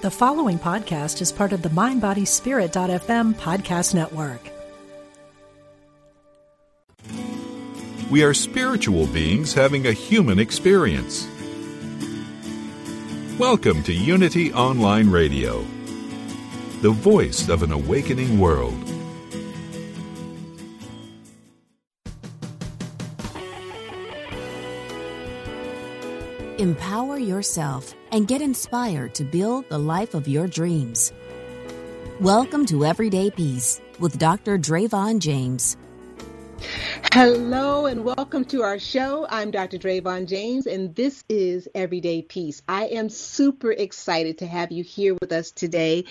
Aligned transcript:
The 0.00 0.12
following 0.12 0.60
podcast 0.60 1.20
is 1.20 1.32
part 1.32 1.52
of 1.52 1.62
the 1.62 1.70
MindBodySpirit.fm 1.70 3.34
podcast 3.34 3.96
network. 3.96 4.40
We 8.08 8.22
are 8.22 8.32
spiritual 8.32 9.08
beings 9.08 9.52
having 9.52 9.88
a 9.88 9.92
human 9.92 10.38
experience. 10.38 11.26
Welcome 13.40 13.82
to 13.82 13.92
Unity 13.92 14.52
Online 14.52 15.10
Radio, 15.10 15.62
the 16.80 16.90
voice 16.92 17.48
of 17.48 17.64
an 17.64 17.72
awakening 17.72 18.38
world. 18.38 18.97
Empower 26.58 27.18
yourself 27.18 27.94
and 28.10 28.26
get 28.26 28.42
inspired 28.42 29.14
to 29.14 29.22
build 29.22 29.68
the 29.68 29.78
life 29.78 30.14
of 30.14 30.26
your 30.26 30.48
dreams. 30.48 31.12
Welcome 32.18 32.66
to 32.66 32.84
Everyday 32.84 33.30
Peace 33.30 33.80
with 34.00 34.18
Dr. 34.18 34.58
Drayvon 34.58 35.20
James. 35.20 35.76
Hello 37.12 37.86
and 37.86 38.04
welcome 38.04 38.44
to 38.46 38.62
our 38.62 38.80
show. 38.80 39.24
I'm 39.30 39.52
Dr. 39.52 39.78
Drayvon 39.78 40.26
James, 40.26 40.66
and 40.66 40.92
this 40.96 41.22
is 41.28 41.68
Everyday 41.76 42.22
Peace. 42.22 42.60
I 42.68 42.86
am 42.86 43.08
super 43.08 43.70
excited 43.70 44.38
to 44.38 44.46
have 44.48 44.72
you 44.72 44.82
here 44.82 45.14
with 45.14 45.30
us 45.30 45.52
today 45.52 46.06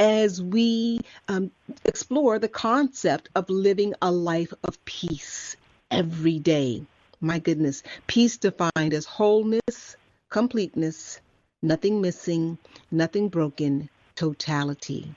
as 0.00 0.42
we 0.42 1.02
um, 1.28 1.52
explore 1.84 2.40
the 2.40 2.48
concept 2.48 3.28
of 3.36 3.48
living 3.48 3.94
a 4.02 4.10
life 4.10 4.52
of 4.64 4.84
peace 4.84 5.56
every 5.92 6.40
day. 6.40 6.82
My 7.24 7.38
goodness, 7.38 7.84
peace 8.08 8.36
defined 8.36 8.92
as 8.92 9.04
wholeness, 9.04 9.96
completeness, 10.28 11.20
nothing 11.62 12.00
missing, 12.00 12.58
nothing 12.90 13.28
broken, 13.28 13.88
totality. 14.16 15.14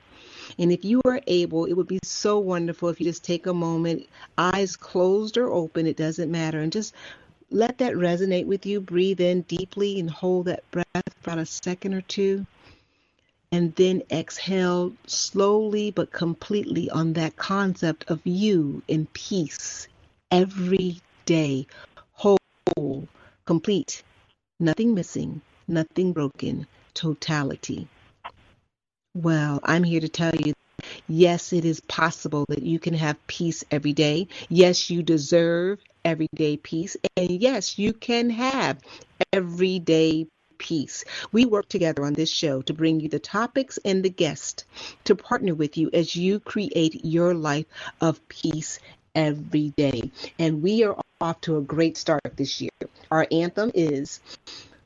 And 0.60 0.72
if 0.72 0.86
you 0.86 1.02
are 1.04 1.20
able, 1.26 1.66
it 1.66 1.74
would 1.74 1.88
be 1.88 1.98
so 2.04 2.38
wonderful 2.38 2.90
if 2.90 3.00
you 3.00 3.08
just 3.08 3.24
take 3.24 3.48
a 3.48 3.54
moment, 3.56 4.06
eyes 4.38 4.78
closed 4.78 5.36
or 5.36 5.50
open, 5.50 5.88
it 5.88 5.98
doesn't 5.98 6.30
matter, 6.30 6.60
and 6.60 6.72
just 6.72 6.94
let 7.50 7.80
that 7.80 7.96
resonate 7.96 8.46
with 8.46 8.68
you. 8.68 8.82
Breathe 8.82 9.20
in 9.20 9.42
deeply 9.42 10.00
and 10.00 10.08
hold 10.08 10.46
that 10.46 10.70
breath 10.70 10.86
for 10.94 11.32
about 11.32 11.40
a 11.40 11.46
second 11.48 11.96
or 11.96 12.02
two. 12.02 12.46
And 13.52 13.74
then 13.78 14.04
exhale 14.12 14.94
slowly 15.08 15.90
but 15.90 16.12
completely 16.12 16.88
on 16.88 17.14
that 17.14 17.36
concept 17.36 18.06
of 18.12 18.22
you 18.26 18.84
in 18.88 19.08
peace 19.08 19.88
every 20.30 21.02
day, 21.26 21.66
whole, 22.78 23.08
complete, 23.46 24.04
nothing 24.60 24.94
missing, 24.94 25.42
nothing 25.66 26.12
broken, 26.12 26.68
totality. 26.94 27.88
Well, 29.14 29.62
I'm 29.64 29.84
here 29.84 30.02
to 30.02 30.10
tell 30.10 30.36
you 30.36 30.54
yes, 31.08 31.54
it 31.54 31.64
is 31.64 31.80
possible 31.80 32.44
that 32.50 32.64
you 32.64 32.80
can 32.80 32.94
have 32.94 33.28
peace 33.28 33.64
every 33.72 33.94
day. 33.94 34.28
Yes, 34.50 34.90
you 34.90 35.04
deserve 35.04 35.80
everyday 36.04 36.58
peace. 36.58 36.98
And 37.16 37.32
yes, 37.32 37.80
you 37.80 37.94
can 37.94 38.30
have 38.30 38.80
everyday 39.32 40.28
peace. 40.58 41.06
We 41.32 41.46
work 41.46 41.70
together 41.70 42.04
on 42.04 42.14
this 42.14 42.30
show 42.30 42.62
to 42.64 42.74
bring 42.74 43.00
you 43.00 43.08
the 43.08 43.20
topics 43.20 43.80
and 43.86 44.04
the 44.04 44.10
guests 44.10 44.66
to 45.06 45.16
partner 45.16 45.56
with 45.56 45.78
you 45.78 45.90
as 45.94 46.14
you 46.16 46.42
create 46.42 47.06
your 47.06 47.34
life 47.34 47.68
of 48.02 48.28
peace 48.28 48.80
every 49.16 49.74
day. 49.78 50.12
And 50.38 50.62
we 50.62 50.84
are 50.84 50.98
off 51.22 51.40
to 51.40 51.58
a 51.58 51.62
great 51.62 51.96
start 51.96 52.22
this 52.36 52.60
year. 52.60 52.70
Our 53.10 53.26
anthem 53.32 53.72
is 53.74 54.20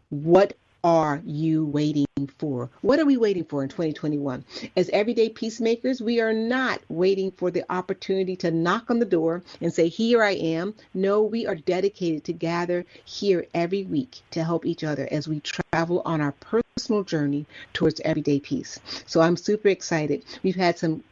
What 0.10 0.56
are 0.84 1.22
you 1.26 1.66
waiting 1.66 2.06
for? 2.38 2.70
What 2.82 3.00
are 3.00 3.06
we 3.06 3.18
waiting 3.18 3.46
for 3.46 3.64
in 3.64 3.70
2021? 3.70 4.46
As 4.78 4.90
everyday 4.90 5.30
peacemakers, 5.30 6.02
we 6.02 6.22
are 6.22 6.32
not 6.32 6.82
waiting 6.88 7.32
for 7.32 7.50
the 7.50 7.66
opportunity 7.72 8.36
to 8.38 8.52
knock 8.52 8.92
on 8.92 9.00
the 9.00 9.06
door 9.06 9.42
and 9.60 9.74
say, 9.74 9.88
Here 9.88 10.22
I 10.22 10.34
am. 10.34 10.76
No, 10.94 11.24
we 11.24 11.48
are 11.48 11.56
dedicated 11.56 12.24
to 12.26 12.34
gather 12.34 12.86
here 13.06 13.48
every 13.56 13.86
week 13.86 14.22
to 14.30 14.44
help 14.44 14.68
each 14.68 14.84
other 14.84 15.08
as 15.12 15.28
we 15.28 15.40
travel 15.40 16.04
on 16.06 16.22
our 16.22 16.34
personal 16.34 17.04
journey 17.04 17.48
towards 17.74 18.00
everyday 18.02 18.40
peace. 18.40 18.80
So 19.08 19.20
I'm 19.22 19.36
super 19.36 19.70
excited. 19.70 20.24
We've 20.44 20.56
had 20.56 20.78
some 20.78 21.04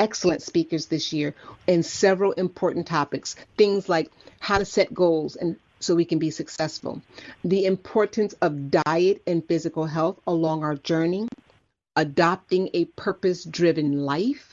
excellent 0.00 0.42
speakers 0.42 0.86
this 0.86 1.12
year 1.12 1.34
in 1.66 1.82
several 1.82 2.32
important 2.32 2.86
topics. 2.86 3.36
Things 3.56 3.88
like 3.88 4.10
how 4.40 4.58
to 4.58 4.64
set 4.64 4.92
goals 4.92 5.36
and 5.36 5.56
so 5.78 5.94
we 5.94 6.04
can 6.04 6.18
be 6.18 6.30
successful, 6.30 7.00
the 7.42 7.64
importance 7.64 8.34
of 8.42 8.70
diet 8.70 9.22
and 9.26 9.46
physical 9.46 9.86
health 9.86 10.20
along 10.26 10.62
our 10.62 10.74
journey, 10.74 11.26
adopting 11.96 12.68
a 12.74 12.84
purpose 12.84 13.44
driven 13.44 14.04
life, 14.04 14.49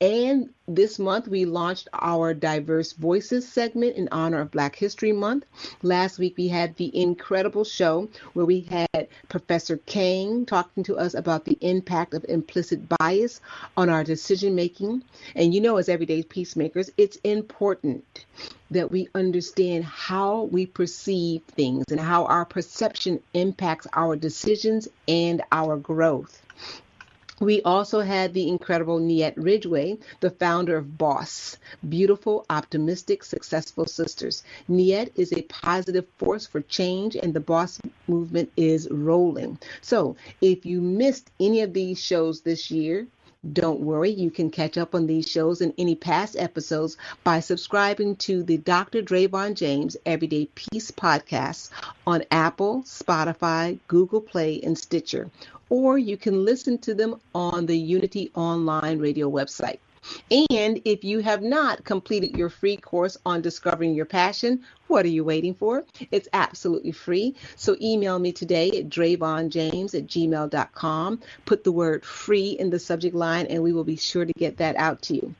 and 0.00 0.50
this 0.68 0.98
month, 0.98 1.26
we 1.26 1.46
launched 1.46 1.88
our 1.94 2.34
Diverse 2.34 2.92
Voices 2.92 3.48
segment 3.48 3.96
in 3.96 4.10
honor 4.12 4.40
of 4.40 4.50
Black 4.50 4.76
History 4.76 5.12
Month. 5.12 5.46
Last 5.82 6.18
week, 6.18 6.36
we 6.36 6.48
had 6.48 6.76
the 6.76 6.94
incredible 6.94 7.64
show 7.64 8.10
where 8.34 8.44
we 8.44 8.60
had 8.60 9.08
Professor 9.30 9.78
Kang 9.78 10.44
talking 10.44 10.82
to 10.82 10.98
us 10.98 11.14
about 11.14 11.46
the 11.46 11.56
impact 11.62 12.12
of 12.12 12.26
implicit 12.28 12.80
bias 12.98 13.40
on 13.74 13.88
our 13.88 14.04
decision 14.04 14.54
making. 14.54 15.02
And 15.34 15.54
you 15.54 15.62
know, 15.62 15.78
as 15.78 15.88
everyday 15.88 16.22
peacemakers, 16.22 16.90
it's 16.98 17.16
important 17.24 18.26
that 18.70 18.90
we 18.90 19.08
understand 19.14 19.84
how 19.84 20.42
we 20.42 20.66
perceive 20.66 21.42
things 21.44 21.84
and 21.90 22.00
how 22.00 22.26
our 22.26 22.44
perception 22.44 23.20
impacts 23.32 23.86
our 23.94 24.14
decisions 24.14 24.88
and 25.08 25.40
our 25.52 25.78
growth. 25.78 26.42
We 27.38 27.60
also 27.62 28.00
had 28.00 28.32
the 28.32 28.48
incredible 28.48 28.98
Niette 28.98 29.36
Ridgway, 29.36 29.98
the 30.20 30.30
founder 30.30 30.78
of 30.78 30.96
Boss, 30.96 31.58
Beautiful, 31.86 32.46
Optimistic, 32.48 33.22
Successful 33.22 33.84
Sisters. 33.84 34.42
Niette 34.68 35.12
is 35.16 35.34
a 35.34 35.42
positive 35.42 36.06
force 36.16 36.46
for 36.46 36.62
change, 36.62 37.14
and 37.14 37.34
the 37.34 37.40
Boss 37.40 37.78
movement 38.08 38.50
is 38.56 38.88
rolling. 38.90 39.58
So, 39.82 40.16
if 40.40 40.64
you 40.64 40.80
missed 40.80 41.30
any 41.38 41.60
of 41.60 41.74
these 41.74 42.02
shows 42.02 42.40
this 42.40 42.70
year, 42.70 43.06
don't 43.52 43.80
worry, 43.80 44.10
you 44.10 44.30
can 44.30 44.50
catch 44.50 44.78
up 44.78 44.94
on 44.94 45.06
these 45.06 45.28
shows 45.28 45.60
and 45.60 45.74
any 45.76 45.94
past 45.94 46.36
episodes 46.36 46.96
by 47.22 47.40
subscribing 47.40 48.16
to 48.16 48.42
the 48.42 48.56
Dr. 48.56 49.02
Drayvon 49.02 49.54
James 49.54 49.96
Everyday 50.04 50.46
Peace 50.54 50.90
podcast 50.90 51.70
on 52.06 52.24
Apple, 52.30 52.82
Spotify, 52.82 53.78
Google 53.86 54.22
Play, 54.22 54.60
and 54.62 54.76
Stitcher 54.76 55.30
or 55.68 55.98
you 55.98 56.16
can 56.16 56.44
listen 56.44 56.78
to 56.78 56.94
them 56.94 57.20
on 57.34 57.66
the 57.66 57.76
Unity 57.76 58.30
Online 58.34 58.98
Radio 58.98 59.30
website. 59.30 59.78
And 60.30 60.80
if 60.84 61.02
you 61.02 61.18
have 61.20 61.42
not 61.42 61.84
completed 61.84 62.36
your 62.36 62.48
free 62.48 62.76
course 62.76 63.16
on 63.26 63.42
discovering 63.42 63.94
your 63.94 64.04
passion, 64.06 64.62
what 64.86 65.04
are 65.04 65.08
you 65.08 65.24
waiting 65.24 65.54
for? 65.54 65.84
It's 66.12 66.28
absolutely 66.32 66.92
free. 66.92 67.34
So 67.56 67.76
email 67.80 68.18
me 68.18 68.32
today 68.32 68.70
at 68.70 68.88
drayvonjames 68.88 69.94
at 69.94 70.06
gmail.com. 70.06 71.20
Put 71.44 71.64
the 71.64 71.72
word 71.72 72.04
free 72.04 72.50
in 72.50 72.70
the 72.70 72.78
subject 72.78 73.16
line, 73.16 73.46
and 73.46 73.62
we 73.62 73.72
will 73.72 73.84
be 73.84 73.96
sure 73.96 74.24
to 74.24 74.32
get 74.34 74.58
that 74.58 74.76
out 74.76 75.02
to 75.02 75.14
you. 75.14 75.34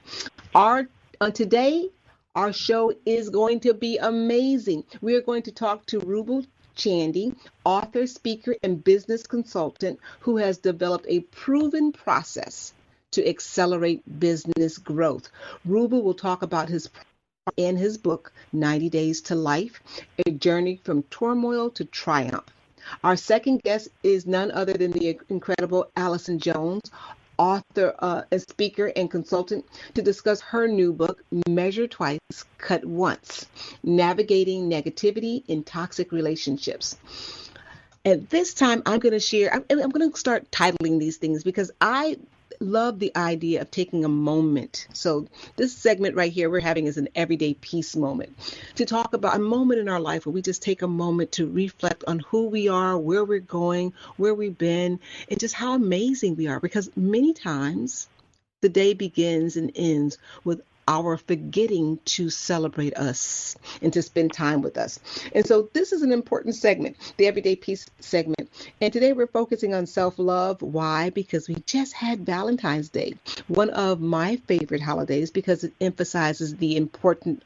Our 0.54 0.88
today, 1.32 1.91
our 2.34 2.53
show 2.53 2.93
is 3.06 3.31
going 3.31 3.60
to 3.60 3.72
be 3.72 3.98
amazing. 3.98 4.84
We 5.00 5.14
are 5.14 5.22
going 5.22 5.43
to 5.44 5.53
talk 5.53 5.87
to 5.87 6.00
Rubel 6.00 6.44
Chandy, 6.76 7.34
author, 7.64 8.06
speaker, 8.06 8.54
and 8.62 8.84
business 8.84 9.26
consultant 9.26 9.98
who 10.20 10.37
has 10.37 10.59
developed 10.59 11.06
a 11.09 11.20
proven 11.20 11.91
process 11.91 12.72
to 13.12 13.26
accelerate 13.26 14.20
business 14.20 14.78
growth. 14.78 15.31
Ruba 15.64 15.98
will 15.98 16.14
talk 16.14 16.42
about 16.42 16.69
his 16.69 16.88
in 17.56 17.76
his 17.76 17.97
book 17.97 18.32
90 18.53 18.91
Days 18.91 19.20
to 19.22 19.34
Life, 19.34 19.81
a 20.26 20.31
journey 20.31 20.81
from 20.84 21.04
turmoil 21.04 21.70
to 21.70 21.84
triumph. 21.84 22.44
Our 23.03 23.16
second 23.16 23.62
guest 23.62 23.88
is 24.03 24.26
none 24.26 24.50
other 24.50 24.72
than 24.72 24.93
the 24.93 25.19
incredible 25.28 25.90
Allison 25.96 26.38
Jones, 26.38 26.82
author, 27.38 27.94
uh, 27.99 28.23
a 28.31 28.38
speaker, 28.38 28.93
and 28.97 29.11
consultant 29.11 29.65
to 29.94 30.03
discuss 30.03 30.41
her 30.41 30.69
new 30.69 30.93
book, 30.93 31.23
Measure 31.49 31.87
Twice, 31.87 32.19
Cut 32.59 32.85
Once 32.85 33.47
Navigating 33.83 34.71
Negativity 34.71 35.44
in 35.49 35.65
Toxic 35.65 36.12
Relationships. 36.12 36.97
At 38.05 38.31
this 38.31 38.55
time, 38.55 38.83
I'm 38.87 39.00
going 39.00 39.12
to 39.12 39.21
share, 39.21 39.53
I'm, 39.53 39.65
I'm 39.71 39.91
going 39.91 40.11
to 40.11 40.17
start 40.17 40.50
titling 40.50 41.00
these 41.00 41.17
things 41.17 41.43
because 41.43 41.73
I 41.81 42.17
love 42.61 42.99
the 42.99 43.17
idea 43.17 43.61
of 43.61 43.70
taking 43.70 44.05
a 44.05 44.08
moment. 44.08 44.87
So, 44.93 45.26
this 45.56 45.76
segment 45.76 46.17
right 46.17 46.32
here 46.32 46.50
we're 46.50 46.61
having 46.61 46.87
is 46.87 46.97
an 46.97 47.08
everyday 47.14 47.55
peace 47.55 47.97
moment 47.97 48.37
to 48.76 48.85
talk 48.85 49.14
about 49.14 49.37
a 49.37 49.41
moment 49.41 49.81
in 49.81 49.88
our 49.88 50.00
life 50.00 50.26
where 50.26 50.32
we 50.32 50.43
just 50.43 50.62
take 50.62 50.82
a 50.82 50.88
moment 50.88 51.32
to 51.32 51.47
reflect 51.47 52.05
on 52.06 52.20
who 52.20 52.49
we 52.49 52.69
are, 52.69 52.97
where 52.99 53.25
we're 53.25 53.41
going, 53.41 53.93
where 54.17 54.35
we've 54.35 54.58
been, 54.58 55.00
and 55.31 55.41
just 55.41 55.55
how 55.55 55.75
amazing 55.75 56.37
we 56.37 56.47
are. 56.47 56.61
Because 56.61 56.91
many 56.97 57.32
times 57.32 58.08
the 58.61 58.69
day 58.69 58.94
begins 58.94 59.56
and 59.56 59.70
ends 59.75 60.19
with 60.44 60.61
our 60.88 61.17
forgetting 61.17 61.99
to 62.05 62.31
celebrate 62.31 62.97
us 62.97 63.56
and 63.83 63.93
to 63.93 64.03
spend 64.03 64.33
time 64.33 64.62
with 64.62 64.79
us. 64.79 64.99
And 65.35 65.47
so 65.47 65.69
this 65.73 65.93
is 65.93 66.03
an 66.03 66.12
important 66.12 66.55
segment, 66.55 66.97
the 67.17 67.27
Everyday 67.27 67.56
Peace 67.56 67.87
segment. 68.00 68.50
And 68.81 68.93
today 68.93 69.12
we're 69.12 69.27
focusing 69.27 69.75
on 69.75 69.87
self 69.87 70.19
love. 70.19 70.62
Why? 70.62 71.11
Because 71.11 71.49
we 71.49 71.56
just 71.67 71.93
had 71.93 72.21
Valentine's 72.27 72.88
Day, 72.88 73.15
one 73.49 73.71
of 73.71 74.00
my 74.00 74.37
favorite 74.47 74.83
holidays 74.83 75.31
because 75.31 75.65
it 75.65 75.73
emphasizes 75.81 76.56
the 76.56 76.77
importance 76.77 77.43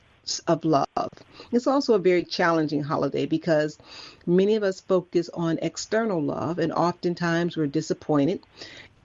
of 0.47 0.65
love. 0.65 0.87
It's 1.51 1.67
also 1.67 1.95
a 1.95 1.99
very 1.99 2.25
challenging 2.25 2.83
holiday 2.83 3.27
because 3.27 3.79
many 4.27 4.55
of 4.55 4.63
us 4.63 4.81
focus 4.81 5.29
on 5.33 5.59
external 5.63 6.23
love, 6.23 6.59
and 6.59 6.73
oftentimes 6.73 7.57
we're 7.57 7.67
disappointed 7.67 8.41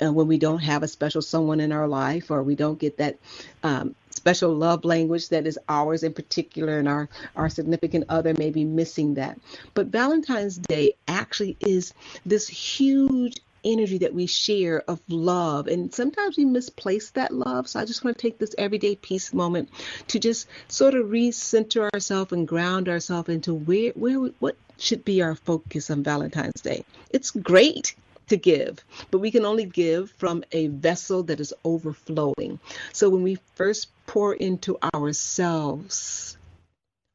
uh, 0.01 0.11
when 0.11 0.27
we 0.27 0.37
don't 0.37 0.59
have 0.59 0.83
a 0.83 0.87
special 0.87 1.21
someone 1.21 1.59
in 1.59 1.71
our 1.71 1.87
life 1.87 2.31
or 2.31 2.43
we 2.43 2.55
don't 2.55 2.79
get 2.79 2.97
that 2.97 3.17
um, 3.63 3.95
special 4.15 4.53
love 4.53 4.85
language 4.85 5.29
that 5.29 5.45
is 5.45 5.59
ours 5.69 6.03
in 6.03 6.13
particular 6.13 6.79
and 6.79 6.87
our 6.87 7.09
our 7.35 7.49
significant 7.49 8.05
other 8.09 8.33
may 8.33 8.49
be 8.49 8.65
missing 8.65 9.15
that. 9.15 9.39
But 9.73 9.87
valentine's 9.87 10.57
day 10.57 10.93
actually 11.07 11.57
is 11.59 11.93
this 12.25 12.47
huge 12.47 13.37
energy 13.65 13.97
that 13.97 14.13
we 14.13 14.27
share 14.27 14.83
of 14.87 15.01
love. 15.09 15.67
And 15.67 15.93
sometimes 15.93 16.37
we 16.37 16.45
misplace 16.45 17.09
that 17.11 17.33
love. 17.33 17.67
So 17.67 17.79
i 17.79 17.85
just 17.85 18.03
want 18.03 18.17
to 18.17 18.21
take 18.21 18.37
this 18.37 18.55
everyday 18.57 18.95
peace 18.95 19.33
moment 19.33 19.69
to 20.09 20.19
just 20.19 20.47
sort 20.67 20.93
of 20.93 21.07
recenter 21.07 21.89
ourselves 21.93 22.31
and 22.31 22.47
ground 22.47 22.87
ourselves 22.87 23.29
into 23.29 23.53
where 23.53 23.91
where 23.91 24.29
what 24.39 24.55
should 24.77 25.03
be 25.03 25.21
our 25.21 25.35
focus 25.35 25.89
on 25.89 26.03
valentine's 26.03 26.61
day. 26.61 26.85
It's 27.09 27.31
great 27.31 27.95
to 28.27 28.37
give, 28.37 28.83
but 29.11 29.19
we 29.19 29.31
can 29.31 29.45
only 29.45 29.65
give 29.65 30.11
from 30.11 30.43
a 30.51 30.67
vessel 30.67 31.23
that 31.23 31.39
is 31.39 31.53
overflowing. 31.63 32.59
So 32.93 33.09
when 33.09 33.23
we 33.23 33.37
first 33.55 33.89
pour 34.07 34.33
into 34.33 34.77
ourselves, 34.93 36.37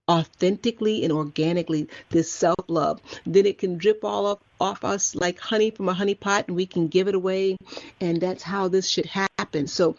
authentically 0.09 1.05
and 1.05 1.13
organically 1.13 1.89
this 2.09 2.33
self-love 2.33 3.01
then 3.27 3.47
it 3.47 3.59
can 3.59 3.79
drip 3.79 4.05
all 4.05 4.27
off, 4.27 4.39
off 4.61 4.85
us 4.85 5.15
like 5.15 5.39
honey 5.39 5.71
from 5.71 5.89
a 5.89 5.95
honey 5.95 6.17
pot 6.17 6.47
and 6.49 6.57
we 6.57 6.67
can 6.67 6.89
give 6.89 7.07
it 7.07 7.15
away 7.15 7.57
and 8.01 8.21
that's 8.21 8.43
how 8.43 8.67
this 8.67 8.89
should 8.89 9.07
happen 9.07 9.69
so 9.69 9.95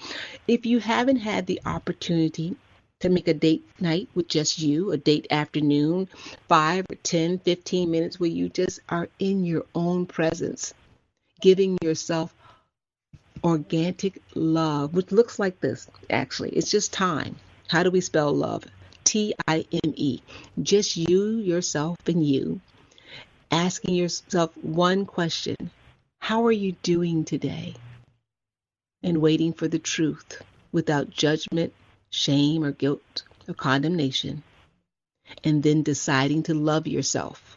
if 0.50 0.66
you 0.66 0.80
haven't 0.80 1.16
had 1.16 1.46
the 1.46 1.62
opportunity 1.66 2.58
to 3.02 3.10
make 3.10 3.28
a 3.28 3.34
date 3.34 3.68
night 3.80 4.08
with 4.14 4.28
just 4.28 4.60
you, 4.60 4.92
a 4.92 4.98
date 4.98 5.26
afternoon, 5.32 6.08
five 6.48 6.86
or 6.90 6.96
10, 6.96 7.40
15 7.40 7.90
minutes 7.90 8.20
where 8.20 8.30
you 8.30 8.48
just 8.48 8.80
are 8.90 9.10
in 9.18 9.44
your 9.44 9.66
own 9.74 10.06
presence 10.06 10.74
giving 11.42 11.78
yourself 11.84 12.34
organic 13.44 14.22
love, 14.36 14.94
which 14.94 15.12
looks 15.12 15.40
like 15.40 15.60
this 15.60 15.90
actually. 16.10 16.52
It's 16.52 16.72
just 16.72 16.94
time. 16.94 17.36
How 17.68 17.84
do 17.84 17.92
we 17.92 18.02
spell 18.02 18.34
love? 18.34 18.66
T 19.04 19.34
I 19.48 19.66
M 19.84 19.94
E. 19.96 20.22
Just 20.62 20.96
you, 20.96 21.38
yourself, 21.38 21.98
and 22.06 22.26
you. 22.26 22.62
Asking 23.50 23.96
yourself 23.96 24.56
one 24.58 25.06
question 25.06 25.72
How 26.20 26.46
are 26.46 26.52
you 26.52 26.74
doing 26.84 27.26
today? 27.26 27.76
And 29.04 29.22
waiting 29.22 29.54
for 29.54 29.68
the 29.68 29.80
truth 29.80 30.42
without 30.72 31.10
judgment, 31.10 31.74
shame, 32.12 32.64
or 32.64 32.72
guilt 32.72 33.24
or 33.48 33.54
condemnation. 33.56 34.44
And 35.44 35.64
then 35.64 35.82
deciding 35.82 36.44
to 36.44 36.54
love 36.54 36.88
yourself 36.88 37.51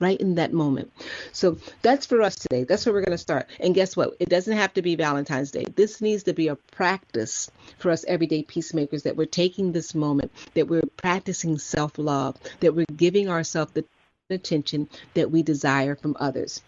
right 0.00 0.20
in 0.20 0.34
that 0.36 0.52
moment. 0.52 0.92
So 1.32 1.58
that's 1.82 2.06
for 2.06 2.22
us 2.22 2.36
today. 2.36 2.64
That's 2.64 2.84
where 2.84 2.92
we're 2.92 3.00
going 3.00 3.12
to 3.12 3.18
start. 3.18 3.48
And 3.60 3.74
guess 3.74 3.96
what? 3.96 4.14
It 4.20 4.28
doesn't 4.28 4.56
have 4.56 4.74
to 4.74 4.82
be 4.82 4.96
Valentine's 4.96 5.50
Day. 5.50 5.64
This 5.76 6.00
needs 6.00 6.24
to 6.24 6.32
be 6.32 6.48
a 6.48 6.56
practice 6.56 7.50
for 7.78 7.90
us 7.90 8.04
everyday 8.06 8.42
peacemakers 8.42 9.04
that 9.04 9.16
we're 9.16 9.26
taking 9.26 9.72
this 9.72 9.94
moment, 9.94 10.32
that 10.54 10.68
we're 10.68 10.82
practicing 10.96 11.58
self 11.58 11.98
love, 11.98 12.36
that 12.60 12.74
we're 12.74 12.86
giving 12.96 13.28
ourselves 13.28 13.72
the 13.72 13.84
attention 14.30 14.88
that 15.14 15.30
we 15.30 15.42
desire 15.42 15.94
from 15.94 16.16
others. 16.18 16.62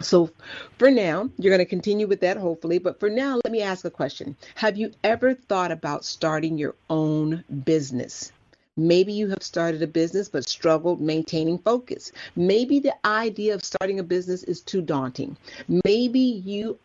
So, 0.00 0.30
for 0.78 0.90
now, 0.90 1.28
you're 1.38 1.50
going 1.50 1.58
to 1.58 1.68
continue 1.68 2.06
with 2.06 2.20
that, 2.20 2.36
hopefully. 2.36 2.78
But 2.78 3.00
for 3.00 3.10
now, 3.10 3.40
let 3.44 3.50
me 3.50 3.62
ask 3.62 3.84
a 3.84 3.90
question 3.90 4.36
Have 4.54 4.76
you 4.76 4.92
ever 5.02 5.34
thought 5.34 5.72
about 5.72 6.04
starting 6.04 6.56
your 6.56 6.76
own 6.88 7.44
business? 7.64 8.32
Maybe 8.78 9.12
you 9.12 9.26
have 9.30 9.42
started 9.42 9.82
a 9.82 9.88
business 9.88 10.28
but 10.28 10.48
struggled 10.48 11.00
maintaining 11.00 11.58
focus. 11.58 12.12
Maybe 12.36 12.78
the 12.78 12.94
idea 13.04 13.54
of 13.56 13.64
starting 13.64 13.98
a 13.98 14.04
business 14.04 14.44
is 14.44 14.60
too 14.60 14.82
daunting. 14.82 15.36
Maybe 15.84 16.20
you 16.20 16.78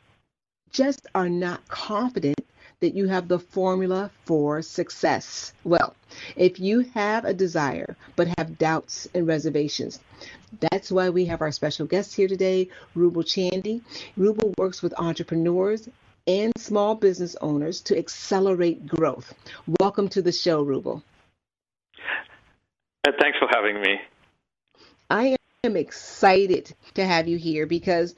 just 0.72 1.06
are 1.13 1.30
not 1.30 1.68
confident 1.68 2.44
that 2.80 2.95
you 2.95 3.07
have 3.10 3.28
the 3.28 3.38
formula 3.38 4.10
for 4.25 4.63
success. 4.63 5.54
Well, 5.63 5.95
if 6.36 6.60
you 6.60 6.80
have 6.95 7.25
a 7.25 7.34
desire 7.36 7.96
but 8.16 8.28
have 8.39 8.57
doubts 8.57 9.07
and 9.13 9.28
reservations, 9.28 10.00
that's 10.72 10.92
why 10.92 11.12
we 11.12 11.25
have 11.25 11.42
our 11.42 11.51
special 11.51 11.86
guest 11.86 12.16
here 12.16 12.28
today, 12.28 12.69
Rubel 12.96 13.24
Chandy. 13.24 13.81
Rubel 14.18 14.51
works 14.57 14.81
with 14.81 15.00
entrepreneurs 15.00 15.88
and 16.25 16.54
small 16.57 16.96
business 16.96 17.36
owners 17.39 17.81
to 17.81 17.96
accelerate 17.96 18.88
growth. 18.88 19.31
Welcome 19.80 20.07
to 20.10 20.24
the 20.24 20.31
show, 20.31 20.66
Rubel. 20.66 21.04
Uh, 23.05 23.11
thanks 23.19 23.38
for 23.38 23.47
having 23.51 23.81
me. 23.81 24.00
I 25.09 25.35
am 25.65 25.75
excited 25.75 26.73
to 26.94 27.05
have 27.05 27.27
you 27.27 27.38
here 27.38 27.65
because 27.65 28.15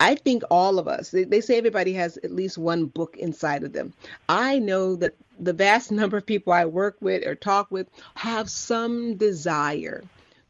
I 0.00 0.14
think 0.14 0.42
all 0.50 0.78
of 0.78 0.88
us, 0.88 1.10
they, 1.10 1.24
they, 1.24 1.42
say 1.42 1.58
everybody 1.58 1.92
has 1.94 2.16
at 2.18 2.32
least 2.32 2.56
one 2.56 2.86
book 2.86 3.16
inside 3.18 3.64
of 3.64 3.74
them. 3.74 3.92
I 4.28 4.58
know 4.58 4.96
that 4.96 5.14
the 5.38 5.52
vast 5.52 5.92
number 6.00 6.16
of 6.16 6.24
people 6.24 6.52
I 6.52 6.64
work 6.64 6.96
with 7.00 7.26
or 7.26 7.34
talk 7.34 7.70
with 7.70 7.88
have 8.14 8.48
some 8.48 9.16
desire 9.16 10.02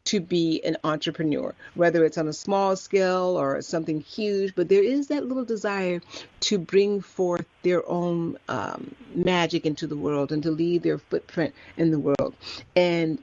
to 0.05 0.21
be 0.21 0.63
an 0.65 0.77
entrepreneur, 0.85 1.55
whether 1.75 2.05
it's 2.05 2.19
on 2.19 2.29
a 2.29 2.33
small 2.33 2.77
scale 2.77 3.37
or 3.41 3.61
something 3.63 4.01
huge, 4.01 4.55
but 4.55 4.69
there 4.69 4.85
is 4.85 5.09
that 5.09 5.27
little 5.27 5.47
desire 5.47 6.01
to 6.41 6.59
bring 6.59 7.01
forth 7.01 7.47
their 7.63 7.89
own 7.89 8.37
um, 8.49 8.95
magic 9.15 9.65
into 9.65 9.87
the 9.87 9.97
world 9.97 10.31
and 10.31 10.43
to 10.43 10.51
leave 10.51 10.83
their 10.83 10.99
footprint 10.99 11.55
in 11.79 11.91
the 11.91 11.99
world. 11.99 12.35
And 12.77 13.19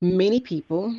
many 0.00 0.40
people 0.40 0.94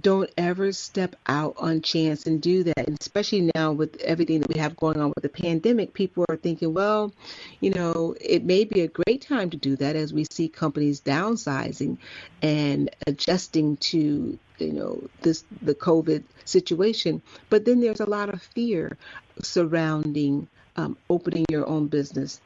don't 0.00 0.30
ever 0.36 0.70
step 0.70 1.16
out 1.26 1.54
on 1.58 1.80
chance 1.80 2.26
and 2.26 2.42
do 2.42 2.62
that. 2.62 2.86
And 2.86 2.98
especially 3.00 3.50
now 3.54 3.72
with 3.72 3.96
everything 4.02 4.40
that 4.40 4.52
we 4.52 4.60
have 4.60 4.76
going 4.76 5.00
on 5.00 5.12
with 5.14 5.22
the 5.22 5.30
pandemic, 5.30 5.94
people 5.94 6.26
are 6.28 6.36
thinking, 6.36 6.74
well, 6.74 7.12
you 7.60 7.70
know, 7.70 8.14
it 8.20 8.44
may 8.44 8.64
be 8.64 8.82
a 8.82 8.88
great 8.88 9.22
time 9.22 9.48
to 9.50 9.56
do 9.56 9.76
that 9.76 9.96
as 9.96 10.12
we 10.12 10.26
see 10.30 10.48
companies 10.48 11.00
downsizing 11.00 11.96
and 12.42 12.90
adjusting 13.06 13.78
to, 13.78 14.38
you 14.58 14.72
know, 14.72 15.02
this 15.22 15.44
the 15.62 15.74
COVID 15.74 16.22
situation. 16.44 17.22
But 17.48 17.64
then 17.64 17.80
there's 17.80 18.00
a 18.00 18.10
lot 18.10 18.28
of 18.28 18.42
fear 18.42 18.98
surrounding 19.42 20.48
um, 20.76 20.96
opening 21.08 21.46
your 21.50 21.66
own 21.66 21.88
business. 21.88 22.40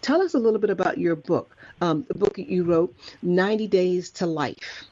Tell 0.00 0.20
us 0.20 0.34
a 0.34 0.38
little 0.38 0.58
bit 0.58 0.70
about 0.70 0.98
your 0.98 1.14
book, 1.16 1.56
um, 1.80 2.04
the 2.08 2.14
book 2.14 2.34
that 2.36 2.48
you 2.48 2.64
wrote, 2.64 2.94
90 3.22 3.68
Days 3.68 4.10
to 4.10 4.26
Life. 4.26 4.87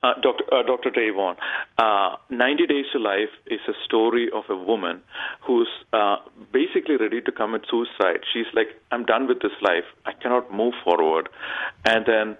Uh, 0.00 0.14
Dr. 0.22 0.44
Uh, 0.52 0.62
Dr. 0.62 0.90
Davon, 0.90 1.34
uh, 1.76 2.16
90 2.30 2.66
Days 2.68 2.84
to 2.92 3.00
Life 3.00 3.34
is 3.48 3.58
a 3.66 3.72
story 3.84 4.28
of 4.32 4.44
a 4.48 4.54
woman 4.54 5.02
who's 5.44 5.68
uh, 5.92 6.18
basically 6.52 6.96
ready 6.96 7.20
to 7.20 7.32
commit 7.32 7.62
suicide. 7.68 8.20
She's 8.32 8.46
like, 8.54 8.68
I'm 8.92 9.04
done 9.04 9.26
with 9.26 9.40
this 9.40 9.58
life. 9.60 9.82
I 10.06 10.12
cannot 10.12 10.52
move 10.54 10.74
forward. 10.84 11.28
And 11.84 12.06
then 12.06 12.36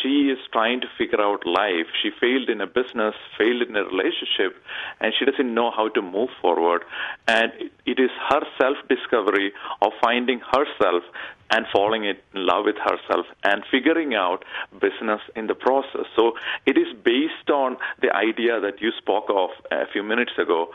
she 0.00 0.32
is 0.32 0.38
trying 0.52 0.80
to 0.80 0.86
figure 0.96 1.20
out 1.20 1.44
life. 1.44 1.84
She 2.02 2.08
failed 2.18 2.48
in 2.48 2.62
a 2.62 2.66
business, 2.66 3.14
failed 3.36 3.68
in 3.68 3.76
a 3.76 3.84
relationship, 3.84 4.56
and 5.00 5.12
she 5.18 5.26
doesn't 5.26 5.52
know 5.52 5.70
how 5.70 5.88
to 5.90 6.00
move 6.00 6.30
forward. 6.40 6.82
And 7.28 7.52
it 7.84 8.00
is 8.00 8.10
her 8.30 8.40
self 8.58 8.78
discovery 8.88 9.52
of 9.82 9.92
finding 10.00 10.40
herself 10.40 11.04
and 11.52 11.66
falling 11.70 12.04
in 12.04 12.16
love 12.34 12.64
with 12.64 12.76
herself 12.78 13.26
and 13.44 13.62
figuring 13.70 14.14
out 14.14 14.44
business 14.80 15.20
in 15.36 15.46
the 15.46 15.54
process. 15.54 16.06
So 16.16 16.32
it 16.66 16.78
is 16.78 16.88
based 17.04 17.50
on 17.50 17.76
the 18.00 18.10
idea 18.14 18.58
that 18.60 18.80
you 18.80 18.90
spoke 18.98 19.26
of 19.28 19.50
a 19.70 19.86
few 19.92 20.02
minutes 20.02 20.32
ago. 20.38 20.70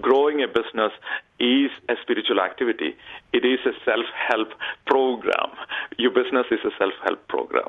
Growing 0.00 0.42
a 0.42 0.48
business 0.48 0.92
is 1.38 1.70
a 1.90 1.94
spiritual 2.02 2.40
activity. 2.40 2.96
It 3.34 3.44
is 3.44 3.60
a 3.66 3.74
self 3.84 4.06
help 4.28 4.48
program. 4.86 5.50
Your 5.98 6.10
business 6.10 6.46
is 6.50 6.60
a 6.64 6.70
self 6.78 6.94
help 7.04 7.28
program. 7.28 7.68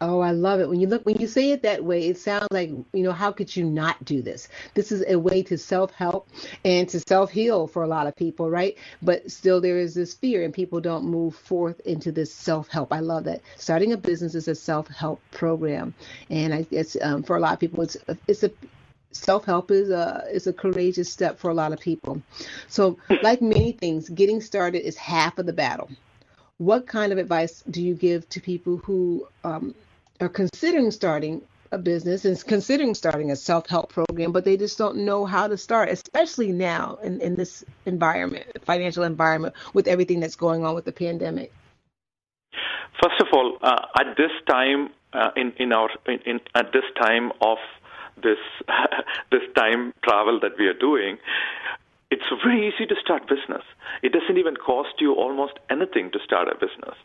Oh, 0.00 0.20
I 0.20 0.32
love 0.32 0.60
it. 0.60 0.68
When 0.68 0.78
you 0.78 0.88
look 0.88 1.06
when 1.06 1.16
you 1.16 1.26
say 1.26 1.52
it 1.52 1.62
that 1.62 1.82
way, 1.82 2.06
it 2.08 2.18
sounds 2.18 2.48
like, 2.50 2.70
you 2.92 3.02
know, 3.02 3.12
how 3.12 3.32
could 3.32 3.54
you 3.56 3.64
not 3.64 4.04
do 4.04 4.20
this? 4.20 4.48
This 4.74 4.92
is 4.92 5.02
a 5.08 5.18
way 5.18 5.42
to 5.44 5.56
self-help 5.56 6.28
and 6.64 6.86
to 6.90 7.00
self-heal 7.00 7.66
for 7.68 7.82
a 7.82 7.86
lot 7.88 8.06
of 8.06 8.14
people, 8.14 8.50
right? 8.50 8.76
But 9.00 9.30
still 9.30 9.60
there 9.60 9.78
is 9.78 9.94
this 9.94 10.12
fear 10.12 10.44
and 10.44 10.52
people 10.52 10.80
don't 10.80 11.04
move 11.04 11.34
forth 11.34 11.80
into 11.80 12.12
this 12.12 12.32
self-help. 12.32 12.92
I 12.92 13.00
love 13.00 13.24
that. 13.24 13.40
Starting 13.56 13.92
a 13.92 13.96
business 13.96 14.34
is 14.34 14.48
a 14.48 14.54
self-help 14.54 15.22
program. 15.30 15.94
And 16.28 16.52
I 16.52 16.62
guess 16.62 16.96
um, 17.00 17.22
for 17.22 17.36
a 17.36 17.40
lot 17.40 17.54
of 17.54 17.60
people 17.60 17.82
it's 17.82 17.96
it's 18.26 18.42
a 18.42 18.50
self-help 19.12 19.70
is 19.70 19.88
a 19.88 20.24
is 20.30 20.46
a 20.46 20.52
courageous 20.52 21.10
step 21.10 21.38
for 21.38 21.50
a 21.50 21.54
lot 21.54 21.72
of 21.72 21.80
people. 21.80 22.20
So, 22.68 22.98
like 23.22 23.40
many 23.40 23.72
things, 23.72 24.10
getting 24.10 24.42
started 24.42 24.86
is 24.86 24.98
half 24.98 25.38
of 25.38 25.46
the 25.46 25.54
battle 25.54 25.88
what 26.58 26.86
kind 26.86 27.12
of 27.12 27.18
advice 27.18 27.62
do 27.70 27.82
you 27.82 27.94
give 27.94 28.26
to 28.30 28.40
people 28.40 28.78
who 28.78 29.26
um, 29.44 29.74
are 30.20 30.28
considering 30.28 30.90
starting 30.90 31.42
a 31.72 31.78
business 31.78 32.24
and 32.24 32.42
considering 32.46 32.94
starting 32.94 33.30
a 33.30 33.36
self-help 33.36 33.90
program, 33.90 34.32
but 34.32 34.44
they 34.44 34.56
just 34.56 34.78
don't 34.78 34.98
know 34.98 35.24
how 35.24 35.48
to 35.48 35.56
start, 35.56 35.88
especially 35.88 36.52
now 36.52 36.98
in, 37.02 37.20
in 37.20 37.34
this 37.34 37.64
environment, 37.86 38.46
financial 38.64 39.02
environment, 39.02 39.54
with 39.74 39.88
everything 39.88 40.20
that's 40.20 40.36
going 40.36 40.64
on 40.64 40.74
with 40.74 40.84
the 40.84 40.92
pandemic? 40.92 41.52
First 43.02 43.20
of 43.20 43.26
all, 43.32 43.58
uh, 43.62 43.86
at 43.98 44.16
this 44.16 44.30
time 44.48 44.90
uh, 45.12 45.30
in 45.36 45.52
in 45.58 45.72
our 45.72 45.90
in, 46.06 46.18
in, 46.24 46.40
at 46.54 46.72
this 46.72 46.84
time 47.00 47.32
of 47.40 47.58
this 48.22 48.38
this 49.30 49.42
time 49.54 49.92
travel 50.02 50.40
that 50.40 50.52
we 50.58 50.66
are 50.66 50.78
doing, 50.78 51.18
it's 52.10 52.22
very 52.44 52.68
easy 52.68 52.86
to 52.86 52.94
start 53.02 53.28
business. 53.28 53.64
It 54.02 54.12
doesn't 54.12 54.38
even 54.38 54.56
cost 54.56 55.00
you 55.00 55.14
almost 55.14 55.54
anything 55.70 56.10
to 56.12 56.18
start 56.24 56.48
a 56.48 56.54
business, 56.54 56.96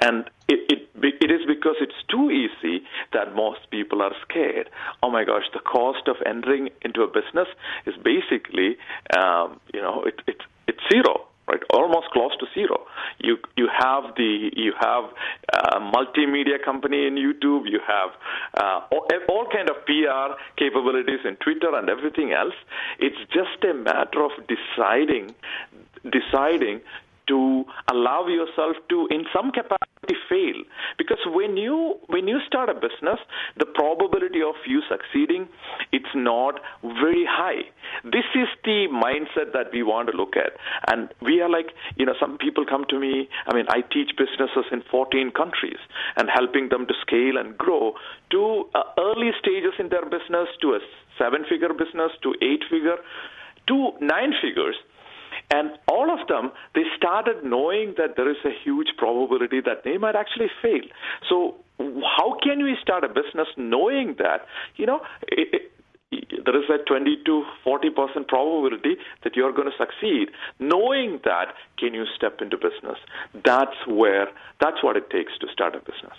and 0.00 0.30
it, 0.48 0.60
it 0.70 0.88
it 1.22 1.30
is 1.30 1.46
because 1.46 1.76
it's 1.80 2.00
too 2.08 2.30
easy 2.30 2.82
that 3.12 3.34
most 3.34 3.70
people 3.70 4.00
are 4.02 4.12
scared. 4.28 4.70
Oh 5.02 5.10
my 5.10 5.24
gosh, 5.24 5.44
the 5.52 5.60
cost 5.60 6.08
of 6.08 6.16
entering 6.24 6.70
into 6.82 7.02
a 7.02 7.06
business 7.06 7.48
is 7.84 7.94
basically, 8.02 8.76
um, 9.16 9.60
you 9.74 9.82
know, 9.82 10.02
it, 10.04 10.22
it 10.26 10.38
it's 10.66 10.80
zero 10.90 11.26
right? 11.48 11.60
Almost 11.72 12.10
close 12.12 12.32
to 12.40 12.46
zero. 12.54 12.86
You 13.18 13.38
you 13.56 13.68
have 13.72 14.14
the 14.16 14.50
you 14.54 14.72
have 14.80 15.04
a 15.52 15.80
multimedia 15.80 16.62
company 16.64 17.06
in 17.06 17.14
YouTube. 17.14 17.70
You 17.70 17.80
have 17.86 18.10
uh, 18.56 18.80
all, 18.90 19.06
all 19.28 19.46
kind 19.52 19.70
of 19.70 19.76
PR 19.86 20.38
capabilities 20.56 21.20
in 21.24 21.36
Twitter 21.36 21.74
and 21.74 21.88
everything 21.88 22.32
else. 22.32 22.54
It's 22.98 23.18
just 23.32 23.62
a 23.64 23.74
matter 23.74 24.24
of 24.24 24.32
deciding 24.46 25.34
deciding 26.04 26.80
to 27.28 27.64
allow 27.90 28.26
yourself 28.26 28.76
to, 28.88 29.08
in 29.10 29.24
some 29.34 29.50
capacity, 29.50 30.14
fail. 30.28 30.62
Because 30.98 31.18
when 31.26 31.56
you 31.56 31.96
when 32.06 32.28
you 32.28 32.38
start 32.46 32.68
a 32.68 32.74
business, 32.74 33.18
the 33.58 33.66
probability 33.66 34.40
of 34.42 34.54
you 34.66 34.82
succeeding 34.88 35.48
it's 35.92 36.14
not 36.14 36.60
very 36.82 37.24
high. 37.28 37.62
This 38.04 38.26
is 38.34 38.48
the 38.64 38.86
mindset 38.90 39.52
that 39.52 39.72
we 39.72 39.82
want 39.82 40.10
to 40.10 40.16
look 40.16 40.36
at, 40.36 40.52
and 40.88 41.08
we 41.22 41.40
are 41.40 41.48
like, 41.48 41.66
you 41.96 42.06
know, 42.06 42.14
some 42.20 42.38
people 42.38 42.64
come 42.68 42.84
to 42.90 42.98
me. 42.98 43.28
I 43.46 43.54
mean, 43.54 43.66
I 43.68 43.80
teach 43.82 44.10
businesses 44.16 44.66
in 44.72 44.82
14 44.90 45.32
countries 45.32 45.78
and 46.16 46.28
helping 46.32 46.68
them 46.68 46.86
to 46.86 46.94
scale 47.00 47.38
and 47.38 47.56
grow 47.56 47.94
to 48.30 48.64
uh, 48.74 48.82
early 48.98 49.30
stages 49.40 49.74
in 49.78 49.88
their 49.88 50.04
business, 50.04 50.48
to 50.62 50.74
a 50.74 50.80
seven-figure 51.18 51.72
business, 51.74 52.12
to 52.22 52.34
eight-figure, 52.42 52.98
to 53.68 53.92
nine 54.00 54.32
figures 54.42 54.76
and 55.50 55.70
all 55.88 56.10
of 56.10 56.26
them, 56.28 56.50
they 56.74 56.82
started 56.96 57.44
knowing 57.44 57.94
that 57.98 58.16
there 58.16 58.30
is 58.30 58.38
a 58.44 58.50
huge 58.64 58.88
probability 58.98 59.60
that 59.60 59.84
they 59.84 59.96
might 59.98 60.16
actually 60.16 60.50
fail. 60.60 60.82
So, 61.28 61.56
how 61.78 62.38
can 62.42 62.64
we 62.64 62.76
start 62.80 63.04
a 63.04 63.08
business 63.08 63.48
knowing 63.56 64.16
that, 64.18 64.46
you 64.76 64.86
know, 64.86 65.00
it, 65.28 65.48
it, 65.52 65.72
there 66.44 66.56
is 66.56 66.68
a 66.70 66.82
20 66.84 67.22
to 67.26 67.44
40 67.64 67.90
percent 67.90 68.28
probability 68.28 68.96
that 69.24 69.36
you're 69.36 69.52
going 69.52 69.70
to 69.70 69.76
succeed. 69.76 70.28
Knowing 70.58 71.20
that, 71.24 71.54
can 71.78 71.94
you 71.94 72.04
step 72.16 72.40
into 72.40 72.56
business? 72.56 72.98
That's 73.44 73.76
where, 73.86 74.28
that's 74.60 74.82
what 74.82 74.96
it 74.96 75.10
takes 75.10 75.36
to 75.40 75.46
start 75.52 75.74
a 75.74 75.80
business. 75.80 76.16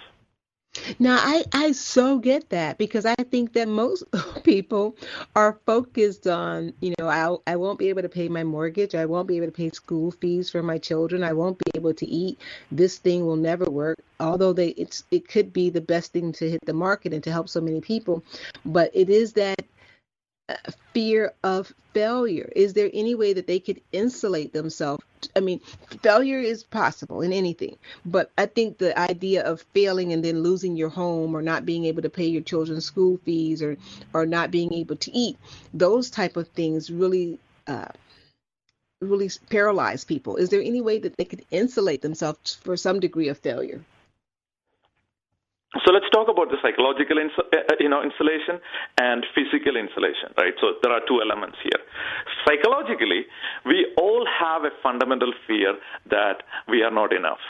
Now, 1.00 1.17
I, 1.19 1.46
I 1.53 1.72
so 1.72 2.19
get 2.19 2.50
that 2.50 2.77
because 2.77 3.05
I 3.05 3.15
think 3.15 3.53
that 3.53 3.67
most 3.67 4.03
people 4.43 4.96
are 5.36 5.60
focused 5.65 6.27
on, 6.27 6.74
you 6.81 6.93
know, 7.00 7.07
I, 7.07 7.51
I 7.51 7.55
won't 7.55 7.79
be 7.79 7.89
able 7.89 8.01
to 8.01 8.10
pay 8.10 8.27
my 8.29 8.43
mortgage. 8.43 8.96
I 8.96 9.05
won't 9.05 9.27
be 9.27 9.38
able 9.38 9.48
to 9.48 9.51
pay 9.51 9.69
school 9.69 10.12
fees 10.12 10.50
for 10.50 10.63
my 10.63 10.77
children. 10.77 11.24
I 11.24 11.34
won't 11.34 11.60
be 11.60 11.72
able 11.75 11.93
to 11.93 12.05
eat. 12.05 12.39
This 12.72 12.98
thing 12.98 13.25
will 13.25 13.36
never 13.36 13.65
work. 13.65 13.98
Although 14.19 14.53
they, 14.53 14.69
it's, 14.69 15.03
it 15.12 15.27
could 15.27 15.53
be 15.53 15.69
the 15.69 15.81
best 15.81 16.13
thing 16.13 16.31
to 16.34 16.50
hit 16.50 16.65
the 16.65 16.74
market 16.74 17.13
and 17.13 17.24
to 17.24 17.31
help 17.31 17.50
so 17.50 17.62
many 17.62 17.81
people. 17.81 18.24
But 18.65 18.91
it 18.93 19.10
is 19.10 19.34
that 19.34 19.66
fear 20.93 21.33
of 21.43 21.73
failure? 21.93 22.51
Is 22.55 22.73
there 22.73 22.89
any 22.93 23.15
way 23.15 23.33
that 23.33 23.47
they 23.47 23.59
could 23.59 23.81
insulate 23.91 24.53
themselves? 24.53 25.03
I 25.35 25.39
mean, 25.39 25.59
failure 26.03 26.39
is 26.39 26.63
possible 26.63 27.21
in 27.21 27.33
anything, 27.33 27.77
but 28.05 28.31
I 28.37 28.45
think 28.45 28.77
the 28.77 28.97
idea 28.97 29.43
of 29.43 29.65
failing 29.73 30.13
and 30.13 30.23
then 30.23 30.43
losing 30.43 30.75
your 30.75 30.89
home 30.89 31.35
or 31.35 31.41
not 31.41 31.65
being 31.65 31.85
able 31.85 32.03
to 32.03 32.09
pay 32.09 32.27
your 32.27 32.43
children's 32.43 32.85
school 32.85 33.19
fees 33.25 33.61
or 33.61 33.77
or 34.13 34.25
not 34.25 34.51
being 34.51 34.73
able 34.73 34.95
to 34.97 35.11
eat, 35.11 35.37
those 35.73 36.09
type 36.09 36.37
of 36.37 36.47
things 36.49 36.91
really 36.91 37.39
uh, 37.65 37.87
really 39.01 39.29
paralyze 39.49 40.03
people. 40.03 40.35
Is 40.37 40.49
there 40.49 40.61
any 40.61 40.81
way 40.81 40.99
that 40.99 41.17
they 41.17 41.25
could 41.25 41.45
insulate 41.51 42.01
themselves 42.01 42.55
for 42.55 42.77
some 42.77 42.99
degree 42.99 43.27
of 43.29 43.37
failure? 43.37 43.81
So 45.83 45.91
let's 45.91 46.09
talk 46.15 46.29
about 46.31 46.47
the 46.50 46.55
psychological 46.63 47.17
ins- 47.17 47.36
uh, 47.38 47.43
uh, 47.51 47.75
you 47.79 47.89
know, 47.89 48.01
insulation 48.01 48.59
and 48.97 49.25
physical 49.36 49.75
insulation, 49.75 50.31
right? 50.38 50.53
So 50.62 50.79
there 50.81 50.93
are 50.93 51.01
two 51.07 51.19
elements 51.21 51.57
here. 51.62 51.79
Psychologically, 52.47 53.27
we 53.65 53.86
all 53.97 54.25
have 54.25 54.63
a 54.63 54.71
fundamental 54.81 55.33
fear 55.45 55.75
that 56.09 56.43
we 56.69 56.83
are 56.83 56.91
not 56.91 57.12
enough. 57.12 57.43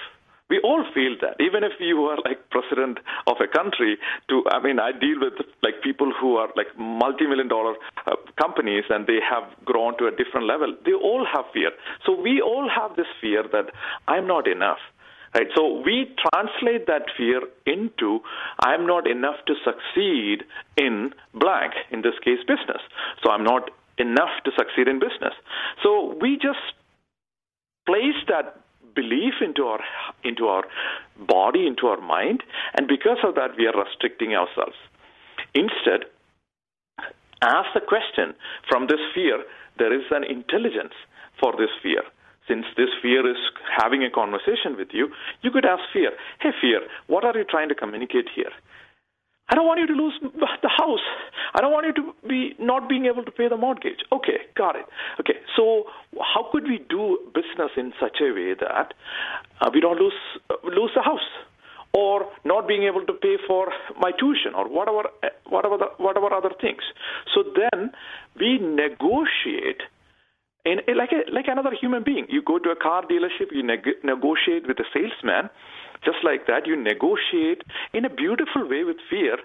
We 0.50 0.60
all 0.64 0.84
feel 0.96 1.16
that, 1.22 1.36
even 1.44 1.64
if 1.64 1.74
you 1.80 2.06
are 2.06 2.18
like 2.24 2.50
president 2.50 3.00
of 3.28 3.36
a 3.42 3.48
country. 3.48 3.98
To 4.30 4.44
I 4.50 4.64
mean, 4.64 4.80
I 4.80 4.94
deal 4.94 5.20
with 5.20 5.34
like 5.62 5.84
people 5.84 6.12
who 6.20 6.38
are 6.38 6.48
like 6.56 6.68
multi-million 6.80 7.50
dollar 7.50 7.76
uh, 8.08 8.16
companies, 8.42 8.86
and 8.90 9.06
they 9.06 9.20
have 9.30 9.44
grown 9.66 9.98
to 10.00 10.08
a 10.08 10.12
different 10.12 10.48
level. 10.48 10.74
They 10.86 10.94
all 10.94 11.28
have 11.36 11.46
fear. 11.54 11.72
So 12.06 12.20
we 12.20 12.42
all 12.42 12.70
have 12.70 12.96
this 12.96 13.12
fear 13.20 13.44
that 13.52 13.66
I'm 14.08 14.26
not 14.26 14.48
enough. 14.48 14.80
Right? 15.34 15.48
So 15.56 15.82
we 15.86 16.16
translate 16.32 16.88
that 16.88 17.04
fear 17.18 17.42
into 17.66 18.20
I'm 18.60 18.86
not 18.86 19.08
enough 19.08 19.36
to 19.48 19.54
succeed 19.64 20.44
in 20.78 21.12
blank, 21.34 21.74
in 21.92 22.02
this 22.02 22.18
case, 22.24 22.40
business. 22.48 22.82
So 23.24 23.32
I'm 23.32 23.44
not 23.44 23.70
enough 23.98 24.44
to 24.46 24.52
succeed 24.58 24.88
in 24.88 25.00
business. 25.00 25.34
So 25.84 26.18
we 26.22 26.38
just 26.38 26.60
place 27.86 28.20
that 28.28 28.60
belief 28.96 29.36
into 29.42 29.64
our 29.64 29.80
into 30.24 30.48
our 30.48 30.64
body, 31.28 31.68
into 31.68 31.88
our 31.88 32.02
mind, 32.02 32.44
and 32.76 32.88
because 32.88 33.20
of 33.24 33.36
that, 33.36 33.52
we 33.58 33.68
are 33.68 33.78
restricting 33.78 34.34
ourselves. 34.34 34.76
Instead, 35.54 36.10
ask 37.42 37.70
the 37.74 37.82
question 37.82 38.34
from 38.68 38.88
this 38.88 39.00
fear. 39.14 39.44
There 39.78 39.94
is 39.94 40.06
an 40.10 40.24
intelligence 40.24 40.94
for 41.40 41.54
this 41.58 41.70
fear 41.84 42.02
since 42.48 42.66
this 42.76 42.90
fear 43.02 43.30
is 43.30 43.38
having 43.78 44.04
a 44.04 44.10
conversation 44.10 44.78
with 44.78 44.90
you, 44.92 45.10
you 45.42 45.52
could 45.52 45.66
ask 45.66 45.82
fear, 45.94 46.12
hey, 46.40 46.52
fear, 46.62 46.82
what 47.08 47.24
are 47.24 47.38
you 47.38 47.44
trying 47.44 47.70
to 47.70 47.76
communicate 47.76 48.28
here? 48.36 48.52
I 49.50 49.56
don't 49.56 49.66
want 49.66 49.80
you 49.80 49.88
to 49.88 49.94
lose 49.94 50.20
the 50.22 50.70
house. 50.70 51.08
I 51.56 51.62
don't 51.62 51.72
want 51.72 51.88
you 51.88 51.94
to 51.94 52.28
be 52.28 52.54
not 52.60 52.90
being 52.90 53.06
able 53.06 53.24
to 53.24 53.32
pay 53.32 53.48
the 53.48 53.56
mortgage. 53.56 54.00
Okay, 54.12 54.40
got 54.58 54.76
it. 54.76 54.86
Okay, 55.22 55.36
so 55.56 55.86
how 56.20 56.50
could 56.52 56.64
we 56.64 56.84
do 56.90 57.18
business 57.34 57.72
in 57.78 57.94
such 58.00 58.18
a 58.20 58.34
way 58.34 58.56
that 58.60 58.94
uh, 59.62 59.70
we 59.74 59.80
don't 59.80 60.00
lose 60.00 60.20
uh, 60.50 60.56
lose 60.66 60.92
the 60.96 61.02
house, 61.02 61.30
or 61.94 62.28
not 62.44 62.68
being 62.68 62.84
able 62.84 63.06
to 63.06 63.14
pay 63.14 63.38
for 63.48 63.72
my 63.98 64.12
tuition, 64.20 64.54
or 64.54 64.68
whatever 64.68 65.08
uh, 65.24 65.30
whatever 65.48 65.78
the, 65.78 65.88
whatever 65.98 66.34
other 66.34 66.52
things? 66.60 66.84
So 67.34 67.44
then 67.44 67.92
we 68.38 68.60
negotiate 68.60 69.80
in, 70.68 70.80
eh, 70.88 70.94
like 70.96 71.12
a, 71.12 71.22
like 71.32 71.48
another 71.48 71.72
human 71.72 72.04
being. 72.04 72.28
You 72.30 72.42
go 72.42 72.60
to 72.60 72.70
a 72.70 72.76
car 72.76 73.04
dealership, 73.04 73.52
you 73.52 73.64
neg- 73.64 74.04
negotiate 74.04 74.68
with 74.68 74.78
a 74.80 74.88
salesman. 74.94 75.50
Just 76.04 76.22
like 76.24 76.46
that, 76.48 76.68
you 76.68 76.76
negotiate 76.76 77.64
in 77.94 78.06
a 78.06 78.10
beautiful 78.10 78.68
way 78.70 78.84
with 78.84 78.98
fear, 79.10 79.38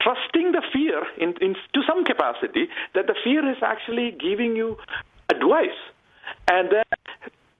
trusting 0.00 0.52
the 0.52 0.62
fear 0.72 1.02
in, 1.18 1.34
in 1.42 1.54
to 1.74 1.80
some 1.86 2.04
capacity 2.04 2.68
that 2.94 3.06
the 3.06 3.14
fear 3.22 3.42
is 3.50 3.58
actually 3.62 4.12
giving 4.12 4.56
you 4.56 4.78
advice, 5.28 5.80
and 6.48 6.70
then 6.72 6.84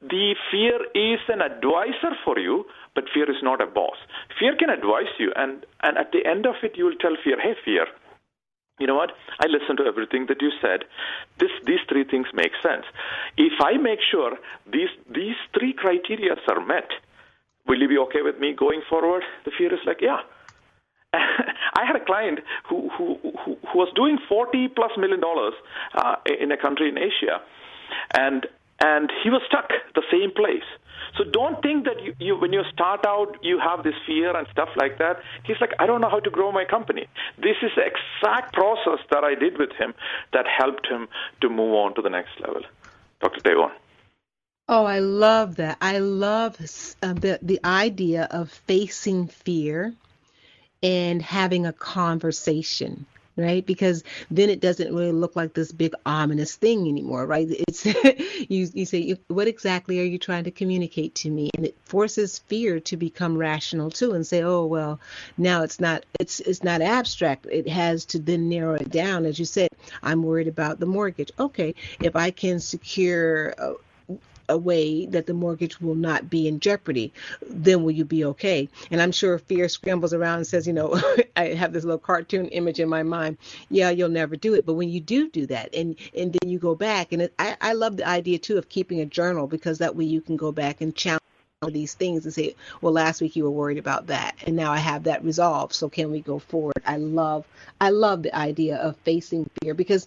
the 0.00 0.34
fear 0.50 0.78
is 0.94 1.20
an 1.28 1.42
advisor 1.42 2.12
for 2.24 2.38
you, 2.38 2.64
but 2.94 3.04
fear 3.12 3.30
is 3.30 3.42
not 3.42 3.60
a 3.60 3.66
boss. 3.66 3.96
Fear 4.38 4.56
can 4.56 4.70
advise 4.70 5.12
you, 5.18 5.32
and, 5.36 5.66
and 5.82 5.98
at 5.98 6.12
the 6.12 6.24
end 6.26 6.46
of 6.46 6.54
it, 6.62 6.76
you 6.76 6.84
will 6.86 6.96
tell 7.00 7.16
fear, 7.22 7.38
hey, 7.40 7.54
fear, 7.64 7.86
you 8.80 8.86
know 8.86 8.96
what? 8.96 9.12
I 9.40 9.46
listened 9.46 9.78
to 9.78 9.84
everything 9.84 10.26
that 10.28 10.42
you 10.42 10.50
said. 10.60 10.84
This, 11.38 11.50
these 11.64 11.78
three 11.88 12.04
things 12.04 12.26
make 12.34 12.52
sense. 12.62 12.84
If 13.36 13.52
I 13.60 13.76
make 13.76 14.00
sure 14.10 14.36
these 14.70 14.90
these 15.08 15.36
three 15.56 15.72
criteria 15.72 16.34
are 16.48 16.64
met, 16.64 16.90
will 17.66 17.80
you 17.80 17.88
be 17.88 17.98
okay 17.98 18.22
with 18.22 18.38
me 18.38 18.52
going 18.52 18.82
forward? 18.88 19.22
The 19.44 19.52
fear 19.56 19.72
is 19.72 19.80
like, 19.86 20.00
yeah. 20.00 20.20
I 21.14 21.84
had 21.86 21.94
a 21.94 22.04
client 22.04 22.40
who, 22.68 22.90
who 22.98 23.18
who 23.22 23.56
who 23.72 23.78
was 23.78 23.92
doing 23.94 24.18
forty 24.28 24.66
plus 24.66 24.90
million 24.96 25.20
dollars 25.20 25.54
uh, 25.94 26.16
in 26.26 26.50
a 26.50 26.56
country 26.56 26.88
in 26.88 26.98
Asia, 26.98 27.40
and 28.16 28.46
and 28.84 29.10
he 29.22 29.30
was 29.30 29.40
stuck 29.48 29.70
the 29.94 30.02
same 30.12 30.30
place. 30.30 30.68
So 31.16 31.24
don't 31.24 31.62
think 31.62 31.84
that 31.84 32.02
you, 32.04 32.14
you, 32.18 32.36
when 32.36 32.52
you 32.52 32.62
start 32.72 33.06
out, 33.06 33.38
you 33.42 33.58
have 33.58 33.82
this 33.82 33.94
fear 34.06 34.36
and 34.36 34.46
stuff 34.52 34.68
like 34.76 34.98
that. 34.98 35.20
He's 35.44 35.56
like, 35.60 35.72
I 35.78 35.86
don't 35.86 36.00
know 36.02 36.10
how 36.10 36.20
to 36.20 36.30
grow 36.30 36.52
my 36.52 36.64
company. 36.64 37.06
This 37.38 37.56
is 37.62 37.70
the 37.76 37.84
exact 37.92 38.52
process 38.52 39.00
that 39.10 39.24
I 39.24 39.34
did 39.34 39.58
with 39.58 39.72
him 39.72 39.94
that 40.34 40.44
helped 40.46 40.86
him 40.86 41.08
to 41.40 41.48
move 41.48 41.72
on 41.74 41.94
to 41.94 42.02
the 42.02 42.10
next 42.10 42.38
level. 42.40 42.62
Dr. 43.20 43.40
Devon. 43.40 43.70
Oh, 44.68 44.84
I 44.84 44.98
love 44.98 45.56
that. 45.56 45.78
I 45.80 45.98
love 45.98 46.56
uh, 47.02 47.12
the 47.12 47.38
the 47.42 47.60
idea 47.64 48.26
of 48.30 48.50
facing 48.50 49.28
fear 49.28 49.94
and 50.82 51.20
having 51.20 51.66
a 51.66 51.72
conversation, 51.72 53.04
right? 53.36 53.64
Because 53.64 54.04
then 54.30 54.50
it 54.50 54.60
doesn't 54.60 54.94
really 54.94 55.12
look 55.12 55.36
like 55.36 55.54
this 55.54 55.72
big 55.72 55.94
ominous 56.06 56.56
thing 56.56 56.88
anymore, 56.88 57.26
right? 57.26 57.48
It's 57.68 57.84
you 58.48 58.68
you 58.72 58.86
say 58.86 59.16
what 59.28 59.48
exactly 59.48 60.00
are 60.00 60.04
you 60.04 60.18
trying 60.18 60.44
to 60.44 60.50
communicate 60.50 61.14
to 61.16 61.30
me? 61.30 61.50
And 61.56 61.66
it 61.66 61.76
forces 61.84 62.38
fear 62.38 62.80
to 62.80 62.96
become 62.96 63.36
rational 63.36 63.90
too 63.90 64.12
and 64.12 64.26
say, 64.26 64.42
"Oh, 64.42 64.64
well, 64.66 65.00
now 65.36 65.62
it's 65.62 65.80
not 65.80 66.04
it's 66.20 66.40
it's 66.40 66.62
not 66.62 66.80
abstract. 66.80 67.46
It 67.50 67.68
has 67.68 68.04
to 68.06 68.18
then 68.18 68.48
narrow 68.48 68.74
it 68.74 68.90
down 68.90 69.24
as 69.24 69.38
you 69.38 69.44
said, 69.44 69.68
I'm 70.02 70.22
worried 70.22 70.48
about 70.48 70.80
the 70.80 70.86
mortgage. 70.86 71.30
Okay, 71.38 71.74
if 72.00 72.16
I 72.16 72.30
can 72.30 72.60
secure 72.60 73.54
uh, 73.58 73.74
a 74.48 74.56
way 74.56 75.06
that 75.06 75.26
the 75.26 75.34
mortgage 75.34 75.80
will 75.80 75.94
not 75.94 76.28
be 76.30 76.46
in 76.48 76.60
jeopardy, 76.60 77.12
then 77.48 77.82
will 77.82 77.90
you 77.92 78.04
be 78.04 78.24
okay? 78.24 78.68
And 78.90 79.00
I'm 79.00 79.12
sure 79.12 79.38
fear 79.38 79.68
scrambles 79.68 80.12
around 80.12 80.38
and 80.38 80.46
says, 80.46 80.66
you 80.66 80.72
know, 80.72 81.00
I 81.36 81.48
have 81.48 81.72
this 81.72 81.84
little 81.84 81.98
cartoon 81.98 82.48
image 82.48 82.80
in 82.80 82.88
my 82.88 83.02
mind. 83.02 83.38
Yeah, 83.70 83.90
you'll 83.90 84.08
never 84.08 84.36
do 84.36 84.54
it. 84.54 84.66
But 84.66 84.74
when 84.74 84.88
you 84.90 85.00
do 85.00 85.28
do 85.30 85.46
that, 85.46 85.74
and 85.74 85.96
and 86.16 86.32
then 86.32 86.50
you 86.50 86.58
go 86.58 86.74
back, 86.74 87.12
and 87.12 87.22
it, 87.22 87.34
I 87.38 87.56
I 87.60 87.72
love 87.72 87.96
the 87.96 88.06
idea 88.06 88.38
too 88.38 88.58
of 88.58 88.68
keeping 88.68 89.00
a 89.00 89.06
journal 89.06 89.46
because 89.46 89.78
that 89.78 89.96
way 89.96 90.04
you 90.04 90.20
can 90.20 90.36
go 90.36 90.52
back 90.52 90.80
and 90.80 90.94
challenge 90.94 91.20
these 91.70 91.94
things 91.94 92.24
and 92.24 92.34
say, 92.34 92.54
well, 92.82 92.92
last 92.92 93.20
week 93.20 93.36
you 93.36 93.44
were 93.44 93.50
worried 93.50 93.78
about 93.78 94.08
that, 94.08 94.36
and 94.46 94.56
now 94.56 94.70
I 94.70 94.78
have 94.78 95.04
that 95.04 95.24
resolved. 95.24 95.74
So 95.74 95.88
can 95.88 96.10
we 96.10 96.20
go 96.20 96.38
forward? 96.38 96.82
I 96.84 96.96
love, 96.98 97.46
I 97.80 97.90
love 97.90 98.22
the 98.22 98.36
idea 98.36 98.76
of 98.76 98.96
facing 98.98 99.48
fear 99.62 99.74
because 99.74 100.06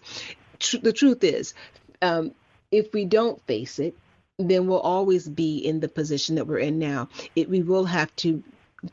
tr- 0.59 0.77
the 0.77 0.93
truth 0.93 1.23
is, 1.23 1.53
um, 2.01 2.31
if 2.71 2.93
we 2.93 3.05
don't 3.05 3.41
face 3.43 3.79
it, 3.79 3.95
then 4.37 4.67
we'll 4.67 4.79
always 4.79 5.27
be 5.27 5.57
in 5.57 5.79
the 5.79 5.89
position 5.89 6.35
that 6.35 6.45
we're 6.45 6.59
in 6.59 6.77
now. 6.77 7.09
It, 7.35 7.49
we 7.49 7.63
will 7.63 7.85
have 7.85 8.15
to 8.17 8.43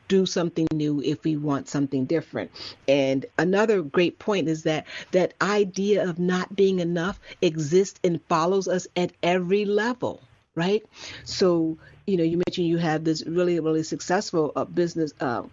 do 0.07 0.25
something 0.25 0.67
new 0.73 0.99
if 1.01 1.23
we 1.23 1.35
want 1.37 1.69
something 1.69 2.05
different. 2.05 2.49
And 2.87 3.27
another 3.37 3.83
great 3.83 4.17
point 4.17 4.49
is 4.49 4.63
that 4.63 4.87
that 5.11 5.35
idea 5.41 6.09
of 6.09 6.17
not 6.17 6.55
being 6.55 6.79
enough 6.79 7.19
exists 7.43 7.99
and 8.03 8.19
follows 8.23 8.67
us 8.67 8.87
at 8.95 9.11
every 9.21 9.65
level, 9.65 10.21
right? 10.55 10.83
So, 11.25 11.77
you 12.07 12.17
know, 12.17 12.23
you 12.23 12.41
mentioned 12.47 12.67
you 12.67 12.77
have 12.77 13.03
this 13.03 13.23
really, 13.27 13.59
really 13.59 13.83
successful 13.83 14.51
uh, 14.55 14.65
business 14.65 15.13
uh, 15.19 15.43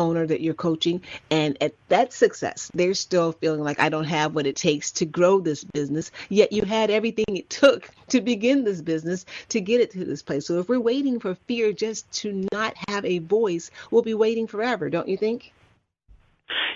owner 0.00 0.26
that 0.26 0.40
you're 0.40 0.54
coaching 0.54 1.00
and 1.30 1.56
at 1.62 1.74
that 1.88 2.12
success 2.12 2.70
they're 2.74 2.94
still 2.94 3.32
feeling 3.32 3.60
like 3.60 3.78
i 3.78 3.88
don't 3.88 4.04
have 4.04 4.34
what 4.34 4.46
it 4.46 4.56
takes 4.56 4.90
to 4.92 5.06
grow 5.06 5.40
this 5.40 5.64
business. 5.64 6.10
Yet 6.28 6.52
you 6.52 6.62
had 6.64 6.90
everything 6.90 7.36
it 7.36 7.50
took 7.50 7.90
to 8.08 8.20
begin 8.20 8.64
this 8.64 8.82
business 8.82 9.24
to 9.48 9.60
get 9.60 9.80
it 9.80 9.90
to 9.92 10.04
this 10.04 10.22
place. 10.22 10.46
So 10.46 10.58
if 10.58 10.68
we're 10.68 10.80
waiting 10.80 11.20
for 11.20 11.34
fear 11.34 11.72
just 11.72 12.10
to 12.22 12.46
not 12.52 12.74
have 12.88 13.04
a 13.04 13.18
voice 13.18 13.70
we'll 13.90 14.02
be 14.02 14.14
waiting 14.14 14.46
forever 14.46 14.90
don't 14.90 15.08
you 15.08 15.16
think? 15.16 15.52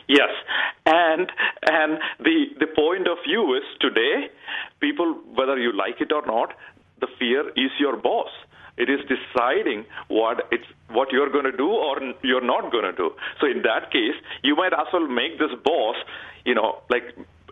Yes. 0.09 0.31
And 0.87 1.31
and 1.63 1.99
the 2.21 2.47
the 2.61 2.67
point 2.67 3.07
of 3.09 3.19
view 3.27 3.55
is 3.55 3.65
today 3.81 4.31
people 4.81 5.15
whether 5.35 5.59
you 5.59 5.73
like 5.73 6.01
it 6.01 6.13
or 6.13 6.25
not 6.27 6.55
the 7.01 7.09
fear 7.19 7.49
is 7.51 7.71
your 7.79 7.97
boss 7.97 8.31
it 8.77 8.91
is 8.91 9.01
deciding 9.07 9.85
what 10.09 10.47
it's 10.51 10.67
what 10.91 11.13
you're 11.13 11.31
going 11.31 11.45
to 11.45 11.57
do 11.57 11.69
or 11.69 11.97
you're 12.23 12.45
not 12.45 12.73
going 12.73 12.85
to 12.85 12.93
do. 12.93 13.11
So 13.41 13.47
in 13.47 13.63
that 13.63 13.91
case, 13.91 14.15
you 14.43 14.57
might 14.57 14.73
as 14.73 14.87
well 14.93 15.07
make 15.07 15.39
this 15.39 15.51
boss, 15.65 15.97
you 16.45 16.55
know, 16.55 16.83
like 16.91 17.05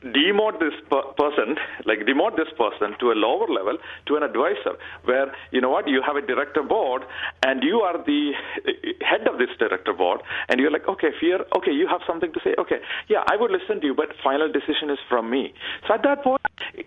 demote 0.04 0.58
this 0.58 0.74
per- 0.90 1.12
person, 1.16 1.56
like 1.84 2.00
demote 2.00 2.36
this 2.36 2.50
person 2.56 2.94
to 3.00 3.12
a 3.12 3.16
lower 3.16 3.48
level, 3.48 3.78
to 4.06 4.16
an 4.16 4.22
advisor, 4.22 4.76
where 5.04 5.32
you 5.50 5.60
know 5.60 5.70
what, 5.70 5.88
you 5.88 6.02
have 6.04 6.16
a 6.16 6.26
director 6.26 6.62
board, 6.62 7.02
and 7.42 7.62
you 7.62 7.80
are 7.80 7.98
the 8.04 8.32
uh, 8.66 8.70
head 9.00 9.26
of 9.28 9.38
this 9.38 9.50
director 9.58 9.92
board, 9.92 10.20
and 10.48 10.60
you're 10.60 10.70
like, 10.70 10.88
okay, 10.88 11.10
fear, 11.20 11.44
okay, 11.56 11.72
you 11.72 11.86
have 11.86 12.00
something 12.06 12.32
to 12.32 12.40
say, 12.44 12.54
okay, 12.58 12.80
yeah, 13.08 13.22
I 13.30 13.36
would 13.36 13.50
listen 13.50 13.80
to 13.80 13.86
you, 13.86 13.94
but 13.94 14.08
final 14.22 14.50
decision 14.50 14.90
is 14.90 14.98
from 15.08 15.30
me. 15.30 15.54
So 15.86 15.94
at 15.94 16.02
that 16.02 16.22
point, 16.22 16.40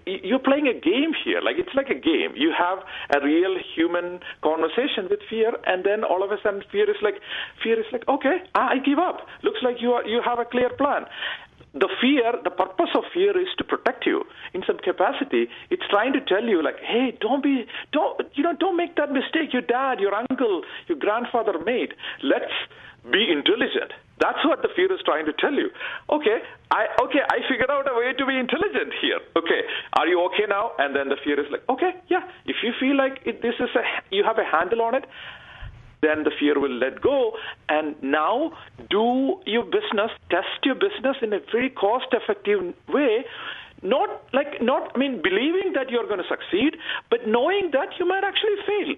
you're 0.06 0.40
playing 0.40 0.68
a 0.68 0.74
game 0.74 1.14
here, 1.24 1.42
like 1.42 1.58
it's 1.58 1.74
like 1.76 1.90
a 1.90 2.00
game. 2.00 2.34
You 2.36 2.54
have 2.58 2.80
a 3.16 3.24
real 3.24 3.56
human 3.76 4.20
conversation 4.44 5.08
with 5.10 5.20
fear, 5.30 5.52
and 5.66 5.84
then 5.84 6.04
all 6.04 6.24
of 6.24 6.32
a 6.32 6.38
sudden, 6.44 6.64
fear 6.72 6.90
is 6.90 6.98
like, 7.02 7.16
fear 7.64 7.80
is 7.80 7.86
like, 7.92 8.08
okay, 8.08 8.44
I 8.54 8.78
give 8.80 9.00
up. 9.00 9.28
Looks 9.44 9.60
like 9.64 9.82
you 9.82 9.92
are, 9.92 10.06
you 10.06 10.22
have 10.24 10.40
a 10.40 10.46
clear 10.46 10.70
plan 10.70 11.06
the 11.76 11.90
fear, 12.00 12.32
the 12.44 12.50
purpose 12.50 12.90
of 12.96 13.04
fear 13.14 13.38
is 13.38 13.52
to 13.58 13.64
protect 13.64 14.06
you 14.06 14.24
in 14.54 14.64
some 14.66 14.80
capacity. 14.80 15.48
It's 15.70 15.84
trying 15.90 16.14
to 16.14 16.22
tell 16.22 16.44
you, 16.44 16.64
like, 16.64 16.80
hey, 16.80 17.18
don't 17.20 17.44
be, 17.44 17.68
don't, 17.92 18.16
you 18.34 18.44
know, 18.44 18.56
don't 18.58 18.78
make 18.78 18.96
that 18.96 19.12
mistake 19.12 19.52
your 19.52 19.62
dad, 19.62 20.00
your 20.00 20.16
uncle, 20.16 20.64
your 20.88 20.98
grandfather 20.98 21.60
made. 21.60 21.94
Let's 22.24 22.56
be 23.12 23.28
intelligent. 23.30 23.92
That's 24.20 24.40
what 24.46 24.62
the 24.62 24.70
fear 24.76 24.92
is 24.92 25.04
trying 25.04 25.26
to 25.26 25.34
tell 25.34 25.52
you. 25.52 25.70
Okay, 26.10 26.40
I 26.72 26.88
okay, 27.04 27.20
I 27.28 27.44
figured 27.50 27.70
out 27.70 27.84
a 27.92 27.94
way 27.94 28.14
to 28.16 28.26
be 28.26 28.40
intelligent 28.40 28.96
here. 29.02 29.20
Okay, 29.36 29.62
are 29.94 30.08
you 30.08 30.24
okay 30.32 30.48
now? 30.48 30.72
And 30.80 30.96
then 30.96 31.10
the 31.10 31.18
fear 31.22 31.38
is 31.38 31.52
like, 31.52 31.68
okay, 31.68 31.92
yeah. 32.08 32.24
If 32.46 32.64
you 32.64 32.72
feel 32.80 32.96
like 32.96 33.20
it, 33.26 33.42
this 33.42 33.56
is 33.60 33.70
a, 33.76 33.84
you 34.16 34.24
have 34.24 34.40
a 34.40 34.48
handle 34.48 34.82
on 34.82 34.96
it, 34.96 35.04
then 36.06 36.24
the 36.24 36.32
fear 36.40 36.60
will 36.60 36.78
let 36.78 37.02
go. 37.02 37.34
And 37.70 37.96
now 38.02 38.52
do 38.90 39.42
your 39.46 39.64
business, 39.64 40.12
test 40.30 40.64
your 40.64 40.76
business 40.76 41.18
in 41.22 41.34
a 41.34 41.40
very 41.52 41.70
cost 41.70 42.08
effective 42.12 42.74
way. 42.88 43.26
Not 43.82 44.24
like, 44.34 44.62
not, 44.62 44.92
I 44.96 44.98
mean, 44.98 45.22
believing 45.22 45.74
that 45.74 45.90
you're 45.90 46.08
going 46.08 46.22
to 46.22 46.30
succeed, 46.30 46.78
but 47.10 47.28
knowing 47.28 47.72
that 47.74 47.90
you 48.00 48.06
might 48.08 48.24
actually 48.24 48.58
fail. 48.66 48.96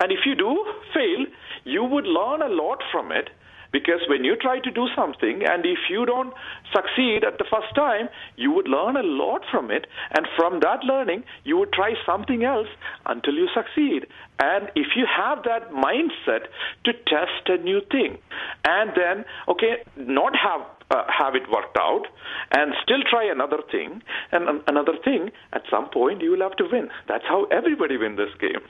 And 0.00 0.12
if 0.12 0.20
you 0.24 0.34
do 0.34 0.64
fail, 0.94 1.26
you 1.64 1.84
would 1.84 2.06
learn 2.06 2.42
a 2.42 2.48
lot 2.48 2.82
from 2.92 3.12
it 3.12 3.28
because 3.72 4.00
when 4.08 4.24
you 4.24 4.36
try 4.36 4.58
to 4.60 4.70
do 4.70 4.86
something 4.94 5.42
and 5.46 5.64
if 5.64 5.78
you 5.88 6.06
don't 6.06 6.32
succeed 6.74 7.24
at 7.24 7.38
the 7.38 7.44
first 7.50 7.74
time, 7.74 8.08
you 8.36 8.52
would 8.52 8.68
learn 8.68 8.96
a 8.96 9.02
lot 9.02 9.42
from 9.50 9.70
it. 9.70 9.86
And 10.14 10.26
from 10.36 10.60
that 10.60 10.84
learning, 10.84 11.24
you 11.44 11.56
would 11.58 11.72
try 11.72 11.94
something 12.04 12.44
else 12.44 12.68
until 13.06 13.34
you 13.34 13.48
succeed. 13.54 14.06
And 14.38 14.70
if 14.74 14.88
you 14.96 15.06
have 15.06 15.44
that 15.44 15.70
mindset 15.70 16.48
to 16.84 16.92
test 16.92 17.48
a 17.48 17.58
new 17.58 17.80
thing 17.90 18.18
and 18.64 18.90
then, 18.96 19.24
okay, 19.48 19.84
not 19.96 20.34
have 20.36 20.62
uh, 20.90 21.04
have 21.06 21.36
it 21.36 21.48
worked 21.48 21.76
out 21.78 22.02
and 22.50 22.72
still 22.82 22.98
try 23.08 23.24
another 23.30 23.58
thing 23.70 24.02
and 24.32 24.60
another 24.66 24.94
thing, 25.04 25.30
at 25.52 25.62
some 25.70 25.88
point 25.88 26.20
you 26.20 26.32
will 26.32 26.40
have 26.40 26.56
to 26.56 26.64
win. 26.70 26.88
That's 27.06 27.24
how 27.28 27.44
everybody 27.44 27.96
wins 27.96 28.16
this 28.16 28.34
game. 28.40 28.60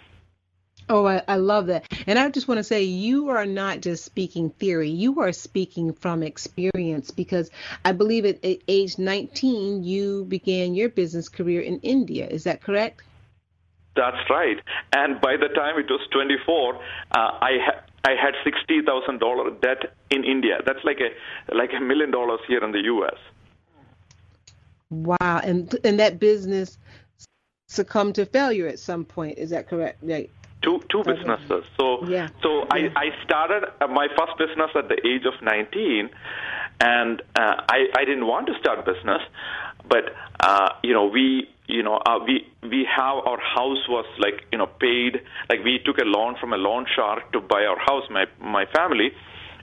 Oh, 0.90 1.06
I, 1.06 1.22
I, 1.28 1.36
love 1.36 1.68
that. 1.68 1.86
And 2.08 2.18
I 2.18 2.28
just 2.30 2.48
want 2.48 2.58
to 2.58 2.64
say, 2.64 2.82
you 2.82 3.28
are 3.28 3.46
not 3.46 3.80
just 3.80 4.04
speaking 4.04 4.50
theory, 4.50 4.90
you 4.90 5.20
are 5.20 5.30
speaking 5.30 5.92
from 5.92 6.24
experience 6.24 7.12
because 7.12 7.48
I 7.84 7.92
believe 7.92 8.24
at, 8.24 8.44
at 8.44 8.58
age 8.66 8.98
19, 8.98 9.84
you 9.84 10.24
began 10.24 10.74
your 10.74 10.88
business 10.88 11.28
career 11.28 11.60
in 11.60 11.78
India. 11.80 12.26
Is 12.26 12.42
that 12.42 12.60
correct? 12.60 13.02
That's 13.94 14.28
right. 14.28 14.58
And 14.92 15.20
by 15.20 15.36
the 15.36 15.46
time 15.54 15.78
it 15.78 15.86
was 15.88 16.00
24, 16.12 16.74
uh, 16.74 16.78
I 17.12 17.52
had. 17.64 17.84
I 18.02 18.12
had 18.12 18.32
sixty 18.44 18.80
thousand 18.80 19.20
dollar 19.20 19.50
debt 19.60 19.92
in 20.08 20.24
India. 20.24 20.62
That's 20.64 20.82
like 20.84 21.00
a 21.00 21.54
like 21.54 21.68
a 21.76 21.80
million 21.82 22.10
dollars 22.10 22.40
here 22.48 22.64
in 22.64 22.72
the 22.72 22.80
U.S. 22.84 23.18
Wow, 24.88 25.42
and 25.44 25.76
and 25.84 26.00
that 26.00 26.18
business 26.18 26.78
succumbed 27.68 28.14
to 28.14 28.24
failure 28.24 28.66
at 28.66 28.78
some 28.78 29.04
point. 29.04 29.36
Is 29.36 29.50
that 29.50 29.68
correct? 29.68 29.98
Right 30.00 30.30
two 30.62 30.80
two 30.90 31.02
businesses. 31.04 31.64
So 31.78 32.06
yeah. 32.06 32.28
so 32.42 32.66
I 32.70 32.90
I 32.96 33.06
started 33.24 33.64
uh, 33.80 33.86
my 33.88 34.08
first 34.16 34.38
business 34.38 34.70
at 34.74 34.88
the 34.88 34.98
age 35.06 35.24
of 35.26 35.34
19, 35.42 36.10
and 36.80 37.22
uh, 37.36 37.54
I 37.68 37.86
I 37.96 38.04
didn't 38.04 38.26
want 38.26 38.46
to 38.48 38.54
start 38.58 38.84
business, 38.84 39.22
but 39.88 40.14
uh, 40.40 40.70
you 40.82 40.92
know 40.92 41.06
we 41.06 41.48
you 41.66 41.82
know 41.82 41.96
uh, 42.06 42.18
we 42.26 42.46
we 42.62 42.86
have 42.96 43.16
our 43.26 43.40
house 43.40 43.88
was 43.88 44.06
like 44.18 44.44
you 44.52 44.58
know 44.58 44.66
paid 44.66 45.20
like 45.48 45.64
we 45.64 45.80
took 45.84 45.98
a 45.98 46.04
loan 46.04 46.36
from 46.40 46.52
a 46.52 46.58
loan 46.58 46.86
shark 46.94 47.32
to 47.32 47.40
buy 47.40 47.64
our 47.64 47.78
house 47.78 48.04
my 48.10 48.26
my 48.40 48.66
family 48.66 49.12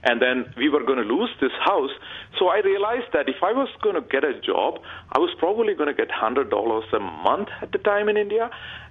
and 0.04 0.22
then 0.22 0.52
we 0.56 0.68
were 0.68 0.84
going 0.84 0.98
to 0.98 1.04
lose 1.04 1.30
this 1.40 1.52
house. 1.64 1.90
So 2.38 2.48
I 2.48 2.60
realized 2.60 3.12
that 3.12 3.28
if 3.28 3.42
I 3.42 3.52
was 3.52 3.68
going 3.82 3.96
to 3.96 4.00
get 4.00 4.24
a 4.24 4.38
job, 4.40 4.80
I 5.12 5.18
was 5.18 5.34
probably 5.38 5.74
going 5.74 5.88
to 5.88 5.94
get 5.94 6.10
hundred 6.10 6.50
dollars 6.50 6.84
a 6.92 7.00
month 7.00 7.48
at 7.60 7.72
the 7.72 7.78
time 7.78 8.08
in 8.08 8.16
India, 8.16 8.50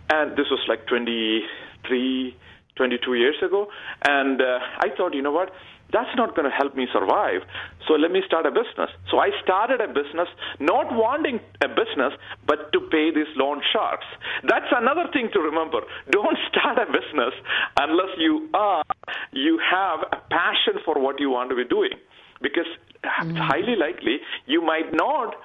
and 0.10 0.32
this 0.32 0.48
was 0.50 0.60
like 0.68 0.86
23, 0.88 2.36
22 2.76 3.14
years 3.16 3.36
ago. 3.44 3.68
And 4.08 4.42
uh, 4.42 4.60
I 4.80 4.90
thought, 4.96 5.14
you 5.14 5.22
know 5.22 5.32
what? 5.32 5.52
That's 5.92 6.10
not 6.16 6.36
going 6.36 6.50
to 6.50 6.56
help 6.56 6.76
me 6.76 6.88
survive. 6.92 7.42
So 7.88 7.94
let 7.94 8.12
me 8.12 8.22
start 8.26 8.46
a 8.46 8.52
business. 8.52 8.92
So 9.10 9.20
I 9.20 9.30
started 9.42 9.80
a 9.80 9.88
business, 9.88 10.28
not 10.60 10.92
wanting 10.92 11.40
a 11.64 11.68
business, 11.70 12.12
but 12.46 12.74
to 12.74 12.82
pay 12.92 13.12
these 13.16 13.32
loan 13.38 13.62
sharks. 13.72 14.06
That's 14.44 14.68
another 14.72 15.08
thing 15.14 15.30
to 15.34 15.40
remember. 15.40 15.80
Don't 16.12 16.38
start 16.50 16.78
a 16.78 16.86
business 16.92 17.34
unless 17.80 18.12
you 18.18 18.50
are, 18.54 18.84
you 19.32 19.60
have 19.64 20.00
a 20.12 20.18
passion 20.30 20.82
for 20.84 21.00
what 21.00 21.20
you 21.20 21.30
want 21.30 21.50
to 21.52 21.56
be 21.56 21.66
doing. 21.66 21.96
Because 22.42 22.68
mm-hmm. 23.04 23.36
highly 23.38 23.76
likely 23.78 24.20
you 24.46 24.62
might 24.62 24.94
not 24.94 25.36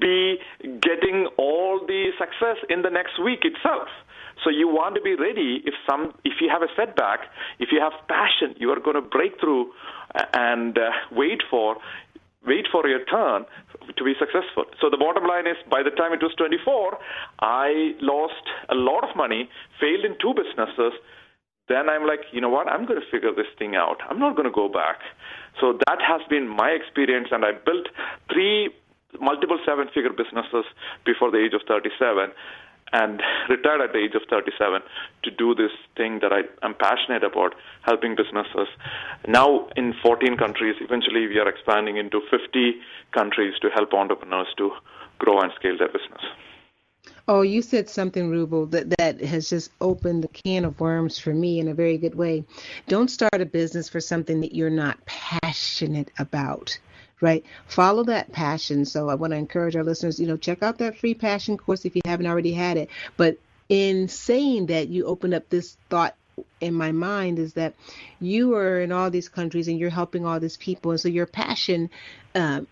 be 0.00 0.36
getting 0.80 1.28
all 1.38 1.80
the 1.86 2.10
success 2.18 2.56
in 2.70 2.82
the 2.82 2.90
next 2.90 3.22
week 3.22 3.40
itself. 3.42 3.88
So 4.44 4.50
you 4.50 4.68
want 4.68 4.94
to 4.94 5.00
be 5.00 5.14
ready 5.14 5.62
if 5.64 5.74
some 5.88 6.14
if 6.24 6.40
you 6.40 6.48
have 6.48 6.62
a 6.62 6.68
setback, 6.76 7.20
if 7.58 7.70
you 7.72 7.80
have 7.80 7.92
passion, 8.08 8.54
you 8.58 8.70
are 8.70 8.80
going 8.80 8.96
to 8.96 9.02
break 9.02 9.40
through 9.40 9.72
and 10.32 10.78
uh, 10.78 10.90
wait 11.10 11.42
for 11.50 11.76
wait 12.46 12.66
for 12.70 12.86
your 12.88 13.04
turn 13.04 13.44
to 13.96 14.04
be 14.04 14.14
successful. 14.18 14.64
So 14.80 14.88
the 14.90 14.96
bottom 14.96 15.24
line 15.26 15.46
is 15.46 15.56
by 15.70 15.82
the 15.82 15.90
time 15.90 16.12
it 16.12 16.22
was 16.22 16.32
24, 16.38 16.98
I 17.40 17.94
lost 18.00 18.44
a 18.70 18.74
lot 18.74 19.08
of 19.08 19.16
money, 19.16 19.50
failed 19.80 20.04
in 20.04 20.16
two 20.20 20.34
businesses. 20.34 20.92
Then 21.68 21.88
I'm 21.88 22.06
like, 22.06 22.20
you 22.32 22.40
know 22.40 22.48
what? 22.48 22.68
I'm 22.68 22.86
going 22.86 23.00
to 23.00 23.06
figure 23.10 23.34
this 23.34 23.50
thing 23.58 23.76
out. 23.76 23.98
I'm 24.08 24.18
not 24.18 24.36
going 24.36 24.48
to 24.48 24.54
go 24.54 24.68
back. 24.68 25.00
So 25.60 25.78
that 25.86 26.00
has 26.00 26.22
been 26.30 26.48
my 26.48 26.70
experience, 26.70 27.28
and 27.30 27.44
I 27.44 27.52
built 27.52 27.88
three 28.32 28.70
multiple 29.20 29.58
seven 29.66 29.88
figure 29.92 30.12
businesses 30.12 30.64
before 31.04 31.30
the 31.30 31.38
age 31.38 31.52
of 31.52 31.62
37 31.66 32.30
and 32.92 33.22
retired 33.48 33.80
at 33.80 33.92
the 33.92 33.98
age 33.98 34.14
of 34.14 34.22
37 34.30 34.82
to 35.24 35.30
do 35.30 35.54
this 35.54 35.72
thing 35.96 36.20
that 36.20 36.32
I, 36.32 36.42
am 36.64 36.74
passionate 36.74 37.24
about, 37.24 37.54
helping 37.82 38.16
businesses. 38.16 38.68
Now 39.26 39.68
in 39.76 39.94
14 40.02 40.36
countries, 40.36 40.76
eventually 40.80 41.26
we 41.26 41.38
are 41.38 41.48
expanding 41.48 41.96
into 41.96 42.20
50 42.30 42.74
countries 43.12 43.54
to 43.62 43.70
help 43.70 43.92
entrepreneurs 43.92 44.48
to 44.58 44.72
grow 45.18 45.40
and 45.40 45.52
scale 45.56 45.76
their 45.78 45.88
business. 45.88 46.22
Oh, 47.26 47.42
you 47.42 47.60
said 47.60 47.90
something, 47.90 48.30
Rubel, 48.30 48.70
that, 48.70 48.96
that 48.98 49.20
has 49.20 49.50
just 49.50 49.70
opened 49.80 50.24
the 50.24 50.28
can 50.28 50.64
of 50.64 50.80
worms 50.80 51.18
for 51.18 51.34
me 51.34 51.60
in 51.60 51.68
a 51.68 51.74
very 51.74 51.98
good 51.98 52.14
way. 52.14 52.44
Don't 52.86 53.10
start 53.10 53.40
a 53.40 53.46
business 53.46 53.88
for 53.88 54.00
something 54.00 54.40
that 54.40 54.54
you're 54.54 54.70
not 54.70 55.04
passionate 55.04 56.10
about 56.18 56.78
right? 57.20 57.44
Follow 57.66 58.04
that 58.04 58.32
passion. 58.32 58.84
So 58.84 59.08
I 59.08 59.14
want 59.14 59.32
to 59.32 59.36
encourage 59.36 59.76
our 59.76 59.84
listeners, 59.84 60.20
you 60.20 60.26
know, 60.26 60.36
check 60.36 60.62
out 60.62 60.78
that 60.78 60.98
free 60.98 61.14
passion 61.14 61.56
course 61.56 61.84
if 61.84 61.94
you 61.96 62.02
haven't 62.04 62.26
already 62.26 62.52
had 62.52 62.76
it. 62.76 62.90
But 63.16 63.38
in 63.68 64.08
saying 64.08 64.66
that, 64.66 64.88
you 64.88 65.06
open 65.06 65.34
up 65.34 65.48
this 65.48 65.76
thought 65.90 66.14
in 66.60 66.74
my 66.74 66.92
mind 66.92 67.38
is 67.38 67.54
that 67.54 67.74
you 68.20 68.54
are 68.54 68.80
in 68.80 68.92
all 68.92 69.10
these 69.10 69.28
countries 69.28 69.68
and 69.68 69.78
you're 69.78 69.90
helping 69.90 70.24
all 70.24 70.40
these 70.40 70.56
people, 70.56 70.92
and 70.92 71.00
so 71.00 71.08
your 71.08 71.26
passion. 71.26 71.90
Um, 72.34 72.66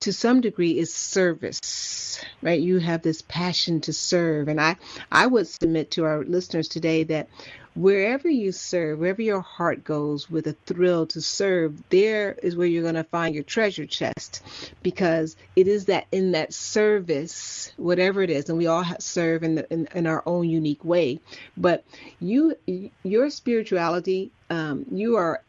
to 0.00 0.14
some 0.14 0.40
degree 0.40 0.78
is 0.78 0.94
service 0.94 2.24
right 2.40 2.60
you 2.60 2.78
have 2.78 3.02
this 3.02 3.20
passion 3.20 3.82
to 3.82 3.92
serve 3.92 4.48
and 4.48 4.58
i 4.58 4.74
i 5.12 5.26
would 5.26 5.46
submit 5.46 5.90
to 5.90 6.04
our 6.04 6.24
listeners 6.24 6.68
today 6.68 7.04
that 7.04 7.28
wherever 7.74 8.28
you 8.28 8.52
serve, 8.52 8.98
wherever 8.98 9.22
your 9.22 9.40
heart 9.40 9.84
goes 9.84 10.28
with 10.28 10.46
a 10.46 10.52
thrill 10.66 11.06
to 11.06 11.20
serve, 11.20 11.82
there 11.90 12.32
is 12.42 12.56
where 12.56 12.66
you're 12.66 12.82
going 12.82 12.94
to 12.94 13.04
find 13.04 13.34
your 13.34 13.44
treasure 13.44 13.86
chest 13.86 14.42
because 14.82 15.36
it 15.56 15.68
is 15.68 15.86
that 15.86 16.06
in 16.12 16.32
that 16.32 16.52
service, 16.52 17.72
whatever 17.76 18.22
it 18.22 18.30
is, 18.30 18.48
and 18.48 18.58
we 18.58 18.66
all 18.66 18.84
serve 18.98 19.42
in, 19.42 19.56
the, 19.56 19.72
in, 19.72 19.88
in 19.94 20.06
our 20.06 20.22
own 20.26 20.48
unique 20.48 20.84
way. 20.84 21.20
But 21.56 21.84
you, 22.18 22.56
your 23.02 23.30
spirituality, 23.30 24.32
um, 24.50 24.84
you 24.90 25.16
are 25.16 25.42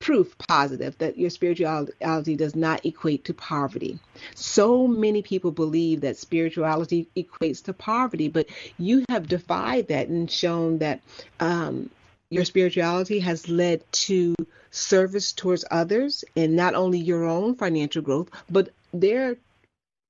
proof 0.00 0.36
positive 0.38 0.96
that 0.98 1.18
your 1.18 1.30
spirituality 1.30 2.36
does 2.36 2.54
not 2.54 2.84
equate 2.86 3.24
to 3.24 3.34
poverty. 3.34 3.98
So 4.34 4.86
many 4.86 5.22
people 5.22 5.50
believe 5.50 6.02
that 6.02 6.16
spirituality 6.16 7.08
equates 7.16 7.62
to 7.64 7.72
poverty, 7.72 8.28
but 8.28 8.46
you 8.78 9.04
have 9.08 9.28
defied 9.28 9.88
that 9.88 10.08
and 10.08 10.30
shown 10.30 10.78
that 10.78 11.00
um, 11.40 11.90
your 12.30 12.44
spirituality 12.44 13.18
has 13.20 13.48
led 13.48 13.82
to 13.92 14.34
service 14.70 15.32
towards 15.32 15.64
others 15.70 16.24
and 16.36 16.54
not 16.54 16.74
only 16.74 16.98
your 16.98 17.24
own 17.24 17.54
financial 17.54 18.02
growth, 18.02 18.28
but 18.50 18.70
their 18.92 19.36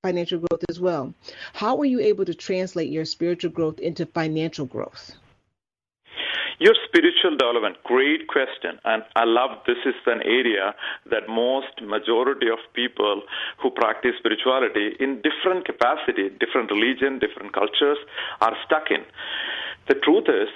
financial 0.03 0.39
growth 0.39 0.65
as 0.69 0.79
well. 0.79 1.15
How 1.53 1.77
were 1.77 1.85
you 1.85 2.01
able 2.01 2.25
to 2.25 2.35
translate 2.35 2.91
your 2.91 3.05
spiritual 3.05 3.51
growth 3.51 3.79
into 3.81 4.07
financial 4.07 4.67
growth? 4.67 5.13
Your 6.59 6.75
spiritual 6.89 7.37
development, 7.39 7.77
great 7.85 8.27
question. 8.27 8.81
And 8.85 9.05
I 9.15 9.25
love 9.25 9.63
this 9.65 9.79
is 9.87 9.95
an 10.07 10.23
area 10.23 10.75
that 11.09 11.29
most 11.29 11.81
majority 11.81 12.49
of 12.49 12.59
people 12.75 13.23
who 13.63 13.71
practice 13.71 14.13
spirituality 14.19 14.97
in 14.99 15.23
different 15.23 15.67
capacity, 15.67 16.31
different 16.41 16.71
religion, 16.71 17.21
different 17.21 17.53
cultures 17.53 17.99
are 18.41 18.57
stuck 18.67 18.91
in. 18.91 19.05
The 19.87 19.95
truth 20.03 20.27
is, 20.29 20.49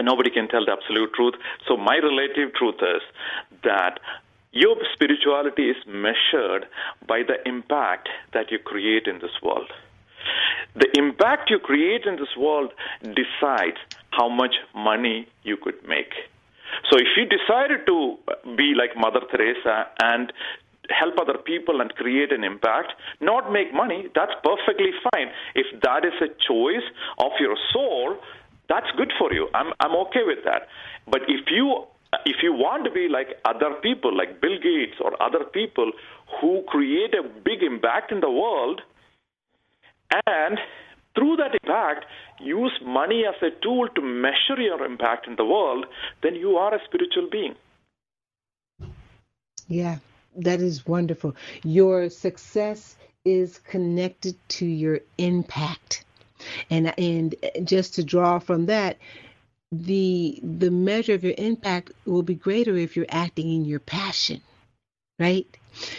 nobody 0.00 0.30
can 0.30 0.48
tell 0.48 0.66
the 0.66 0.72
absolute 0.72 1.14
truth. 1.14 1.34
So 1.68 1.76
my 1.76 1.98
relative 2.02 2.52
truth 2.54 2.82
is 2.82 3.02
that 3.62 4.00
your 4.52 4.76
spirituality 4.94 5.70
is 5.70 5.76
measured 5.86 6.66
by 7.06 7.22
the 7.22 7.38
impact 7.48 8.08
that 8.34 8.50
you 8.50 8.58
create 8.58 9.06
in 9.06 9.20
this 9.20 9.38
world. 9.44 9.70
The 10.74 10.88
impact 10.96 11.50
you 11.50 11.58
create 11.58 12.04
in 12.04 12.16
this 12.16 12.36
world 12.36 12.72
decides 13.02 13.78
how 14.10 14.28
much 14.28 14.54
money 14.74 15.28
you 15.42 15.56
could 15.56 15.86
make. 15.86 16.12
So 16.90 16.96
if 16.98 17.08
you 17.16 17.26
decided 17.26 17.86
to 17.86 18.16
be 18.56 18.74
like 18.76 18.96
Mother 18.96 19.20
Teresa 19.30 19.88
and 20.02 20.32
help 20.90 21.18
other 21.20 21.38
people 21.38 21.80
and 21.80 21.94
create 21.94 22.32
an 22.32 22.44
impact, 22.44 22.92
not 23.20 23.52
make 23.52 23.72
money, 23.72 24.08
that's 24.14 24.32
perfectly 24.42 24.90
fine. 25.12 25.28
If 25.54 25.80
that 25.82 26.04
is 26.04 26.14
a 26.20 26.28
choice 26.46 26.86
of 27.18 27.32
your 27.38 27.56
soul, 27.72 28.16
that's 28.68 28.86
good 28.96 29.12
for 29.18 29.32
you. 29.32 29.48
I'm 29.54 29.72
I'm 29.80 29.94
okay 30.06 30.22
with 30.24 30.44
that. 30.44 30.68
But 31.06 31.22
if 31.28 31.50
you 31.50 31.84
if 32.24 32.36
you 32.42 32.52
want 32.52 32.84
to 32.84 32.90
be 32.90 33.08
like 33.08 33.38
other 33.44 33.74
people, 33.82 34.16
like 34.16 34.40
Bill 34.40 34.58
Gates 34.58 34.98
or 35.00 35.20
other 35.22 35.44
people 35.44 35.92
who 36.40 36.62
create 36.66 37.14
a 37.14 37.22
big 37.22 37.62
impact 37.62 38.12
in 38.12 38.20
the 38.20 38.30
world, 38.30 38.82
and 40.26 40.58
through 41.14 41.36
that 41.36 41.54
impact, 41.62 42.06
use 42.40 42.72
money 42.84 43.24
as 43.26 43.34
a 43.42 43.50
tool 43.62 43.88
to 43.94 44.00
measure 44.00 44.60
your 44.60 44.84
impact 44.84 45.26
in 45.26 45.36
the 45.36 45.44
world, 45.44 45.86
then 46.22 46.34
you 46.34 46.56
are 46.56 46.74
a 46.74 46.84
spiritual 46.84 47.28
being. 47.30 47.54
Yeah, 49.68 49.98
that 50.36 50.60
is 50.60 50.86
wonderful. 50.86 51.34
Your 51.62 52.10
success 52.10 52.96
is 53.24 53.58
connected 53.58 54.36
to 54.48 54.66
your 54.66 55.00
impact. 55.18 56.04
And 56.70 56.98
and 56.98 57.34
just 57.64 57.94
to 57.96 58.04
draw 58.04 58.38
from 58.38 58.66
that, 58.66 58.96
the 59.70 60.40
the 60.42 60.70
measure 60.70 61.14
of 61.14 61.22
your 61.22 61.34
impact 61.36 61.92
will 62.06 62.22
be 62.22 62.34
greater 62.34 62.76
if 62.76 62.96
you're 62.96 63.06
acting 63.08 63.52
in 63.52 63.64
your 63.64 63.80
passion, 63.80 64.40
right? 65.18 65.46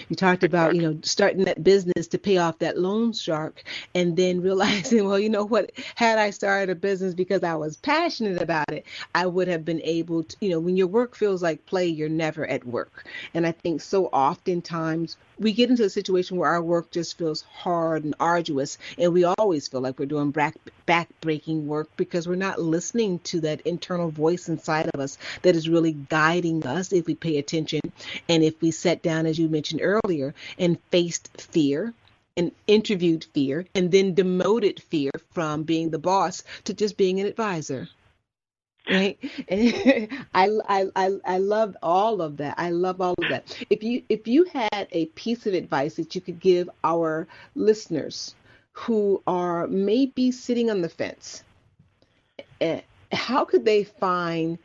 You 0.09 0.15
talked 0.15 0.43
about, 0.43 0.75
you 0.75 0.81
know, 0.81 0.97
starting 1.03 1.45
that 1.45 1.63
business 1.63 2.07
to 2.07 2.17
pay 2.17 2.37
off 2.37 2.59
that 2.59 2.77
loan 2.77 3.13
shark 3.13 3.63
and 3.95 4.15
then 4.15 4.41
realizing, 4.41 5.05
well, 5.05 5.19
you 5.19 5.29
know 5.29 5.45
what, 5.45 5.71
had 5.95 6.17
I 6.17 6.29
started 6.31 6.69
a 6.69 6.75
business 6.75 7.13
because 7.13 7.43
I 7.43 7.55
was 7.55 7.77
passionate 7.77 8.41
about 8.41 8.71
it, 8.71 8.85
I 9.15 9.25
would 9.25 9.47
have 9.47 9.65
been 9.65 9.81
able 9.83 10.23
to, 10.23 10.37
you 10.41 10.49
know, 10.49 10.59
when 10.59 10.77
your 10.77 10.87
work 10.87 11.15
feels 11.15 11.41
like 11.41 11.65
play, 11.65 11.87
you're 11.87 12.09
never 12.09 12.45
at 12.45 12.65
work. 12.65 13.05
And 13.33 13.45
I 13.45 13.51
think 13.51 13.81
so 13.81 14.07
oftentimes 14.07 15.17
we 15.41 15.53
get 15.53 15.71
into 15.71 15.83
a 15.83 15.89
situation 15.89 16.37
where 16.37 16.49
our 16.49 16.61
work 16.61 16.91
just 16.91 17.17
feels 17.17 17.41
hard 17.41 18.03
and 18.03 18.13
arduous, 18.19 18.77
and 18.97 19.11
we 19.11 19.23
always 19.23 19.67
feel 19.67 19.81
like 19.81 19.97
we're 19.97 20.05
doing 20.05 20.29
back 20.29 20.55
back-breaking 20.85 21.67
work 21.67 21.89
because 21.97 22.27
we're 22.27 22.35
not 22.35 22.61
listening 22.61 23.17
to 23.19 23.41
that 23.41 23.61
internal 23.61 24.11
voice 24.11 24.49
inside 24.49 24.89
of 24.93 24.99
us 24.99 25.17
that 25.41 25.55
is 25.55 25.67
really 25.67 25.93
guiding 25.93 26.65
us 26.65 26.93
if 26.93 27.07
we 27.07 27.15
pay 27.15 27.37
attention 27.37 27.81
and 28.29 28.43
if 28.43 28.61
we 28.61 28.69
sat 28.69 29.01
down, 29.01 29.25
as 29.25 29.39
you 29.39 29.49
mentioned 29.49 29.81
earlier, 29.83 30.33
and 30.59 30.77
faced 30.91 31.29
fear 31.41 31.93
and 32.37 32.51
interviewed 32.67 33.25
fear 33.33 33.65
and 33.75 33.91
then 33.91 34.13
demoted 34.13 34.81
fear 34.83 35.11
from 35.31 35.63
being 35.63 35.89
the 35.89 35.99
boss 35.99 36.43
to 36.63 36.73
just 36.73 36.97
being 36.97 37.19
an 37.19 37.25
advisor 37.25 37.89
right? 38.91 39.17
And 39.47 40.09
I, 40.33 40.49
I 40.67 40.87
i 40.95 41.11
i 41.25 41.37
love 41.37 41.75
all 41.81 42.21
of 42.21 42.37
that. 42.37 42.55
I 42.57 42.69
love 42.69 43.01
all 43.01 43.15
of 43.17 43.29
that. 43.29 43.65
If 43.69 43.83
you 43.83 44.03
if 44.09 44.27
you 44.27 44.45
had 44.45 44.87
a 44.91 45.05
piece 45.07 45.45
of 45.47 45.53
advice 45.53 45.95
that 45.95 46.13
you 46.15 46.21
could 46.21 46.39
give 46.39 46.69
our 46.83 47.27
listeners 47.55 48.35
who 48.73 49.21
are 49.27 49.67
maybe 49.67 50.31
sitting 50.31 50.69
on 50.69 50.81
the 50.81 50.89
fence 50.89 51.43
eh, 52.61 52.81
how 53.11 53.43
could 53.45 53.65
they 53.65 53.83
find 53.83 54.57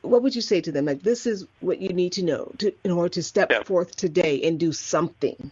what 0.00 0.22
would 0.22 0.34
you 0.34 0.40
say 0.40 0.60
to 0.62 0.72
them? 0.72 0.86
Like 0.86 1.02
this 1.02 1.26
is 1.26 1.46
what 1.60 1.80
you 1.80 1.90
need 1.90 2.12
to 2.12 2.22
know 2.22 2.50
to, 2.58 2.72
in 2.82 2.90
order 2.90 3.10
to 3.10 3.22
step 3.22 3.50
yeah. 3.50 3.62
forth 3.62 3.94
today 3.94 4.42
and 4.42 4.58
do 4.58 4.72
something 4.72 5.50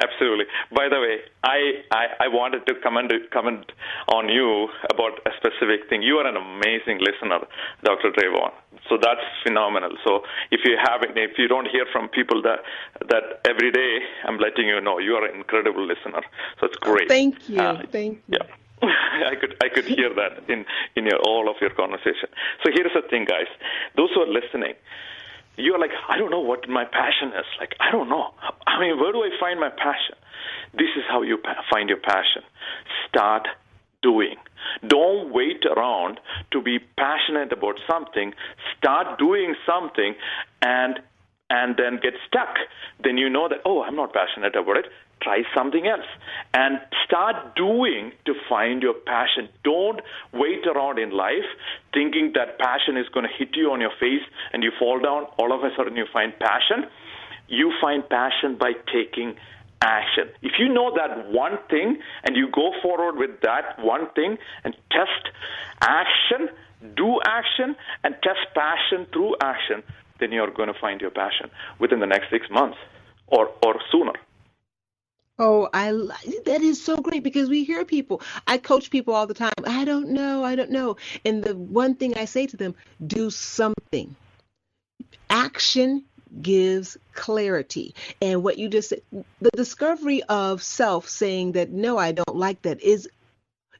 Absolutely. 0.00 0.46
By 0.74 0.88
the 0.88 0.98
way, 0.98 1.18
I, 1.44 1.84
I, 1.92 2.04
I 2.24 2.28
wanted 2.28 2.66
to 2.66 2.74
comment 2.82 3.12
comment 3.32 3.70
on 4.08 4.28
you 4.28 4.68
about 4.90 5.20
a 5.26 5.30
specific 5.36 5.88
thing. 5.88 6.02
You 6.02 6.16
are 6.16 6.26
an 6.26 6.36
amazing 6.36 6.98
listener, 7.00 7.40
Dr. 7.84 8.10
Drayvon. 8.10 8.52
So 8.88 8.96
that's 9.00 9.20
phenomenal. 9.44 9.92
So 10.04 10.22
if 10.50 10.60
you 10.64 10.76
haven't, 10.82 11.16
if 11.16 11.38
you 11.38 11.48
don't 11.48 11.68
hear 11.68 11.84
from 11.92 12.08
people 12.08 12.40
that 12.42 12.60
that 13.08 13.40
every 13.44 13.70
day, 13.70 13.98
I'm 14.24 14.38
letting 14.38 14.66
you 14.66 14.80
know 14.80 14.98
you 14.98 15.14
are 15.14 15.26
an 15.26 15.36
incredible 15.36 15.86
listener. 15.86 16.22
So 16.60 16.66
it's 16.66 16.76
great. 16.76 17.08
Thank 17.08 17.48
you. 17.48 17.60
Uh, 17.60 17.82
Thank 17.92 18.22
you. 18.28 18.38
Yeah. 18.40 18.46
I 18.82 19.34
could 19.38 19.54
I 19.62 19.68
could 19.68 19.84
hear 19.84 20.08
that 20.14 20.48
in 20.48 20.64
in 20.96 21.04
your 21.04 21.18
all 21.28 21.50
of 21.50 21.56
your 21.60 21.70
conversation. 21.70 22.28
So 22.64 22.70
here's 22.72 22.92
the 22.94 23.02
thing, 23.10 23.26
guys. 23.26 23.50
Those 23.96 24.08
who 24.14 24.22
are 24.22 24.32
listening, 24.32 24.74
you're 25.62 25.78
like, 25.78 25.90
I 26.08 26.16
don't 26.18 26.30
know 26.30 26.40
what 26.40 26.68
my 26.68 26.84
passion 26.84 27.28
is. 27.28 27.46
Like, 27.58 27.74
I 27.80 27.90
don't 27.90 28.08
know. 28.08 28.34
I 28.66 28.80
mean, 28.80 28.98
where 28.98 29.12
do 29.12 29.22
I 29.22 29.30
find 29.38 29.60
my 29.60 29.70
passion? 29.70 30.16
This 30.72 30.88
is 30.96 31.04
how 31.08 31.22
you 31.22 31.38
find 31.70 31.88
your 31.88 31.98
passion. 31.98 32.42
Start 33.08 33.48
doing. 34.02 34.36
Don't 34.86 35.32
wait 35.32 35.64
around 35.64 36.20
to 36.52 36.62
be 36.62 36.78
passionate 36.96 37.52
about 37.52 37.76
something. 37.90 38.32
Start 38.78 39.18
doing 39.18 39.54
something 39.66 40.14
and 40.62 41.00
and 41.50 41.76
then 41.76 41.98
get 42.00 42.14
stuck. 42.28 42.54
Then 43.02 43.18
you 43.18 43.28
know 43.28 43.48
that, 43.48 43.58
oh, 43.64 43.82
I'm 43.82 43.96
not 43.96 44.12
passionate 44.14 44.54
about 44.54 44.76
it. 44.76 44.86
Try 45.22 45.42
something 45.54 45.86
else 45.86 46.06
and 46.54 46.80
start 47.04 47.54
doing 47.54 48.12
to 48.24 48.34
find 48.48 48.82
your 48.82 48.94
passion. 48.94 49.48
Don't 49.64 50.00
wait 50.32 50.66
around 50.66 50.98
in 50.98 51.10
life 51.10 51.44
thinking 51.92 52.32
that 52.34 52.58
passion 52.58 52.96
is 52.96 53.06
going 53.12 53.26
to 53.26 53.32
hit 53.36 53.54
you 53.54 53.70
on 53.70 53.80
your 53.80 53.92
face 54.00 54.22
and 54.52 54.62
you 54.62 54.72
fall 54.78 54.98
down. 54.98 55.24
All 55.38 55.52
of 55.52 55.62
a 55.62 55.74
sudden, 55.76 55.96
you 55.96 56.06
find 56.10 56.32
passion. 56.38 56.88
You 57.48 57.72
find 57.80 58.08
passion 58.08 58.56
by 58.58 58.72
taking 58.92 59.36
action. 59.82 60.28
If 60.42 60.52
you 60.58 60.72
know 60.72 60.94
that 60.96 61.30
one 61.30 61.58
thing 61.68 61.98
and 62.24 62.36
you 62.36 62.48
go 62.50 62.72
forward 62.82 63.16
with 63.16 63.40
that 63.42 63.78
one 63.78 64.08
thing 64.14 64.38
and 64.64 64.74
test 64.90 65.28
action, 65.80 66.48
do 66.96 67.18
action, 67.26 67.76
and 68.04 68.14
test 68.22 68.40
passion 68.54 69.06
through 69.12 69.36
action, 69.42 69.82
then 70.18 70.32
you're 70.32 70.50
going 70.50 70.72
to 70.72 70.78
find 70.80 71.00
your 71.00 71.10
passion 71.10 71.50
within 71.78 72.00
the 72.00 72.06
next 72.06 72.30
six 72.30 72.46
months 72.50 72.78
or, 73.26 73.50
or 73.64 73.74
sooner. 73.90 74.12
Oh, 75.42 75.70
I 75.72 75.90
that 76.44 76.60
is 76.60 76.84
so 76.84 76.98
great 76.98 77.22
because 77.22 77.48
we 77.48 77.64
hear 77.64 77.82
people. 77.86 78.20
I 78.46 78.58
coach 78.58 78.90
people 78.90 79.14
all 79.14 79.26
the 79.26 79.32
time. 79.32 79.54
I 79.64 79.86
don't 79.86 80.10
know, 80.10 80.44
I 80.44 80.54
don't 80.54 80.70
know. 80.70 80.98
And 81.24 81.42
the 81.42 81.56
one 81.56 81.94
thing 81.94 82.18
I 82.18 82.26
say 82.26 82.46
to 82.46 82.58
them, 82.58 82.74
do 83.06 83.30
something. 83.30 84.14
Action 85.30 86.04
gives 86.42 86.98
clarity. 87.14 87.94
And 88.20 88.42
what 88.42 88.58
you 88.58 88.68
just 88.68 88.92
the 89.40 89.50
discovery 89.56 90.22
of 90.24 90.62
self 90.62 91.08
saying 91.08 91.52
that, 91.52 91.70
no, 91.70 91.96
I 91.96 92.12
don't 92.12 92.36
like 92.36 92.60
that 92.62 92.82
is 92.82 93.08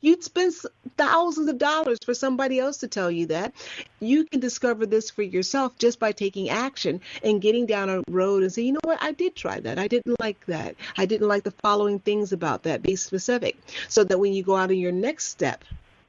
You'd 0.01 0.25
spend 0.25 0.55
thousands 0.97 1.49
of 1.49 1.59
dollars 1.59 1.99
for 2.05 2.15
somebody 2.15 2.59
else 2.59 2.79
to 2.79 2.89
tell 2.89 3.11
you 3.11 3.27
that. 3.27 3.53
You 4.01 4.25
can 4.25 4.41
discover 4.41 4.87
this 4.87 5.11
for 5.11 5.23
yourself 5.23 5.77
just 5.79 5.99
by 5.99 6.13
taking 6.13 6.49
action 6.49 7.01
and 7.23 7.41
getting 7.41 7.67
down 7.67 7.91
a 7.91 8.03
road 8.09 8.43
and 8.43 8.53
say, 8.53 8.63
you 8.63 8.73
know 8.73 8.81
what, 8.85 9.03
I 9.03 9.13
did 9.13 9.37
try 9.37 9.61
that. 9.61 9.79
I 9.79 9.89
didn't 9.89 10.19
like 10.21 10.45
that. 10.47 10.75
I 10.97 11.07
didn't 11.07 11.29
like 11.29 11.45
the 11.45 11.51
following 11.51 11.99
things 11.99 12.33
about 12.33 12.63
that. 12.63 12.83
Be 12.83 12.97
specific 12.97 13.59
so 13.89 14.05
that 14.05 14.19
when 14.19 14.33
you 14.33 14.43
go 14.43 14.57
out 14.57 14.71
on 14.71 14.79
your 14.79 14.93
next 14.93 15.27
step, 15.29 15.65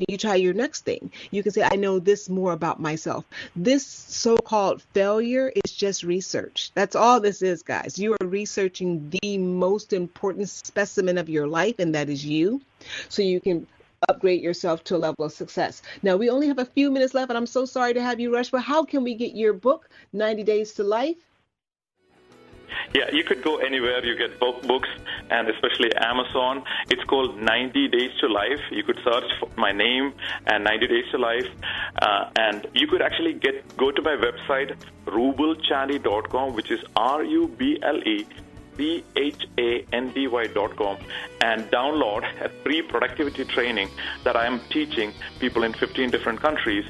you 0.07 0.17
try 0.17 0.35
your 0.35 0.53
next 0.53 0.81
thing. 0.81 1.11
You 1.31 1.43
can 1.43 1.51
say, 1.51 1.63
I 1.63 1.75
know 1.75 1.99
this 1.99 2.29
more 2.29 2.53
about 2.53 2.79
myself. 2.79 3.25
This 3.55 3.85
so 3.85 4.37
called 4.37 4.81
failure 4.93 5.51
is 5.63 5.71
just 5.71 6.03
research. 6.03 6.71
That's 6.73 6.95
all 6.95 7.19
this 7.19 7.41
is, 7.41 7.61
guys. 7.61 7.99
You 7.99 8.13
are 8.13 8.27
researching 8.27 9.11
the 9.21 9.37
most 9.37 9.93
important 9.93 10.49
specimen 10.49 11.17
of 11.17 11.29
your 11.29 11.47
life, 11.47 11.75
and 11.77 11.93
that 11.93 12.09
is 12.09 12.25
you. 12.25 12.61
So 13.09 13.21
you 13.21 13.39
can 13.39 13.67
upgrade 14.09 14.41
yourself 14.41 14.83
to 14.85 14.95
a 14.95 14.97
level 14.97 15.25
of 15.25 15.31
success. 15.31 15.81
Now, 16.01 16.17
we 16.17 16.29
only 16.29 16.47
have 16.47 16.59
a 16.59 16.65
few 16.65 16.91
minutes 16.91 17.13
left, 17.13 17.29
and 17.29 17.37
I'm 17.37 17.47
so 17.47 17.65
sorry 17.65 17.93
to 17.93 18.01
have 18.01 18.19
you 18.19 18.33
rush, 18.33 18.49
but 18.49 18.61
how 18.61 18.83
can 18.83 19.03
we 19.03 19.15
get 19.15 19.35
your 19.35 19.53
book, 19.53 19.89
90 20.13 20.43
Days 20.43 20.73
to 20.73 20.83
Life? 20.83 21.17
Yeah, 22.93 23.11
you 23.11 23.23
could 23.23 23.43
go 23.43 23.57
anywhere. 23.57 24.03
You 24.03 24.17
get 24.17 24.39
both 24.39 24.65
books, 24.67 24.89
and 25.29 25.49
especially 25.49 25.93
Amazon. 25.95 26.63
It's 26.89 27.03
called 27.03 27.37
90 27.37 27.87
Days 27.89 28.11
to 28.21 28.27
Life. 28.27 28.59
You 28.71 28.83
could 28.83 28.99
search 29.03 29.29
for 29.39 29.49
my 29.55 29.71
name 29.71 30.13
and 30.47 30.63
90 30.63 30.87
Days 30.87 31.05
to 31.11 31.17
Life, 31.17 31.47
uh, 32.01 32.29
and 32.37 32.67
you 32.73 32.87
could 32.87 33.01
actually 33.01 33.33
get 33.33 33.77
go 33.77 33.91
to 33.91 34.01
my 34.01 34.15
website 34.15 34.75
rubelchandy.com, 35.05 36.53
which 36.53 36.71
is 36.71 36.79
R 36.95 37.23
U 37.23 37.47
B 37.47 37.77
L 37.81 37.97
E 37.97 38.25
C-H-A-N-D-Y.com 38.81 39.37
and 41.41 41.65
download 41.65 42.23
a 42.43 42.49
free 42.63 42.81
productivity 42.81 43.45
training 43.45 43.89
that 44.23 44.35
I 44.35 44.47
am 44.47 44.59
teaching 44.71 45.13
people 45.39 45.63
in 45.63 45.73
15 45.73 46.09
different 46.09 46.41
countries 46.41 46.85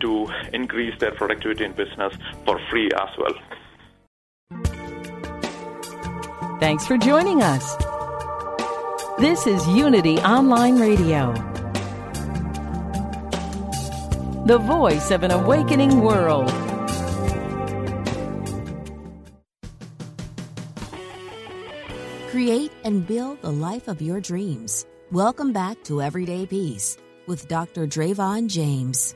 to 0.00 0.26
increase 0.54 0.98
their 1.00 1.12
productivity 1.12 1.64
in 1.64 1.72
business 1.72 2.14
for 2.46 2.58
free 2.70 2.88
as 2.92 3.10
well. 3.18 3.34
Thanks 6.60 6.86
for 6.86 6.96
joining 6.96 7.42
us. 7.42 7.76
This 9.18 9.46
is 9.46 9.68
Unity 9.68 10.16
Online 10.20 10.80
Radio, 10.80 11.34
the 14.46 14.56
voice 14.58 15.10
of 15.10 15.22
an 15.22 15.30
awakening 15.30 16.00
world. 16.00 16.63
Create 22.44 22.72
and 22.84 23.06
build 23.06 23.40
the 23.40 23.50
life 23.50 23.88
of 23.88 24.02
your 24.02 24.20
dreams. 24.20 24.84
Welcome 25.10 25.50
back 25.54 25.82
to 25.84 26.02
Everyday 26.02 26.44
Peace 26.44 26.98
with 27.26 27.48
Dr. 27.48 27.86
Drayvon 27.86 28.48
James. 28.48 29.14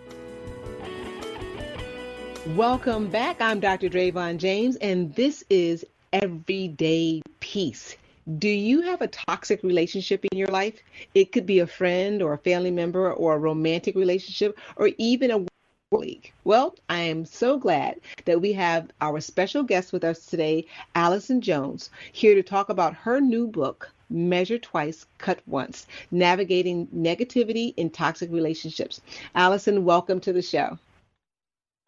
Welcome 2.56 3.08
back. 3.08 3.42
I'm 3.42 3.60
Dr. 3.60 3.90
Drayvon 3.90 4.38
James, 4.38 4.76
and 4.76 5.14
this 5.14 5.44
is 5.50 5.84
Everyday 6.10 7.20
Peace. 7.40 7.98
Do 8.38 8.48
you 8.48 8.80
have 8.80 9.02
a 9.02 9.08
toxic 9.08 9.62
relationship 9.62 10.24
in 10.32 10.38
your 10.38 10.48
life? 10.48 10.78
It 11.14 11.30
could 11.30 11.44
be 11.44 11.58
a 11.58 11.66
friend 11.66 12.22
or 12.22 12.32
a 12.32 12.38
family 12.38 12.70
member 12.70 13.12
or 13.12 13.34
a 13.34 13.38
romantic 13.38 13.94
relationship 13.94 14.58
or 14.76 14.88
even 14.96 15.30
a 15.32 15.44
Week. 15.90 16.35
Well, 16.44 16.74
I 16.90 16.98
am 16.98 17.24
so 17.24 17.57
glad 17.57 18.01
that 18.27 18.42
we 18.42 18.53
have 18.53 18.90
our 19.01 19.20
special 19.20 19.62
guest 19.62 19.90
with 19.90 20.05
us 20.05 20.27
today, 20.27 20.66
Allison 20.94 21.40
Jones, 21.40 21.88
here 22.12 22.35
to 22.35 22.42
talk 22.42 22.68
about 22.68 22.92
her 22.92 23.22
new 23.22 23.46
book, 23.46 23.90
Measure 24.11 24.59
Twice, 24.59 25.07
Cut 25.16 25.40
Once 25.46 25.87
Navigating 26.11 26.88
Negativity 26.88 27.72
in 27.79 27.88
Toxic 27.88 28.31
Relationships. 28.31 29.01
Allison, 29.35 29.83
welcome 29.87 30.20
to 30.20 30.33
the 30.35 30.42
show. 30.42 30.79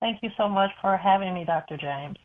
Thank 0.00 0.22
you 0.22 0.30
so 0.38 0.48
much 0.48 0.70
for 0.80 0.96
having 0.96 1.34
me, 1.34 1.44
Dr. 1.44 1.76
James. 1.76 2.16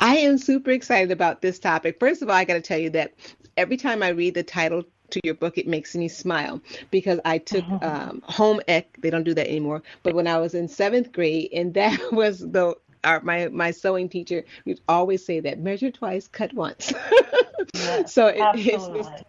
I 0.00 0.16
am 0.16 0.36
super 0.36 0.72
excited 0.72 1.12
about 1.12 1.42
this 1.42 1.60
topic. 1.60 2.00
First 2.00 2.22
of 2.22 2.28
all, 2.28 2.34
I 2.34 2.44
got 2.44 2.54
to 2.54 2.60
tell 2.60 2.78
you 2.78 2.90
that 2.90 3.14
every 3.56 3.76
time 3.76 4.02
I 4.02 4.08
read 4.08 4.34
the 4.34 4.42
title 4.42 4.82
to 5.10 5.20
your 5.24 5.34
book, 5.34 5.58
it 5.58 5.66
makes 5.66 5.94
me 5.94 6.08
smile 6.08 6.60
because 6.90 7.20
I 7.24 7.38
took 7.38 7.64
mm-hmm. 7.64 7.84
um, 7.84 8.22
home 8.24 8.60
ec. 8.68 8.96
They 9.00 9.10
don't 9.10 9.24
do 9.24 9.34
that 9.34 9.48
anymore. 9.48 9.82
But 10.02 10.14
when 10.14 10.26
I 10.26 10.38
was 10.38 10.54
in 10.54 10.68
seventh 10.68 11.12
grade, 11.12 11.50
and 11.52 11.74
that 11.74 11.98
was 12.12 12.40
the 12.40 12.74
our, 13.04 13.20
my 13.22 13.48
my 13.48 13.70
sewing 13.70 14.08
teacher 14.08 14.44
would 14.66 14.80
always 14.88 15.24
say 15.24 15.40
that 15.40 15.60
measure 15.60 15.90
twice, 15.90 16.28
cut 16.28 16.52
once. 16.52 16.92
yes, 17.74 18.12
so 18.12 18.26
it, 18.26 18.40
it's 18.54 18.86
it's 18.88 19.24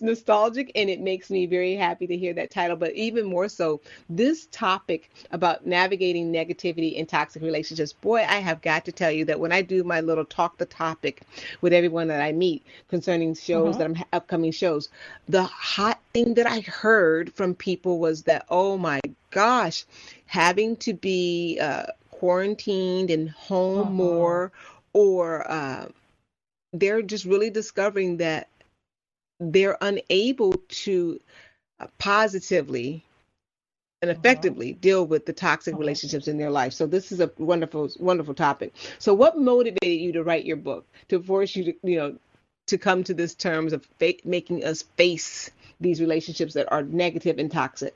nostalgic 0.00 0.70
and 0.74 0.88
it 0.88 1.00
makes 1.00 1.30
me 1.30 1.46
very 1.46 1.74
happy 1.74 2.06
to 2.06 2.16
hear 2.16 2.32
that 2.34 2.50
title. 2.50 2.76
But 2.76 2.94
even 2.94 3.26
more 3.26 3.48
so, 3.48 3.80
this 4.08 4.46
topic 4.52 5.10
about 5.30 5.66
navigating 5.66 6.32
negativity 6.32 6.94
in 6.94 7.06
toxic 7.06 7.42
relationships, 7.42 7.92
boy, 7.92 8.24
I 8.28 8.36
have 8.36 8.62
got 8.62 8.84
to 8.84 8.92
tell 8.92 9.10
you 9.10 9.24
that 9.26 9.40
when 9.40 9.52
I 9.52 9.62
do 9.62 9.84
my 9.84 10.00
little 10.00 10.24
talk 10.24 10.58
the 10.58 10.66
topic 10.66 11.22
with 11.60 11.72
everyone 11.72 12.08
that 12.08 12.22
I 12.22 12.32
meet 12.32 12.64
concerning 12.88 13.34
shows 13.34 13.76
mm-hmm. 13.76 13.78
that 13.78 14.00
I'm 14.00 14.04
upcoming 14.12 14.52
shows, 14.52 14.88
the 15.28 15.42
hot 15.42 16.00
thing 16.14 16.34
that 16.34 16.46
I 16.46 16.60
heard 16.60 17.32
from 17.34 17.54
people 17.54 17.98
was 17.98 18.22
that, 18.22 18.46
oh 18.48 18.78
my 18.78 19.00
gosh, 19.30 19.84
having 20.26 20.76
to 20.76 20.92
be 20.94 21.58
uh, 21.60 21.86
quarantined 22.10 23.10
and 23.10 23.30
home 23.30 23.86
mm-hmm. 23.86 23.94
more, 23.94 24.52
or 24.92 25.50
uh, 25.50 25.88
they're 26.72 27.02
just 27.02 27.24
really 27.24 27.50
discovering 27.50 28.18
that 28.18 28.48
they're 29.40 29.78
unable 29.80 30.54
to 30.68 31.20
uh, 31.80 31.86
positively 31.98 33.04
and 34.00 34.10
uh-huh. 34.10 34.18
effectively 34.20 34.72
deal 34.74 35.06
with 35.06 35.26
the 35.26 35.32
toxic 35.32 35.74
uh-huh. 35.74 35.80
relationships 35.80 36.28
in 36.28 36.38
their 36.38 36.50
life. 36.50 36.72
So 36.72 36.86
this 36.86 37.12
is 37.12 37.20
a 37.20 37.30
wonderful, 37.38 37.90
wonderful 37.98 38.34
topic. 38.34 38.74
So 38.98 39.14
what 39.14 39.38
motivated 39.38 40.00
you 40.00 40.12
to 40.12 40.22
write 40.22 40.44
your 40.44 40.56
book? 40.56 40.86
To 41.08 41.22
force 41.22 41.56
you 41.56 41.64
to, 41.64 41.74
you 41.82 41.96
know, 41.96 42.16
to 42.66 42.78
come 42.78 43.04
to 43.04 43.14
this 43.14 43.34
terms 43.34 43.72
of 43.72 43.84
fa- 43.98 44.14
making 44.24 44.64
us 44.64 44.82
face 44.96 45.50
these 45.80 46.00
relationships 46.00 46.54
that 46.54 46.70
are 46.70 46.82
negative 46.82 47.38
and 47.38 47.50
toxic? 47.50 47.94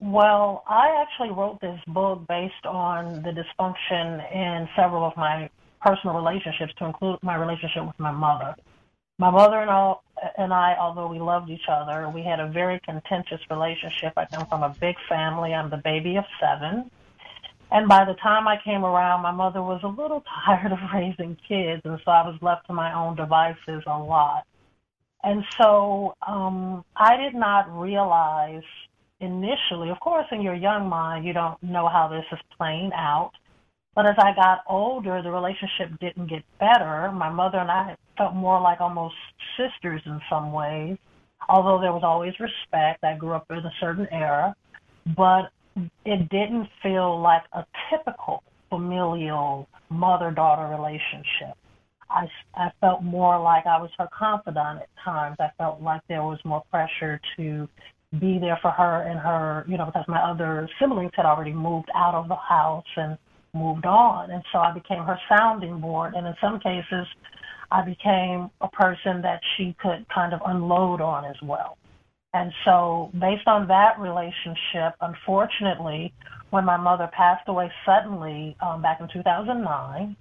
Well, 0.00 0.62
I 0.68 1.02
actually 1.02 1.30
wrote 1.30 1.60
this 1.60 1.80
book 1.88 2.24
based 2.28 2.66
on 2.66 3.22
the 3.22 3.30
dysfunction 3.30 4.32
in 4.32 4.68
several 4.76 5.04
of 5.04 5.16
my 5.16 5.50
personal 5.84 6.16
relationships, 6.16 6.72
to 6.78 6.86
include 6.86 7.18
my 7.22 7.34
relationship 7.36 7.86
with 7.86 7.98
my 7.98 8.10
mother. 8.10 8.54
My 9.18 9.30
mother 9.30 9.60
and, 9.60 9.68
all, 9.68 10.04
and 10.36 10.52
I, 10.52 10.76
although 10.80 11.08
we 11.08 11.18
loved 11.18 11.50
each 11.50 11.68
other, 11.68 12.08
we 12.08 12.22
had 12.22 12.38
a 12.38 12.48
very 12.48 12.80
contentious 12.80 13.40
relationship. 13.50 14.12
I 14.16 14.26
come 14.26 14.46
from 14.46 14.62
a 14.62 14.74
big 14.80 14.94
family. 15.08 15.52
I'm 15.52 15.70
the 15.70 15.78
baby 15.78 16.16
of 16.16 16.24
seven. 16.40 16.90
And 17.70 17.88
by 17.88 18.04
the 18.04 18.14
time 18.14 18.48
I 18.48 18.58
came 18.64 18.84
around, 18.84 19.22
my 19.22 19.32
mother 19.32 19.60
was 19.60 19.80
a 19.82 19.88
little 19.88 20.22
tired 20.44 20.72
of 20.72 20.78
raising 20.94 21.36
kids, 21.48 21.82
and 21.84 22.00
so 22.04 22.10
I 22.10 22.26
was 22.26 22.38
left 22.40 22.66
to 22.68 22.72
my 22.72 22.94
own 22.94 23.16
devices 23.16 23.82
a 23.86 23.98
lot. 23.98 24.46
And 25.24 25.44
so 25.60 26.14
um, 26.26 26.84
I 26.96 27.16
did 27.16 27.34
not 27.34 27.68
realize 27.76 28.62
initially, 29.20 29.90
of 29.90 29.98
course, 29.98 30.26
in 30.30 30.42
your 30.42 30.54
young 30.54 30.88
mind, 30.88 31.26
you 31.26 31.32
don't 31.32 31.60
know 31.60 31.88
how 31.88 32.06
this 32.06 32.24
is 32.30 32.38
playing 32.56 32.92
out. 32.94 33.32
But 33.98 34.06
as 34.06 34.14
I 34.16 34.32
got 34.32 34.60
older, 34.68 35.20
the 35.22 35.30
relationship 35.32 35.98
didn't 35.98 36.28
get 36.28 36.44
better. 36.60 37.10
My 37.10 37.30
mother 37.30 37.58
and 37.58 37.68
I 37.68 37.96
felt 38.16 38.32
more 38.32 38.60
like 38.60 38.80
almost 38.80 39.16
sisters 39.56 40.00
in 40.06 40.20
some 40.30 40.52
ways, 40.52 40.96
although 41.48 41.80
there 41.80 41.92
was 41.92 42.04
always 42.04 42.32
respect. 42.38 43.02
I 43.02 43.16
grew 43.16 43.32
up 43.32 43.46
in 43.50 43.56
a 43.56 43.72
certain 43.80 44.06
era, 44.12 44.54
but 45.16 45.50
it 46.04 46.28
didn't 46.28 46.68
feel 46.80 47.20
like 47.20 47.42
a 47.52 47.64
typical 47.90 48.44
familial 48.70 49.66
mother 49.90 50.30
daughter 50.30 50.68
relationship. 50.68 51.58
I, 52.08 52.28
I 52.54 52.70
felt 52.80 53.02
more 53.02 53.40
like 53.40 53.66
I 53.66 53.80
was 53.80 53.90
her 53.98 54.08
confidant 54.16 54.82
at 54.82 54.88
times. 55.04 55.38
I 55.40 55.48
felt 55.58 55.82
like 55.82 56.02
there 56.08 56.22
was 56.22 56.38
more 56.44 56.62
pressure 56.70 57.20
to 57.36 57.68
be 58.20 58.38
there 58.38 58.60
for 58.62 58.70
her 58.70 59.02
and 59.10 59.18
her, 59.18 59.64
you 59.66 59.76
know, 59.76 59.86
because 59.86 60.04
my 60.06 60.20
other 60.20 60.68
siblings 60.80 61.10
had 61.16 61.26
already 61.26 61.52
moved 61.52 61.88
out 61.96 62.14
of 62.14 62.28
the 62.28 62.36
house 62.36 62.86
and 62.96 63.18
moved 63.54 63.86
on. 63.86 64.30
And 64.30 64.42
so 64.52 64.58
I 64.58 64.72
became 64.72 65.02
her 65.04 65.18
sounding 65.28 65.80
board. 65.80 66.14
And 66.14 66.26
in 66.26 66.34
some 66.40 66.60
cases, 66.60 67.06
I 67.70 67.84
became 67.84 68.50
a 68.60 68.68
person 68.68 69.22
that 69.22 69.40
she 69.56 69.76
could 69.80 70.06
kind 70.14 70.32
of 70.32 70.40
unload 70.46 71.00
on 71.00 71.24
as 71.24 71.36
well. 71.42 71.76
And 72.34 72.52
so, 72.64 73.10
based 73.14 73.46
on 73.46 73.68
that 73.68 73.98
relationship, 73.98 74.94
unfortunately, 75.00 76.12
when 76.50 76.64
my 76.64 76.76
mother 76.76 77.08
passed 77.12 77.48
away 77.48 77.70
suddenly 77.86 78.54
um, 78.60 78.82
back 78.82 79.00
in 79.00 79.08
2009, 79.12 80.16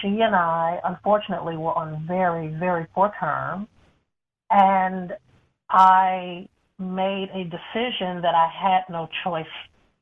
she 0.00 0.20
and 0.20 0.34
I, 0.34 0.80
unfortunately, 0.84 1.56
were 1.56 1.76
on 1.76 2.04
very, 2.08 2.48
very 2.48 2.86
poor 2.92 3.12
terms. 3.20 3.68
And 4.50 5.12
I 5.70 6.48
made 6.78 7.30
a 7.32 7.44
decision 7.44 8.20
that 8.22 8.34
I 8.34 8.48
had 8.48 8.82
no 8.90 9.08
choice 9.22 9.46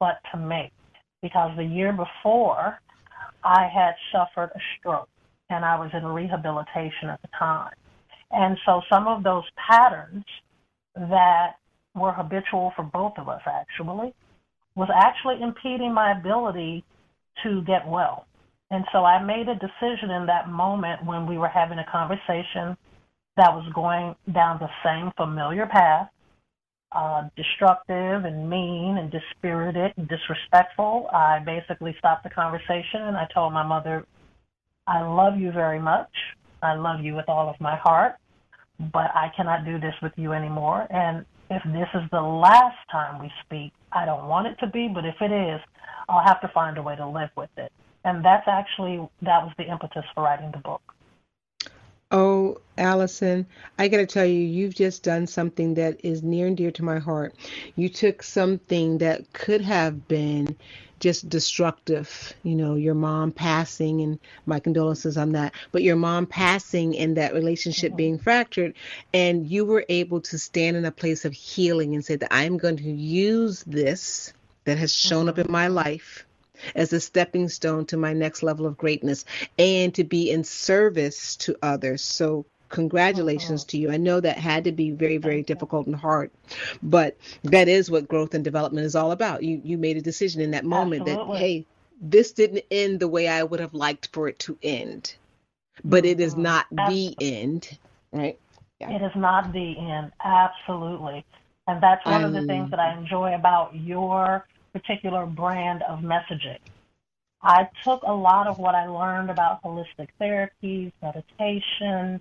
but 0.01 0.19
to 0.33 0.39
make 0.39 0.73
because 1.23 1.57
the 1.57 1.65
year 1.65 1.93
before, 1.93 2.79
I 3.45 3.69
had 3.73 3.95
suffered 4.13 4.51
a 4.55 4.61
stroke 4.79 5.09
and 5.51 5.65
I 5.65 5.79
was 5.79 5.91
in 5.95 6.05
rehabilitation 6.05 7.09
at 7.09 7.21
the 7.23 7.29
time. 7.39 7.73
And 8.31 8.57
so 8.67 8.83
some 8.91 9.07
of 9.07 9.23
those 9.23 9.45
patterns 9.69 10.25
that 10.97 11.55
were 11.95 12.13
habitual 12.13 12.73
for 12.75 12.83
both 12.83 13.13
of 13.19 13.29
us 13.29 13.43
actually 13.47 14.15
was 14.75 14.89
actually 14.95 15.43
impeding 15.43 15.93
my 15.93 16.13
ability 16.13 16.85
to 17.43 17.63
get 17.63 17.87
well. 17.87 18.27
And 18.71 18.85
so 18.91 19.05
I 19.05 19.23
made 19.23 19.49
a 19.49 19.55
decision 19.55 20.11
in 20.11 20.27
that 20.27 20.49
moment 20.49 21.05
when 21.05 21.27
we 21.27 21.37
were 21.37 21.49
having 21.49 21.79
a 21.79 21.85
conversation 21.91 22.77
that 23.37 23.53
was 23.53 23.71
going 23.75 24.15
down 24.33 24.59
the 24.59 24.71
same 24.85 25.13
familiar 25.17 25.67
path, 25.67 26.09
uh, 26.95 27.29
destructive 27.37 28.25
and 28.25 28.49
mean 28.49 28.99
and 28.99 29.11
dispirited 29.11 29.93
and 29.97 30.09
disrespectful. 30.09 31.09
I 31.13 31.39
basically 31.41 31.95
stopped 31.99 32.25
the 32.25 32.31
conversation 32.31 33.03
and 33.03 33.17
I 33.17 33.27
told 33.33 33.53
my 33.53 33.63
mother, 33.63 34.07
I 34.87 35.03
love 35.03 35.39
you 35.39 35.53
very 35.53 35.79
much. 35.79 36.11
I 36.63 36.75
love 36.75 37.01
you 37.01 37.15
with 37.15 37.29
all 37.29 37.49
of 37.49 37.61
my 37.61 37.77
heart, 37.77 38.17
but 38.79 39.11
I 39.15 39.31
cannot 39.37 39.65
do 39.65 39.81
this 39.81 39.95
with 40.03 40.13
you 40.17 40.33
anymore. 40.33 40.87
And 40.91 41.25
if 41.51 41.63
this 41.65 41.89
is 41.95 42.09
the 42.11 42.21
last 42.21 42.79
time 42.91 43.21
we 43.21 43.31
speak, 43.45 43.73
I 43.93 44.05
don't 44.05 44.29
want 44.29 44.47
it 44.47 44.57
to 44.61 44.67
be, 44.67 44.89
but 44.89 45.05
if 45.05 45.17
it 45.21 45.33
is, 45.33 45.61
I'll 46.09 46.25
have 46.25 46.41
to 46.43 46.49
find 46.49 46.79
a 46.79 46.83
way 46.83 46.97
to 46.97 47.07
live 47.07 47.31
with 47.37 47.51
it. 47.57 47.73
And 48.05 48.25
that's 48.25 48.47
actually 48.49 48.97
that 49.23 49.43
was 49.45 49.53
the 49.59 49.65
impetus 49.65 50.05
for 50.15 50.25
writing 50.25 50.51
the 50.53 50.59
book. 50.59 50.83
Oh, 52.15 52.59
Allison, 52.77 53.47
I 53.79 53.89
got 53.89 53.97
to 53.97 54.07
tell 54.07 54.27
you, 54.27 54.39
you've 54.39 54.75
just 54.75 55.03
done 55.03 55.27
something 55.27 55.75
that 55.75 55.99
is 56.05 56.23
near 56.23 56.47
and 56.47 56.57
dear 56.57 56.71
to 56.73 56.85
my 56.85 56.99
heart. 56.99 57.35
You 57.75 57.89
took 57.89 58.23
something 58.23 58.99
that 58.99 59.33
could 59.33 59.63
have 59.63 60.07
been 60.09 60.55
just 61.01 61.31
destructive, 61.31 62.35
you 62.43 62.55
know, 62.55 62.75
your 62.75 62.95
mom 62.95 63.33
passing, 63.33 64.03
and 64.03 64.19
my 64.45 64.61
condolences 64.61 65.17
on 65.17 65.33
that, 65.33 65.55
but 65.73 65.83
your 65.83 65.97
mom 65.97 66.27
passing 66.27 66.97
and 66.99 67.17
that 67.17 67.33
relationship 67.33 67.91
mm-hmm. 67.91 67.97
being 67.97 68.19
fractured, 68.19 68.75
and 69.15 69.47
you 69.47 69.65
were 69.65 69.87
able 69.89 70.21
to 70.21 70.39
stand 70.39 70.77
in 70.77 70.85
a 70.85 70.93
place 70.93 71.25
of 71.25 71.33
healing 71.33 71.95
and 71.95 72.05
say 72.05 72.17
that 72.17 72.33
I 72.33 72.45
am 72.45 72.59
going 72.59 72.77
to 72.77 72.91
use 72.91 73.65
this 73.65 74.35
that 74.65 74.77
has 74.77 74.95
shown 74.95 75.23
mm-hmm. 75.23 75.29
up 75.31 75.39
in 75.39 75.51
my 75.51 75.69
life 75.69 76.27
as 76.75 76.93
a 76.93 77.01
stepping 77.01 77.49
stone 77.49 77.87
to 77.87 77.97
my 77.97 78.13
next 78.13 78.43
level 78.43 78.67
of 78.67 78.77
greatness 78.77 79.25
and 79.59 79.95
to 79.95 80.05
be 80.05 80.31
in 80.31 80.45
service 80.45 81.37
to 81.37 81.57
others. 81.63 82.03
So 82.03 82.47
congratulations 82.73 83.65
to 83.65 83.79
you. 83.79 83.93
I 83.93 83.99
know 83.99 84.19
that 84.19 84.39
had 84.39 84.65
to 84.65 84.73
be 84.73 84.91
very, 84.91 85.19
very 85.19 85.43
difficult 85.43 85.87
and 85.87 85.95
hard, 85.95 86.31
but 86.83 87.17
that 87.45 87.69
is 87.69 87.91
what 87.91 88.09
growth 88.09 88.35
and 88.35 88.43
development 88.43 88.87
is 88.87 88.97
all 88.97 89.13
about. 89.13 89.45
You 89.45 89.61
you 89.63 89.79
made 89.79 89.97
a 89.97 90.03
decision 90.03 90.41
in 90.41 90.51
that 90.53 90.65
moment 90.65 91.03
Absolutely. 91.03 91.33
that 91.33 91.39
hey, 91.39 91.67
this 92.01 92.33
didn't 92.33 92.65
end 92.71 92.99
the 92.99 93.09
way 93.09 93.29
I 93.29 93.45
would 93.45 93.61
have 93.61 93.75
liked 93.75 94.09
for 94.13 94.27
it 94.27 94.39
to 94.41 94.59
end, 94.63 95.15
but 95.85 96.05
it 96.05 96.19
is 96.19 96.33
mm-hmm. 96.33 96.43
not 96.43 96.67
Absolutely. 96.77 97.15
the 97.19 97.37
end, 97.37 97.79
right? 98.11 98.39
Yeah. 98.81 98.97
It 98.97 99.03
is 99.03 99.13
not 99.15 99.53
the 99.53 99.79
end. 99.79 100.11
Absolutely. 100.25 101.25
And 101.69 101.81
that's 101.81 102.05
one 102.05 102.25
um, 102.25 102.25
of 102.25 102.33
the 102.33 102.47
things 102.47 102.71
that 102.71 102.81
I 102.81 102.99
enjoy 102.99 103.35
about 103.35 103.77
your 103.77 104.45
particular 104.73 105.27
brand 105.27 105.83
of 105.83 106.01
messaging. 106.01 106.59
I 107.43 107.69
took 107.83 108.03
a 108.05 108.13
lot 108.13 108.47
of 108.47 108.59
what 108.59 108.75
I 108.75 108.87
learned 108.87 109.31
about 109.31 109.63
holistic 109.63 110.09
therapies, 110.21 110.93
meditation, 111.03 112.21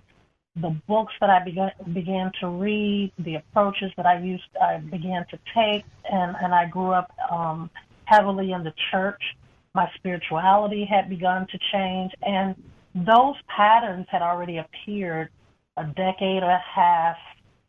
the 0.56 0.70
books 0.86 1.14
that 1.20 1.30
I 1.30 1.42
began 1.42 1.70
began 1.92 2.30
to 2.40 2.48
read, 2.48 3.12
the 3.18 3.36
approaches 3.36 3.90
that 3.96 4.06
I 4.06 4.18
used, 4.18 4.44
I 4.60 4.78
began 4.78 5.24
to 5.30 5.38
take, 5.54 5.84
and 6.10 6.36
and 6.42 6.54
I 6.54 6.66
grew 6.66 6.90
up 6.90 7.10
um, 7.30 7.70
heavily 8.04 8.52
in 8.52 8.62
the 8.62 8.74
church. 8.90 9.22
My 9.74 9.90
spirituality 9.96 10.84
had 10.84 11.08
begun 11.08 11.46
to 11.46 11.58
change, 11.72 12.12
and 12.22 12.54
those 12.94 13.36
patterns 13.46 14.06
had 14.10 14.20
already 14.20 14.58
appeared 14.58 15.30
a 15.78 15.84
decade 15.84 16.42
and 16.42 16.52
a 16.52 16.58
half, 16.58 17.16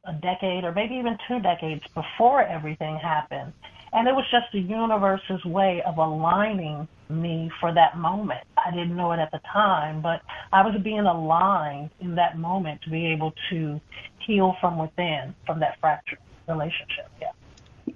a 0.04 0.14
decade, 0.14 0.66
or 0.66 0.74
maybe 0.74 0.96
even 0.96 1.18
two 1.26 1.40
decades 1.40 1.84
before 1.94 2.44
everything 2.44 2.98
happened. 2.98 3.54
And 3.94 4.08
it 4.08 4.16
was 4.16 4.26
just 4.32 4.48
the 4.52 4.60
universe's 4.60 5.46
way 5.46 5.84
of 5.86 5.98
aligning 5.98 6.88
me 7.10 7.52
for 7.60 7.72
that 7.74 7.98
moment. 7.98 8.42
I 8.58 8.72
didn't 8.72 8.96
know 8.96 9.12
it 9.12 9.20
at 9.20 9.32
the 9.32 9.40
time, 9.52 10.02
but 10.02 10.22
I 10.52 10.64
was 10.64 10.76
being 10.82 11.02
aligned 11.02 11.92
in 12.00 12.16
that 12.16 12.38
moment 12.38 12.82
to 12.84 12.90
be 12.90 13.06
able 13.08 13.34
to 13.52 13.80
heal 14.20 14.56
from 14.60 14.80
within 14.80 15.36
from 15.46 15.60
that 15.60 15.80
fractured 15.80 16.20
relationship. 16.48 17.10
Yeah. 17.22 17.32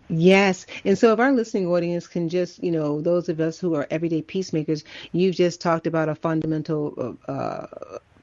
Yes. 0.09 0.65
And 0.85 0.97
so 0.97 1.13
if 1.13 1.19
our 1.19 1.31
listening 1.31 1.67
audience 1.67 2.07
can 2.07 2.29
just, 2.29 2.63
you 2.63 2.71
know, 2.71 3.01
those 3.01 3.27
of 3.27 3.39
us 3.39 3.57
who 3.57 3.73
are 3.73 3.87
everyday 3.89 4.21
peacemakers, 4.21 4.83
you've 5.13 5.35
just 5.35 5.61
talked 5.61 5.87
about 5.87 6.09
a 6.09 6.15
fundamental 6.15 7.17
uh, 7.27 7.65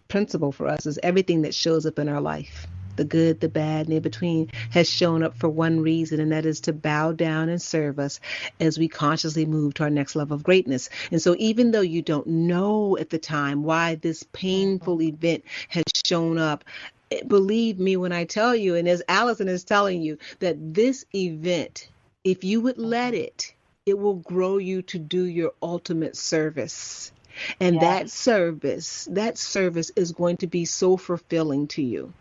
principle 0.09 0.53
for 0.53 0.69
us 0.69 0.87
is 0.87 0.99
everything 1.03 1.43
that 1.43 1.55
shows 1.55 1.87
up 1.87 1.99
in 1.99 2.09
our 2.09 2.21
life 2.21 2.67
the 2.97 3.05
good, 3.05 3.41
the 3.41 3.49
bad, 3.49 3.87
and 3.87 3.95
in 3.95 4.03
between 4.03 4.51
has 4.71 4.89
shown 4.89 5.23
up 5.23 5.37
for 5.37 5.49
one 5.49 5.81
reason, 5.81 6.21
and 6.21 6.33
that 6.33 6.47
is 6.47 6.61
to 6.61 6.73
bow 6.73 7.13
down 7.13 7.49
and 7.49 7.61
serve 7.61 7.99
us 7.99 8.21
as 8.61 8.79
we 8.79 8.89
consciously 8.89 9.47
move 9.47 9.75
to 9.75 9.85
our 9.85 9.91
next 9.91 10.17
level 10.17 10.35
of 10.35 10.43
greatness. 10.43 10.91
And 11.11 11.21
so, 11.21 11.37
even 11.39 11.71
though 11.71 11.81
you 11.81 12.03
don't 12.03 12.27
know 12.27 12.97
at 12.99 13.11
the 13.11 13.19
time 13.19 13.63
why 13.63 13.97
this 13.97 14.25
painful 14.33 15.03
event 15.03 15.45
has 15.69 15.85
shown 16.07 16.39
up, 16.39 16.65
eh, 17.11 17.23
believe 17.27 17.79
me 17.79 17.97
when 17.97 18.13
I 18.13 18.25
tell 18.25 18.55
you, 18.55 18.75
and 18.75 18.89
as 18.89 19.03
Allison 19.09 19.49
is 19.49 19.65
telling 19.65 20.03
you, 20.03 20.19
that 20.41 20.75
this 20.75 21.05
event, 21.15 21.89
if 22.25 22.45
you 22.45 22.61
would 22.61 22.79
let 22.79 23.15
it, 23.15 23.55
it 23.87 23.99
will 23.99 24.15
grow 24.15 24.57
you 24.59 24.83
to 24.83 24.99
do 24.99 25.25
your 25.25 25.53
ultimate 25.63 26.17
service. 26.17 27.13
And 27.61 27.77
yes. 27.77 27.83
that 27.83 28.11
service, 28.11 29.09
that 29.11 29.39
service 29.39 29.91
is 29.97 30.13
going 30.13 30.39
to 30.39 30.47
be 30.47 30.65
so 30.65 30.97
fulfilling 30.97 31.67
to 31.69 31.83
you. 31.83 32.13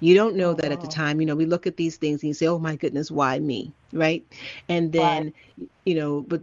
You 0.00 0.14
don't 0.14 0.36
know 0.36 0.54
that 0.54 0.72
at 0.72 0.80
the 0.80 0.86
uh-huh. 0.86 0.94
time. 0.94 1.20
You 1.20 1.26
know, 1.26 1.36
we 1.36 1.46
look 1.46 1.66
at 1.66 1.76
these 1.76 1.96
things 1.96 2.22
and 2.22 2.28
you 2.28 2.34
say, 2.34 2.46
"Oh 2.46 2.58
my 2.58 2.76
goodness, 2.76 3.10
why 3.10 3.38
me?" 3.38 3.72
Right? 3.92 4.24
And 4.68 4.92
then, 4.92 5.32
right. 5.58 5.68
you 5.84 5.94
know, 5.94 6.24
but 6.28 6.42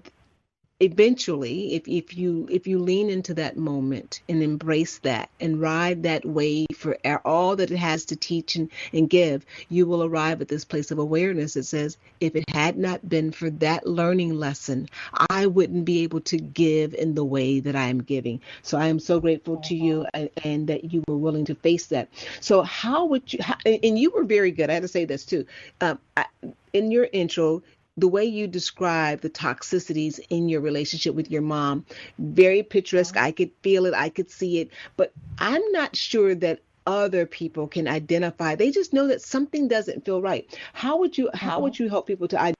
eventually 0.81 1.73
if, 1.73 1.87
if 1.87 2.17
you 2.17 2.45
if 2.51 2.67
you 2.67 2.77
lean 2.79 3.09
into 3.09 3.33
that 3.33 3.55
moment 3.55 4.21
and 4.27 4.43
embrace 4.43 4.97
that 4.99 5.29
and 5.39 5.61
ride 5.61 6.03
that 6.03 6.25
wave 6.25 6.67
for 6.75 6.97
all 7.23 7.55
that 7.55 7.71
it 7.71 7.77
has 7.77 8.03
to 8.03 8.15
teach 8.17 8.57
and, 8.57 8.69
and 8.91 9.09
give 9.09 9.45
you 9.69 9.85
will 9.85 10.03
arrive 10.03 10.41
at 10.41 10.49
this 10.49 10.65
place 10.65 10.91
of 10.91 10.99
awareness 10.99 11.53
that 11.53 11.63
says 11.63 11.97
if 12.19 12.35
it 12.35 12.43
had 12.49 12.77
not 12.77 13.07
been 13.07 13.31
for 13.31 13.49
that 13.49 13.87
learning 13.87 14.33
lesson 14.33 14.85
i 15.29 15.45
wouldn't 15.45 15.85
be 15.85 16.03
able 16.03 16.19
to 16.19 16.37
give 16.37 16.93
in 16.93 17.15
the 17.15 17.23
way 17.23 17.61
that 17.61 17.75
i 17.75 17.87
am 17.87 18.01
giving. 18.01 18.41
So 18.61 18.77
i 18.77 18.87
am 18.87 18.99
so 18.99 19.21
grateful 19.21 19.57
to 19.57 19.75
you 19.75 20.05
and, 20.13 20.29
and 20.43 20.67
that 20.67 20.91
you 20.91 21.03
were 21.07 21.17
willing 21.17 21.45
to 21.45 21.55
face 21.55 21.87
that. 21.87 22.09
So 22.41 22.61
how 22.63 23.05
would 23.05 23.31
you 23.31 23.39
how, 23.41 23.55
and 23.65 23.97
you 23.97 24.11
were 24.11 24.23
very 24.23 24.51
good. 24.51 24.69
I 24.69 24.73
had 24.73 24.81
to 24.83 24.87
say 24.87 25.05
this 25.05 25.25
too. 25.25 25.45
Um, 25.81 25.99
I, 26.17 26.25
in 26.73 26.91
your 26.91 27.07
intro 27.13 27.63
the 27.97 28.07
way 28.07 28.25
you 28.25 28.47
describe 28.47 29.21
the 29.21 29.29
toxicities 29.29 30.19
in 30.29 30.49
your 30.49 30.61
relationship 30.61 31.15
with 31.15 31.31
your 31.31 31.41
mom, 31.41 31.85
very 32.19 32.63
picturesque. 32.63 33.15
Uh-huh. 33.15 33.27
I 33.27 33.31
could 33.31 33.51
feel 33.61 33.85
it, 33.85 33.93
I 33.93 34.09
could 34.09 34.29
see 34.29 34.59
it, 34.59 34.71
but 34.97 35.13
I'm 35.39 35.71
not 35.71 35.95
sure 35.95 36.35
that 36.35 36.61
other 36.87 37.25
people 37.25 37.67
can 37.67 37.87
identify. 37.87 38.55
They 38.55 38.71
just 38.71 38.93
know 38.93 39.07
that 39.07 39.21
something 39.21 39.67
doesn't 39.67 40.05
feel 40.05 40.21
right. 40.21 40.47
How 40.73 40.97
would 40.99 41.17
you 41.17 41.29
how 41.33 41.51
uh-huh. 41.51 41.59
would 41.61 41.79
you 41.79 41.89
help 41.89 42.07
people 42.07 42.27
to 42.27 42.37
identify 42.37 42.55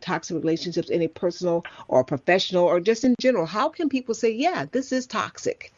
toxic 0.00 0.36
relationships 0.36 0.90
in 0.90 1.02
a 1.02 1.08
personal 1.08 1.64
or 1.86 2.04
professional 2.04 2.64
or 2.64 2.80
just 2.80 3.04
in 3.04 3.14
general? 3.20 3.46
How 3.46 3.68
can 3.68 3.88
people 3.88 4.14
say, 4.14 4.30
yeah, 4.30 4.66
this 4.70 4.92
is 4.92 5.06
toxic? 5.06 5.72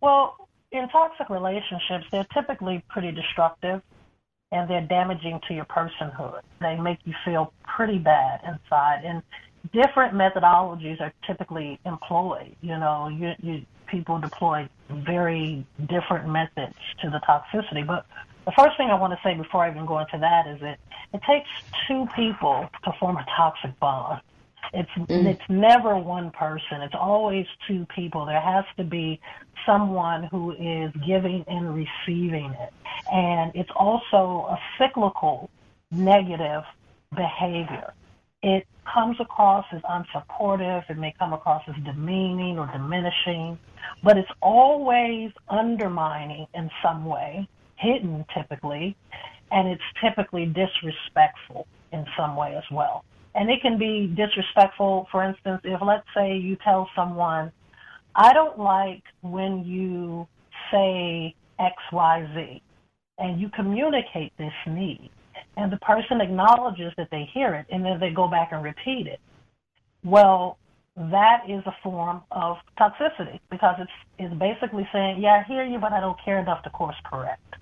Well, 0.00 0.48
in 0.70 0.88
toxic 0.90 1.30
relationships, 1.30 2.06
they're 2.12 2.26
typically 2.34 2.84
pretty 2.88 3.10
destructive 3.12 3.82
and 4.52 4.68
they're 4.68 4.86
damaging 4.86 5.40
to 5.48 5.54
your 5.54 5.66
personhood. 5.66 6.40
They 6.60 6.76
make 6.76 6.98
you 7.04 7.14
feel 7.24 7.52
pretty 7.64 7.98
bad 7.98 8.40
inside. 8.46 9.02
And 9.04 9.22
different 9.72 10.14
methodologies 10.14 11.00
are 11.00 11.12
typically 11.26 11.78
employed. 11.84 12.56
You 12.62 12.78
know, 12.78 13.08
you, 13.08 13.34
you 13.42 13.66
people 13.86 14.18
deploy 14.18 14.68
very 14.90 15.66
different 15.86 16.28
methods 16.28 16.76
to 17.02 17.10
the 17.10 17.20
toxicity. 17.20 17.86
But 17.86 18.06
the 18.44 18.52
first 18.52 18.76
thing 18.76 18.90
I 18.90 18.94
want 18.94 19.12
to 19.12 19.20
say 19.22 19.34
before 19.34 19.64
I 19.64 19.70
even 19.70 19.86
go 19.86 19.98
into 19.98 20.18
that 20.18 20.46
is 20.46 20.60
that 20.60 20.78
it 21.12 21.22
takes 21.22 21.48
two 21.86 22.06
people 22.14 22.68
to 22.84 22.92
form 22.98 23.16
a 23.16 23.26
toxic 23.36 23.78
bond. 23.80 24.20
It's 24.72 24.90
mm. 24.90 25.26
it's 25.26 25.48
never 25.48 25.96
one 25.96 26.30
person. 26.30 26.82
It's 26.82 26.94
always 26.94 27.46
two 27.66 27.86
people. 27.94 28.26
There 28.26 28.40
has 28.40 28.64
to 28.76 28.84
be 28.84 29.20
someone 29.64 30.24
who 30.24 30.52
is 30.52 30.92
giving 31.06 31.44
and 31.46 31.74
receiving 31.74 32.50
it. 32.52 32.72
And 33.12 33.52
it's 33.54 33.70
also 33.74 34.46
a 34.50 34.58
cyclical 34.78 35.50
negative 35.90 36.64
behavior. 37.14 37.92
It 38.42 38.66
comes 38.92 39.16
across 39.20 39.66
as 39.72 39.82
unsupportive, 39.82 40.88
it 40.88 40.96
may 40.96 41.14
come 41.18 41.32
across 41.32 41.62
as 41.68 41.74
demeaning 41.84 42.58
or 42.58 42.66
diminishing, 42.66 43.58
but 44.02 44.16
it's 44.16 44.30
always 44.40 45.32
undermining 45.48 46.46
in 46.54 46.70
some 46.82 47.04
way, 47.04 47.48
hidden 47.76 48.24
typically, 48.32 48.96
and 49.50 49.68
it's 49.68 49.82
typically 50.00 50.46
disrespectful 50.46 51.66
in 51.92 52.06
some 52.16 52.36
way 52.36 52.54
as 52.54 52.64
well. 52.70 53.04
And 53.38 53.48
it 53.50 53.62
can 53.62 53.78
be 53.78 54.12
disrespectful, 54.16 55.06
for 55.12 55.22
instance, 55.22 55.60
if 55.62 55.80
let's 55.80 56.06
say 56.12 56.36
you 56.36 56.56
tell 56.64 56.90
someone, 56.96 57.52
I 58.16 58.32
don't 58.32 58.58
like 58.58 59.04
when 59.20 59.64
you 59.64 60.26
say 60.72 61.36
XYZ, 61.60 62.60
and 63.18 63.40
you 63.40 63.48
communicate 63.50 64.36
this 64.38 64.52
need, 64.66 65.10
and 65.56 65.72
the 65.72 65.76
person 65.76 66.20
acknowledges 66.20 66.92
that 66.96 67.10
they 67.12 67.30
hear 67.32 67.54
it, 67.54 67.66
and 67.70 67.84
then 67.84 68.00
they 68.00 68.10
go 68.10 68.26
back 68.26 68.48
and 68.50 68.64
repeat 68.64 69.06
it. 69.06 69.20
Well, 70.02 70.58
that 70.96 71.42
is 71.48 71.62
a 71.64 71.76
form 71.80 72.22
of 72.32 72.56
toxicity 72.76 73.38
because 73.52 73.76
it's, 73.78 73.92
it's 74.18 74.34
basically 74.34 74.88
saying, 74.92 75.22
Yeah, 75.22 75.44
I 75.44 75.48
hear 75.48 75.64
you, 75.64 75.78
but 75.78 75.92
I 75.92 76.00
don't 76.00 76.18
care 76.24 76.40
enough 76.40 76.64
to 76.64 76.70
course 76.70 76.96
correct. 77.08 77.54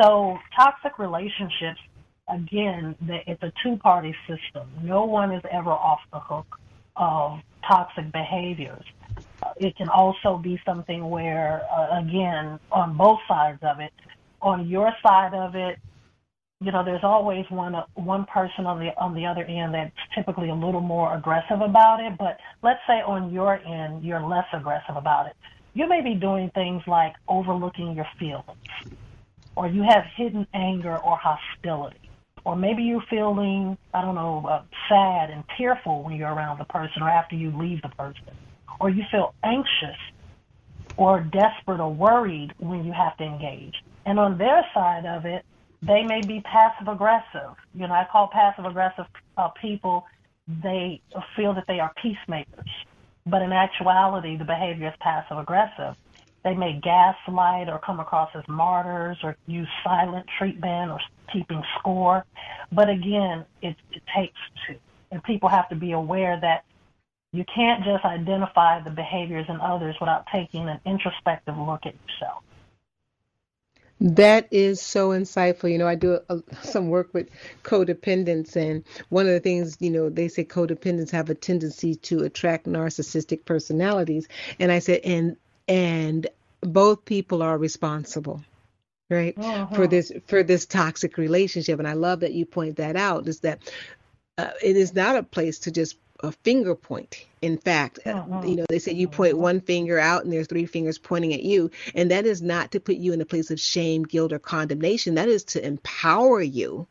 So, 0.00 0.38
toxic 0.56 1.00
relationships 1.00 1.80
again, 2.28 2.96
it's 3.26 3.42
a 3.42 3.52
two 3.62 3.76
party 3.76 4.14
system. 4.26 4.68
No 4.82 5.04
one 5.04 5.32
is 5.32 5.42
ever 5.50 5.70
off 5.70 6.00
the 6.12 6.20
hook 6.20 6.58
of 6.96 7.40
toxic 7.66 8.10
behaviors. 8.12 8.84
Uh, 9.42 9.52
it 9.56 9.76
can 9.76 9.88
also 9.88 10.38
be 10.38 10.60
something 10.64 11.08
where, 11.10 11.62
uh, 11.70 12.00
again, 12.00 12.58
on 12.70 12.96
both 12.96 13.18
sides 13.28 13.58
of 13.62 13.80
it, 13.80 13.92
on 14.40 14.66
your 14.68 14.92
side 15.04 15.34
of 15.34 15.54
it, 15.54 15.78
you 16.60 16.70
know, 16.70 16.84
there's 16.84 17.02
always 17.02 17.44
one 17.50 17.74
uh, 17.74 17.84
one 17.94 18.24
person 18.26 18.66
on 18.66 18.78
the 18.78 18.96
on 18.96 19.14
the 19.14 19.26
other 19.26 19.42
end 19.44 19.74
that's 19.74 19.90
typically 20.14 20.48
a 20.48 20.54
little 20.54 20.80
more 20.80 21.14
aggressive 21.16 21.60
about 21.60 22.00
it. 22.00 22.16
But 22.16 22.38
let's 22.62 22.78
say 22.86 23.00
on 23.04 23.32
your 23.32 23.56
end, 23.56 24.04
you're 24.04 24.22
less 24.22 24.46
aggressive 24.52 24.96
about 24.96 25.26
it. 25.26 25.36
You 25.74 25.88
may 25.88 26.02
be 26.02 26.14
doing 26.14 26.50
things 26.54 26.82
like 26.86 27.14
overlooking 27.26 27.96
your 27.96 28.06
feelings, 28.16 28.96
or 29.56 29.66
you 29.66 29.82
have 29.82 30.04
hidden 30.16 30.46
anger 30.54 30.96
or 30.98 31.18
hostility 31.18 32.11
or 32.44 32.56
maybe 32.56 32.82
you're 32.82 33.04
feeling, 33.08 33.76
I 33.94 34.02
don't 34.02 34.14
know, 34.14 34.46
uh, 34.48 34.62
sad 34.88 35.30
and 35.30 35.44
tearful 35.56 36.02
when 36.04 36.16
you're 36.16 36.32
around 36.32 36.58
the 36.58 36.64
person 36.64 37.02
or 37.02 37.08
after 37.08 37.36
you 37.36 37.56
leave 37.56 37.82
the 37.82 37.90
person, 37.98 38.34
or 38.80 38.90
you 38.90 39.04
feel 39.10 39.34
anxious 39.44 39.98
or 40.96 41.20
desperate 41.20 41.80
or 41.80 41.92
worried 41.92 42.52
when 42.58 42.84
you 42.84 42.92
have 42.92 43.16
to 43.18 43.24
engage. 43.24 43.74
And 44.06 44.18
on 44.18 44.38
their 44.38 44.64
side 44.74 45.06
of 45.06 45.24
it, 45.24 45.44
they 45.82 46.02
may 46.02 46.22
be 46.22 46.40
passive 46.42 46.88
aggressive. 46.88 47.54
You 47.74 47.86
know, 47.88 47.94
I 47.94 48.06
call 48.10 48.28
passive 48.32 48.64
aggressive 48.64 49.06
uh, 49.36 49.48
people, 49.60 50.04
they 50.46 51.00
feel 51.36 51.54
that 51.54 51.64
they 51.68 51.80
are 51.80 51.92
peacemakers. 52.02 52.68
But 53.26 53.42
in 53.42 53.52
actuality, 53.52 54.36
the 54.36 54.44
behavior 54.44 54.88
is 54.88 54.94
passive 55.00 55.38
aggressive. 55.38 55.94
They 56.44 56.54
may 56.54 56.80
gaslight 56.82 57.68
or 57.68 57.78
come 57.78 58.00
across 58.00 58.30
as 58.34 58.42
martyrs 58.48 59.18
or 59.22 59.36
use 59.46 59.68
silent 59.84 60.26
treatment 60.38 60.90
or 60.90 60.98
keeping 61.32 61.62
score. 61.78 62.24
But 62.72 62.88
again, 62.88 63.44
it, 63.60 63.76
it 63.92 64.02
takes 64.14 64.38
two. 64.66 64.76
And 65.10 65.22
people 65.22 65.48
have 65.48 65.68
to 65.68 65.76
be 65.76 65.92
aware 65.92 66.38
that 66.40 66.64
you 67.32 67.44
can't 67.54 67.84
just 67.84 68.04
identify 68.04 68.80
the 68.82 68.90
behaviors 68.90 69.46
in 69.48 69.60
others 69.60 69.96
without 70.00 70.26
taking 70.32 70.68
an 70.68 70.80
introspective 70.84 71.56
look 71.56 71.86
at 71.86 71.94
yourself. 72.08 72.42
That 74.00 74.48
is 74.50 74.82
so 74.82 75.10
insightful. 75.10 75.70
You 75.70 75.78
know, 75.78 75.86
I 75.86 75.94
do 75.94 76.18
a, 76.28 76.42
some 76.62 76.88
work 76.88 77.14
with 77.14 77.28
codependents, 77.62 78.56
and 78.56 78.84
one 79.10 79.26
of 79.26 79.32
the 79.32 79.38
things, 79.38 79.76
you 79.78 79.90
know, 79.90 80.10
they 80.10 80.26
say 80.26 80.44
codependents 80.44 81.10
have 81.12 81.30
a 81.30 81.36
tendency 81.36 81.94
to 81.94 82.24
attract 82.24 82.66
narcissistic 82.66 83.44
personalities. 83.44 84.26
And 84.58 84.72
I 84.72 84.80
said, 84.80 85.02
and 85.04 85.36
and 85.68 86.26
both 86.60 87.04
people 87.04 87.42
are 87.42 87.58
responsible 87.58 88.42
right 89.10 89.36
uh-huh. 89.36 89.66
for 89.74 89.86
this 89.86 90.12
for 90.26 90.42
this 90.42 90.66
toxic 90.66 91.16
relationship 91.18 91.78
and 91.78 91.88
i 91.88 91.92
love 91.92 92.20
that 92.20 92.32
you 92.32 92.46
point 92.46 92.76
that 92.76 92.96
out 92.96 93.28
is 93.28 93.40
that 93.40 93.58
uh, 94.38 94.50
it 94.62 94.76
is 94.76 94.94
not 94.94 95.16
a 95.16 95.22
place 95.22 95.60
to 95.60 95.70
just 95.70 95.96
a 96.22 96.32
finger 96.32 96.74
point 96.74 97.26
in 97.42 97.58
fact 97.58 97.98
uh-huh. 98.06 98.42
you 98.44 98.56
know 98.56 98.64
they 98.68 98.78
say 98.78 98.92
you 98.92 99.08
point 99.08 99.36
one 99.36 99.60
finger 99.60 99.98
out 99.98 100.24
and 100.24 100.32
there's 100.32 100.46
three 100.46 100.66
fingers 100.66 100.98
pointing 100.98 101.34
at 101.34 101.42
you 101.42 101.70
and 101.94 102.10
that 102.10 102.26
is 102.26 102.40
not 102.40 102.70
to 102.70 102.80
put 102.80 102.96
you 102.96 103.12
in 103.12 103.20
a 103.20 103.26
place 103.26 103.50
of 103.50 103.58
shame 103.58 104.04
guilt 104.04 104.32
or 104.32 104.38
condemnation 104.38 105.16
that 105.16 105.28
is 105.28 105.44
to 105.44 105.64
empower 105.64 106.40
you 106.40 106.86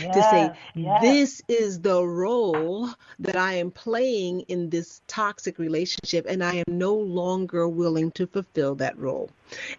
yes, 0.00 0.14
to 0.14 0.22
say 0.22 0.50
yes. 0.74 1.02
this 1.02 1.42
is 1.48 1.80
the 1.80 2.02
role 2.04 2.88
that 3.18 3.36
I 3.36 3.54
am 3.54 3.70
playing 3.70 4.40
in 4.42 4.70
this 4.70 5.00
toxic 5.06 5.58
relationship 5.58 6.26
and 6.28 6.42
I 6.42 6.56
am 6.56 6.64
no 6.68 6.94
longer 6.94 7.68
willing 7.68 8.10
to 8.12 8.26
fulfill 8.26 8.74
that 8.76 8.98
role. 8.98 9.30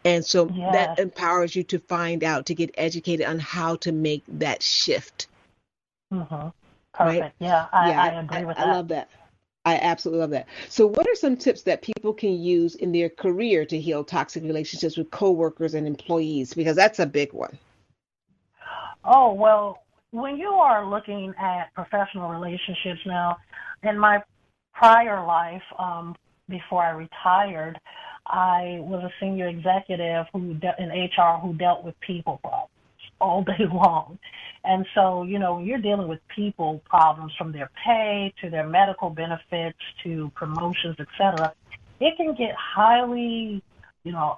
And 0.06 0.24
so 0.26 0.50
yes. 0.50 0.74
that 0.74 1.00
empowers 1.00 1.56
you 1.56 1.64
to 1.64 1.80
find 1.80 2.24
out 2.24 2.46
to 2.48 2.56
get 2.56 2.72
educated 2.78 3.26
on 3.26 3.40
how 3.40 3.76
to 3.78 3.92
make 3.92 4.24
that 4.28 4.62
shift. 4.62 5.28
Mm-hmm. 6.14 6.50
Perfect. 6.94 7.22
Right? 7.22 7.32
Yeah, 7.40 7.66
I, 7.74 7.90
yeah, 7.90 8.02
I 8.02 8.20
agree 8.20 8.38
I, 8.38 8.44
with 8.44 8.58
that. 8.58 8.68
I 8.68 8.72
love 8.72 8.88
that. 8.90 9.10
I 9.66 9.76
absolutely 9.76 10.20
love 10.20 10.32
that. 10.32 10.48
So, 10.68 10.86
what 10.86 11.08
are 11.08 11.16
some 11.16 11.38
tips 11.38 11.62
that 11.64 11.82
people 11.82 12.14
can 12.14 12.34
use 12.34 12.76
in 12.76 12.92
their 12.92 13.10
career 13.10 13.66
to 13.66 13.80
heal 13.80 14.04
toxic 14.04 14.44
relationships 14.44 14.98
with 14.98 15.10
coworkers 15.10 15.74
and 15.74 15.88
employees? 15.88 16.54
Because 16.54 16.76
that's 16.76 17.00
a 17.00 17.06
big 17.06 17.32
one. 17.32 17.58
Oh, 19.06 19.34
well, 19.34 19.84
when 20.14 20.38
you 20.38 20.50
are 20.50 20.88
looking 20.88 21.34
at 21.40 21.74
professional 21.74 22.30
relationships 22.30 23.00
now, 23.04 23.38
in 23.82 23.98
my 23.98 24.22
prior 24.72 25.26
life, 25.26 25.64
um, 25.80 26.16
before 26.48 26.84
I 26.84 26.92
retired, 26.92 27.80
I 28.28 28.78
was 28.82 29.04
a 29.04 29.12
senior 29.20 29.48
executive 29.48 30.28
who 30.32 30.54
de- 30.54 30.76
in 30.78 30.90
HR 30.90 31.40
who 31.42 31.56
dealt 31.56 31.84
with 31.84 32.00
people 32.00 32.40
problems 32.44 32.70
all 33.20 33.44
day 33.58 33.66
long. 33.74 34.20
And 34.64 34.86
so, 34.94 35.24
you 35.24 35.40
know, 35.40 35.60
you're 35.60 35.80
dealing 35.80 36.08
with 36.08 36.20
people 36.34 36.84
problems 36.86 37.34
from 37.36 37.52
their 37.52 37.72
pay 37.84 38.32
to 38.42 38.52
their 38.52 38.68
medical 38.68 39.10
benefits 39.10 39.80
to 40.04 40.32
promotions, 40.36 40.96
et 41.00 41.08
cetera, 41.18 41.54
it 42.00 42.16
can 42.18 42.36
get 42.36 42.54
highly, 42.54 43.64
you 44.04 44.12
know, 44.12 44.38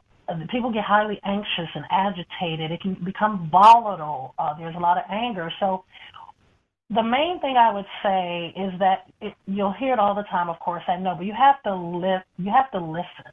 people 0.52 0.72
get 0.72 0.84
highly 0.84 1.20
anxious 1.24 1.70
and 1.76 1.86
agitated. 1.92 2.72
It 2.72 2.82
can 2.82 2.96
become 3.04 3.50
volatile. 3.52 4.34
Uh, 4.38 4.54
there's 4.58 4.76
a 4.76 4.80
lot 4.80 4.98
of 4.98 5.04
anger. 5.10 5.52
So 5.60 5.84
the 6.90 7.04
main 7.04 7.40
thing 7.40 7.58
I 7.58 7.74
would 7.74 7.86
say 8.04 8.54
is 8.56 8.80
that 8.80 9.08
it, 9.22 9.34
you'll 9.48 9.74
hear 9.74 9.94
it 9.94 10.00
all 10.00 10.16
the 10.16 10.24
time. 10.24 10.50
Of 10.50 10.60
course, 10.60 10.84
I 10.88 10.98
know, 10.98 11.16
but 11.16 11.26
you 11.26 11.34
have 11.34 11.62
to 11.64 12.24
You 12.38 12.52
have 12.52 12.72
to 12.72 12.80
listen. 12.80 13.32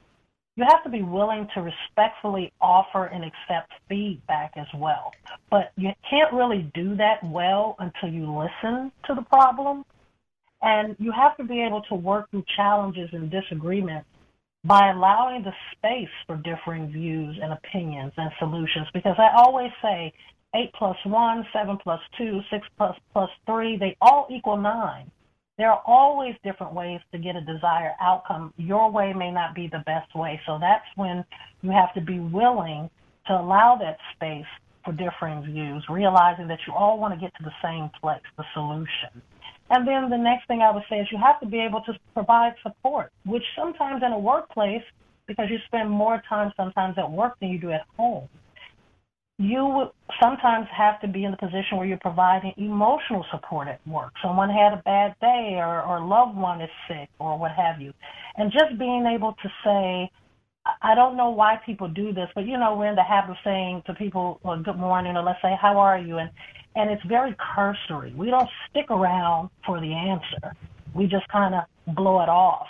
You 0.57 0.65
have 0.69 0.85
to 0.85 0.91
be 0.91 1.03
willing 1.03 1.49
to 1.55 1.63
respectfully 1.63 2.53
offer 2.61 3.07
and 3.07 3.25
accept 3.25 3.73
feedback 3.89 4.53
as 4.57 4.67
well. 4.77 5.13
But 5.51 5.73
you 5.77 5.91
can't 6.09 6.33
really 6.33 6.71
do 6.75 6.95
that 6.97 7.25
well 7.25 7.77
until 7.79 8.11
you 8.11 8.27
listen 8.27 8.93
to 9.07 9.15
the 9.15 9.23
problem. 9.23 9.85
And 10.61 10.95
you 10.99 11.11
have 11.11 11.37
to 11.39 11.45
be 11.45 11.63
able 11.63 11.83
to 11.89 11.95
work 11.95 12.31
through 12.31 12.45
challenges 12.55 13.09
and 13.13 13.31
disagreements 13.31 14.07
by 14.65 14.91
allowing 14.91 15.43
the 15.43 15.53
space 15.73 16.13
for 16.27 16.37
differing 16.37 16.91
views 16.93 17.39
and 17.43 17.53
opinions 17.53 18.13
and 18.17 18.31
solutions. 18.39 18.87
Because 18.95 19.17
I 19.19 19.31
always 19.37 19.71
say 19.83 20.13
8 20.55 20.73
plus 20.79 20.97
1, 21.05 21.47
7 21.53 21.79
plus 21.83 22.01
2, 22.19 22.41
6 22.51 22.67
plus, 22.77 22.97
plus 23.13 23.31
3, 23.47 23.77
they 23.79 23.97
all 24.01 24.29
equal 24.31 24.57
9. 24.57 25.11
There 25.59 25.71
are 25.71 25.83
always 25.87 26.35
different 26.45 26.75
ways 26.75 27.01
to 27.13 27.19
get 27.19 27.37
a 27.37 27.41
desired 27.41 27.95
outcome. 28.01 28.55
Your 28.57 28.91
way 28.91 29.13
may 29.13 29.31
not 29.31 29.55
be 29.55 29.69
the 29.69 29.83
best 29.85 30.15
way. 30.15 30.41
So 30.47 30.59
that's 30.61 30.87
when 30.97 31.25
you 31.61 31.71
have 31.71 31.93
to 31.95 32.01
be 32.01 32.21
willing 32.21 32.89
to 33.27 33.33
allow 33.35 33.77
that 33.77 33.99
space 34.15 34.47
for 34.85 34.93
differing 34.93 35.43
views, 35.45 35.85
realizing 35.89 36.49
that 36.49 36.59
you 36.67 36.73
all 36.73 36.99
want 36.99 37.15
to 37.15 37.21
get 37.21 37.35
to 37.37 37.43
the 37.45 37.53
same 37.63 37.91
place, 38.01 38.23
the 38.37 38.45
solution. 38.55 39.23
And 39.73 39.89
then 39.89 40.11
the 40.11 40.19
next 40.19 40.47
thing 40.49 40.61
I 40.61 40.71
would 40.71 40.83
say 40.91 40.97
is 40.97 41.09
you 41.11 41.17
have 41.17 41.41
to 41.41 41.47
be 41.47 41.59
able 41.59 41.81
to 41.83 41.95
provide 42.13 42.53
support, 42.63 43.11
which 43.25 43.43
sometimes 43.57 44.03
in 44.05 44.13
a 44.13 44.19
workplace, 44.19 44.83
because 45.27 45.47
you 45.49 45.57
spend 45.67 45.89
more 45.89 46.23
time 46.29 46.53
sometimes 46.59 46.99
at 46.99 47.11
work 47.11 47.41
than 47.41 47.49
you 47.49 47.59
do 47.59 47.71
at 47.71 47.87
home, 47.97 48.29
you 49.39 49.89
sometimes 50.23 50.67
have 50.77 51.01
to 51.01 51.09
be 51.09 51.25
in 51.25 51.31
the 51.31 51.39
position 51.39 51.79
where 51.79 51.87
you're 51.87 51.97
providing 51.97 52.53
emotional 52.59 53.25
support 53.33 53.67
at 53.67 53.81
work. 53.87 54.13
Someone 54.23 54.51
had 54.51 54.75
a 54.75 54.83
bad 54.85 55.15
day 55.23 55.55
or, 55.57 55.83
or 55.83 55.97
a 55.97 56.07
loved 56.07 56.37
one 56.37 56.61
is 56.61 56.71
sick 56.87 57.09
or 57.19 57.39
what 57.39 57.53
have 57.53 57.81
you. 57.81 57.95
And 58.37 58.53
just 58.53 58.79
being 58.79 59.07
able 59.07 59.35
to 59.43 59.49
say, 59.65 60.11
I 60.83 60.95
don't 60.95 61.17
know 61.17 61.31
why 61.31 61.59
people 61.65 61.89
do 61.89 62.13
this, 62.13 62.29
but 62.35 62.47
you 62.47 62.59
know, 62.59 62.77
we're 62.77 62.91
in 62.91 62.95
the 62.95 63.03
habit 63.03 63.31
of 63.31 63.37
saying 63.43 63.85
to 63.87 63.95
people, 63.95 64.39
well, 64.45 64.63
good 64.63 64.77
morning, 64.77 65.17
or 65.17 65.23
let's 65.23 65.41
say, 65.41 65.57
how 65.61 65.79
are 65.79 65.99
you? 65.99 66.19
And, 66.19 66.31
and 66.77 66.91
it's 66.91 67.05
very 67.07 67.35
cursory. 67.55 68.13
We 68.17 68.31
don't 68.31 68.49
stick 68.71 68.91
around 68.91 69.51
for 69.67 69.81
the 69.81 69.93
answer. 69.93 70.57
We 70.95 71.07
just 71.07 71.29
kind 71.29 71.55
of 71.55 71.95
blow 71.95 72.23
it 72.23 72.29
off. 72.29 72.67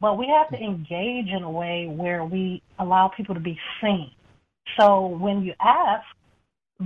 But 0.00 0.18
we 0.18 0.26
have 0.28 0.48
to 0.50 0.56
engage 0.56 1.28
in 1.28 1.42
a 1.42 1.50
way 1.50 1.86
where 1.86 2.24
we 2.24 2.62
allow 2.78 3.08
people 3.08 3.34
to 3.34 3.40
be 3.40 3.58
seen 3.80 4.10
so 4.78 5.06
when 5.06 5.42
you 5.42 5.54
ask, 5.60 6.04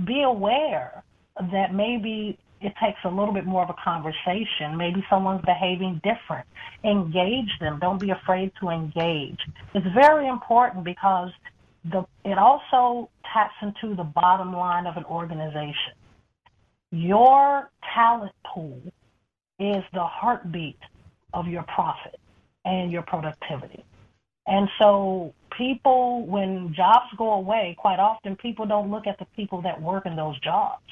be 0.05 0.23
aware 0.23 1.03
that 1.51 1.73
maybe 1.73 2.37
it 2.61 2.73
takes 2.81 2.99
a 3.03 3.09
little 3.09 3.33
bit 3.33 3.45
more 3.45 3.63
of 3.63 3.69
a 3.69 3.75
conversation. 3.83 4.77
Maybe 4.77 5.03
someone's 5.09 5.43
behaving 5.45 6.01
different. 6.03 6.47
Engage 6.83 7.51
them. 7.59 7.79
Don't 7.79 7.99
be 7.99 8.09
afraid 8.11 8.51
to 8.61 8.69
engage. 8.69 9.39
It's 9.73 9.85
very 9.93 10.27
important 10.27 10.83
because 10.83 11.29
the, 11.91 12.05
it 12.23 12.37
also 12.37 13.09
taps 13.33 13.53
into 13.61 13.95
the 13.95 14.03
bottom 14.03 14.53
line 14.53 14.87
of 14.87 14.97
an 14.97 15.05
organization. 15.05 15.93
Your 16.91 17.69
talent 17.93 18.33
pool 18.45 18.81
is 19.59 19.83
the 19.93 20.03
heartbeat 20.03 20.79
of 21.33 21.47
your 21.47 21.63
profit 21.63 22.19
and 22.63 22.91
your 22.91 23.01
productivity. 23.03 23.83
And 24.47 24.69
so 24.79 25.33
people, 25.57 26.25
when 26.25 26.73
jobs 26.73 27.07
go 27.17 27.33
away, 27.33 27.75
quite 27.77 27.99
often 27.99 28.35
people 28.35 28.65
don't 28.65 28.91
look 28.91 29.07
at 29.07 29.17
the 29.17 29.25
people 29.35 29.61
that 29.63 29.81
work 29.81 30.05
in 30.05 30.15
those 30.15 30.39
jobs. 30.39 30.83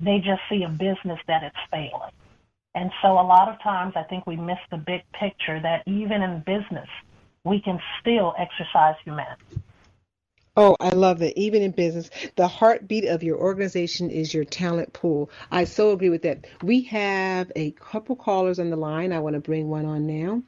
They 0.00 0.18
just 0.18 0.42
see 0.50 0.62
a 0.64 0.68
business 0.68 1.20
that 1.28 1.44
is 1.44 1.52
failing. 1.70 2.12
And 2.74 2.90
so 3.00 3.12
a 3.12 3.22
lot 3.22 3.48
of 3.48 3.60
times 3.62 3.94
I 3.96 4.02
think 4.02 4.26
we 4.26 4.36
miss 4.36 4.58
the 4.70 4.76
big 4.76 5.02
picture 5.12 5.60
that 5.60 5.82
even 5.86 6.22
in 6.22 6.40
business, 6.40 6.88
we 7.44 7.60
can 7.60 7.80
still 8.00 8.34
exercise 8.38 8.96
humanity. 9.04 9.62
Oh, 10.56 10.74
I 10.80 10.90
love 10.90 11.20
it. 11.20 11.36
Even 11.36 11.62
in 11.62 11.70
business, 11.70 12.08
the 12.36 12.48
heartbeat 12.48 13.04
of 13.04 13.22
your 13.22 13.36
organization 13.36 14.10
is 14.10 14.32
your 14.32 14.44
talent 14.44 14.92
pool. 14.94 15.30
I 15.50 15.64
so 15.64 15.90
agree 15.92 16.08
with 16.08 16.22
that. 16.22 16.46
We 16.62 16.82
have 16.84 17.52
a 17.54 17.72
couple 17.72 18.16
callers 18.16 18.58
on 18.58 18.70
the 18.70 18.76
line. 18.76 19.12
I 19.12 19.20
want 19.20 19.34
to 19.34 19.40
bring 19.40 19.68
one 19.68 19.84
on 19.84 20.06
now. 20.06 20.42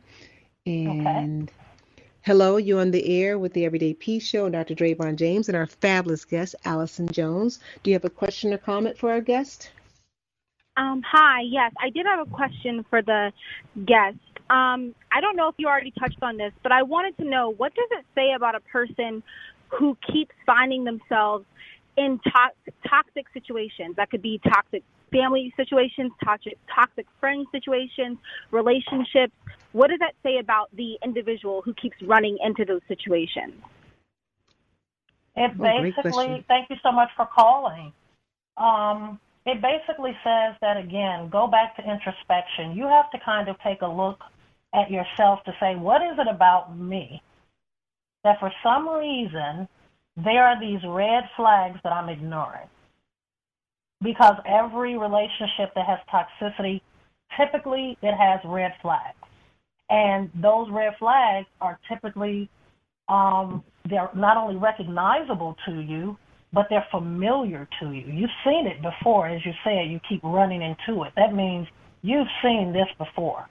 And 0.65 1.51
okay. 1.51 1.53
Hello, 2.23 2.57
you 2.57 2.79
on 2.79 2.91
the 2.91 3.23
air 3.23 3.39
with 3.39 3.53
the 3.53 3.65
Everyday 3.65 3.95
Peace 3.95 4.27
Show 4.27 4.45
and 4.45 4.53
Dr. 4.53 4.75
Drayvon 4.75 5.17
James 5.17 5.49
and 5.49 5.57
our 5.57 5.67
fabulous 5.67 6.25
guest, 6.25 6.55
Allison 6.65 7.09
Jones. 7.09 7.59
Do 7.83 7.91
you 7.91 7.95
have 7.95 8.05
a 8.05 8.11
question 8.11 8.53
or 8.53 8.59
comment 8.59 8.99
for 8.99 9.11
our 9.11 9.21
guest? 9.21 9.71
Um, 10.77 11.03
hi, 11.03 11.41
yes, 11.43 11.73
I 11.81 11.91
did 11.91 12.07
have 12.07 12.27
a 12.27 12.31
question 12.31 12.85
for 12.91 13.03
the 13.03 13.33
guest. 13.85 14.19
Um, 14.51 14.95
I 15.11 15.21
don't 15.21 15.37
know 15.37 15.49
if 15.49 15.55
you 15.59 15.69
already 15.69 15.93
touched 15.99 16.23
on 16.23 16.37
this, 16.37 16.53
but 16.63 16.71
I 16.71 16.83
wanted 16.83 17.17
to 17.19 17.25
know 17.25 17.51
what 17.51 17.75
does 17.75 17.89
it 17.93 18.05
say 18.15 18.33
about 18.33 18.55
a 18.55 18.61
person 18.61 19.23
who 19.69 19.97
keeps 20.13 20.35
finding 20.47 20.85
themselves 20.85 21.45
in 21.97 22.21
to- 22.25 22.73
toxic 22.89 23.27
situations? 23.33 23.97
That 23.97 24.11
could 24.11 24.23
be 24.23 24.41
toxic 24.53 24.83
family 25.11 25.53
situations, 25.57 26.13
toxic, 26.25 26.59
toxic 26.75 27.07
friend 27.21 27.47
situations, 27.53 28.19
relationships. 28.51 29.33
What 29.73 29.89
does 29.89 29.99
that 30.01 30.15
say 30.23 30.39
about 30.39 30.75
the 30.77 30.99
individual 31.05 31.63
who 31.63 31.75
keeps 31.75 31.97
running 32.03 32.39
into 32.43 32.65
those 32.65 32.83
situations? 32.89 33.55
It 35.37 35.53
oh, 35.59 35.63
basically, 35.63 36.45
thank 36.49 36.69
you 36.71 36.77
so 36.83 36.91
much 36.91 37.11
for 37.17 37.27
calling. 37.27 37.93
Um, 38.57 39.21
it 39.47 39.63
basically 39.63 40.17
says 40.25 40.57
that 40.61 40.77
again, 40.77 41.29
go 41.31 41.47
back 41.47 41.77
to 41.77 41.83
introspection. 41.83 42.77
You 42.77 42.85
have 42.89 43.11
to 43.13 43.19
kind 43.25 43.49
of 43.49 43.57
take 43.63 43.83
a 43.83 43.87
look 43.87 44.21
at 44.75 44.91
yourself 44.91 45.41
to 45.45 45.53
say, 45.61 45.77
what 45.77 46.03
is 46.03 46.19
it 46.19 46.27
about 46.29 46.77
me 46.77 47.23
that 48.29 48.39
for 48.39 48.53
some 48.63 48.89
reason 48.89 49.69
there 50.17 50.45
are 50.45 50.61
these 50.61 50.81
red 50.87 51.25
flags 51.37 51.79
that 51.85 51.93
I'm 51.93 52.09
ignoring? 52.09 52.69
because 54.03 54.35
every 54.47 54.97
relationship 54.97 55.75
that 55.75 55.87
has 55.87 55.99
toxicity, 56.13 56.81
typically 57.37 57.97
it 58.03 58.15
has 58.15 58.41
red 58.45 58.73
flags. 58.81 59.17
And 59.91 60.31
those 60.41 60.69
red 60.71 60.93
flags 60.99 61.47
are 61.61 61.79
typically, 61.89 62.49
um, 63.09 63.65
they're 63.89 64.11
not 64.15 64.37
only 64.37 64.57
recognizable 64.57 65.57
to 65.67 65.81
you, 65.81 66.17
but 66.53 66.67
they're 66.71 66.87
familiar 66.91 67.69
to 67.81 67.91
you. 67.91 68.07
You've 68.07 68.31
seen 68.45 68.67
it 68.67 68.83
before, 68.83 69.29
as 69.29 69.45
you 69.45 69.53
said, 69.65 69.91
you 69.91 70.01
keep 70.09 70.21
running 70.23 70.63
into 70.63 71.03
it. 71.03 71.13
That 71.17 71.35
means 71.35 71.67
you've 72.03 72.29
seen 72.43 72.73
this 72.73 72.89
before. 72.99 73.47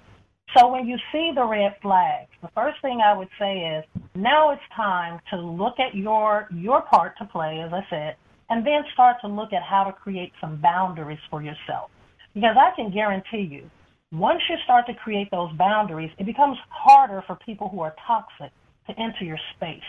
So 0.55 0.67
when 0.71 0.87
you 0.87 0.97
see 1.11 1.31
the 1.35 1.43
red 1.43 1.75
flags, 1.81 2.29
the 2.41 2.49
first 2.55 2.81
thing 2.81 3.01
I 3.03 3.17
would 3.17 3.27
say 3.37 3.59
is 3.59 3.83
now 4.15 4.51
it's 4.51 4.61
time 4.75 5.19
to 5.31 5.37
look 5.37 5.79
at 5.79 5.95
your 5.95 6.47
your 6.53 6.81
part 6.81 7.17
to 7.17 7.25
play, 7.25 7.59
as 7.59 7.73
I 7.73 7.85
said, 7.89 8.15
and 8.49 8.65
then 8.65 8.83
start 8.93 9.17
to 9.21 9.27
look 9.27 9.51
at 9.51 9.61
how 9.61 9.83
to 9.83 9.91
create 9.91 10.31
some 10.39 10.55
boundaries 10.61 11.19
for 11.29 11.41
yourself. 11.41 11.91
Because 12.33 12.55
I 12.57 12.73
can 12.75 12.91
guarantee 12.91 13.47
you, 13.51 13.69
once 14.11 14.41
you 14.49 14.55
start 14.63 14.85
to 14.87 14.93
create 14.93 15.29
those 15.31 15.51
boundaries, 15.57 16.11
it 16.17 16.25
becomes 16.25 16.57
harder 16.69 17.23
for 17.27 17.37
people 17.45 17.67
who 17.67 17.81
are 17.81 17.93
toxic 18.05 18.51
to 18.87 18.99
enter 18.99 19.25
your 19.25 19.39
space. 19.55 19.81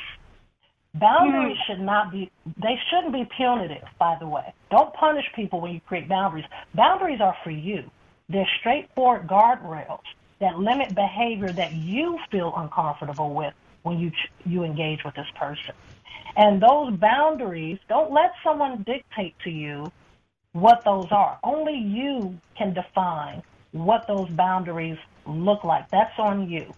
Boundaries 0.95 1.57
mm. 1.57 1.67
should 1.67 1.85
not 1.85 2.11
be, 2.11 2.31
they 2.61 2.75
shouldn't 2.91 3.13
be 3.13 3.29
punitive, 3.37 3.87
by 3.99 4.17
the 4.19 4.27
way. 4.27 4.53
Don't 4.71 4.93
punish 4.95 5.25
people 5.37 5.61
when 5.61 5.73
you 5.73 5.81
create 5.87 6.09
boundaries. 6.09 6.47
Boundaries 6.75 7.21
are 7.21 7.37
for 7.45 7.51
you. 7.51 7.83
They're 8.29 8.49
straightforward 8.61 9.29
guardrails 9.29 10.01
that 10.41 10.59
limit 10.59 10.95
behavior 10.95 11.53
that 11.53 11.73
you 11.73 12.19
feel 12.31 12.53
uncomfortable 12.57 13.35
with 13.35 13.55
when 13.83 13.99
you, 13.99 14.13
you 14.45 14.65
engage 14.65 15.05
with 15.05 15.15
this 15.15 15.27
person. 15.37 15.75
And 16.37 16.63
those 16.63 16.95
boundaries, 16.95 17.79
don't 17.89 18.13
let 18.13 18.33
someone 18.45 18.83
dictate 18.85 19.35
to 19.45 19.51
you 19.51 19.91
what 20.53 20.85
those 20.85 21.09
are. 21.11 21.39
Only 21.43 21.77
you 21.77 22.39
can 22.57 22.75
define 22.75 23.43
what 23.73 24.07
those 24.07 24.29
boundaries 24.31 24.99
look 25.27 25.65
like. 25.65 25.91
That's 25.91 26.19
on 26.19 26.49
you. 26.49 26.73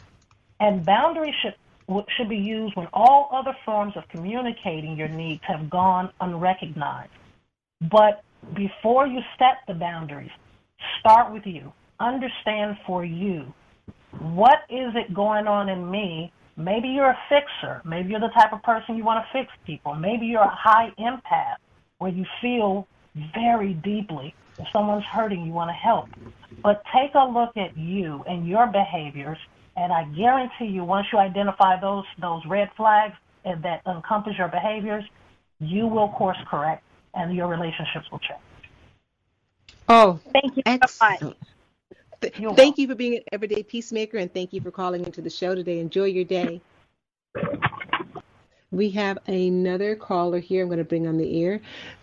And 0.59 0.85
boundaries 0.85 1.35
should 1.43 1.55
should 2.17 2.29
be 2.29 2.37
used 2.37 2.77
when 2.77 2.87
all 2.93 3.29
other 3.33 3.57
forms 3.65 3.97
of 3.97 4.07
communicating 4.09 4.97
your 4.97 5.09
needs 5.09 5.43
have 5.43 5.69
gone 5.69 6.09
unrecognized. 6.21 7.11
But 7.81 8.23
before 8.55 9.09
you 9.09 9.21
set 9.39 9.59
the 9.67 9.75
boundaries, 9.75 10.31
start 11.01 11.33
with 11.33 11.47
you. 11.47 11.73
Understand 12.01 12.79
for 12.87 13.05
you 13.05 13.53
what 14.19 14.61
is 14.69 14.93
it 14.97 15.15
going 15.15 15.47
on 15.47 15.69
in 15.69 15.89
me 15.89 16.33
Maybe 16.61 16.89
you're 16.89 17.11
a 17.11 17.19
fixer. 17.29 17.81
Maybe 17.85 18.11
you're 18.11 18.21
the 18.21 18.29
type 18.29 18.53
of 18.53 18.63
person 18.63 18.97
you 18.97 19.05
want 19.05 19.25
to 19.25 19.39
fix 19.39 19.51
people. 19.65 19.95
Maybe 19.95 20.27
you're 20.27 20.43
a 20.43 20.55
high 20.55 20.93
empath 20.99 21.57
where 21.99 22.11
you 22.11 22.27
feel 22.43 22.87
very 23.35 23.75
deeply. 23.75 24.35
If 24.59 24.67
someone's 24.73 25.05
hurting, 25.05 25.47
you 25.47 25.53
want 25.53 25.71
to 25.71 25.75
help. 25.75 26.09
But 26.63 26.83
take 26.95 27.15
a 27.15 27.25
look 27.25 27.57
at 27.57 27.77
you 27.79 28.23
and 28.29 28.47
your 28.47 28.67
behaviors, 28.67 29.39
and 29.77 29.93
I 29.93 30.05
guarantee 30.05 30.67
you, 30.67 30.85
once 30.85 31.07
you 31.13 31.19
identify 31.19 31.81
those 31.81 32.05
those 32.21 32.45
red 32.47 32.69
flags 32.77 33.15
and 33.45 33.63
that 33.63 33.81
encompass 33.87 34.37
your 34.37 34.49
behaviors, 34.49 35.05
you 35.61 35.87
will 35.87 36.11
course 36.11 36.37
correct, 36.51 36.83
and 37.15 37.35
your 37.35 37.49
relationships 37.49 38.11
will 38.13 38.19
change. 38.19 38.41
Oh, 39.89 40.21
thank 40.33 40.57
you 40.57 40.63
excellent. 40.67 41.21
so 41.21 41.27
much. 41.27 41.37
Th- 42.21 42.35
thank 42.35 42.57
welcome. 42.57 42.75
you 42.77 42.89
for 42.89 42.95
being 42.95 43.17
an 43.17 43.23
everyday 43.33 43.63
peacemaker, 43.63 44.19
and 44.19 44.33
thank 44.33 44.53
you 44.53 44.61
for 44.61 44.71
calling 44.71 45.05
into 45.05 45.23
the 45.23 45.31
show 45.31 45.55
today. 45.55 45.79
Enjoy 45.79 46.05
your 46.05 46.25
day. 46.25 46.61
We 48.71 48.91
have 48.91 49.19
another 49.27 49.97
caller 49.97 50.39
here. 50.39 50.63
I'm 50.63 50.69
going 50.69 50.79
to 50.79 50.85
bring 50.85 51.07
on 51.07 51.17
the 51.17 51.43
air. 51.43 51.61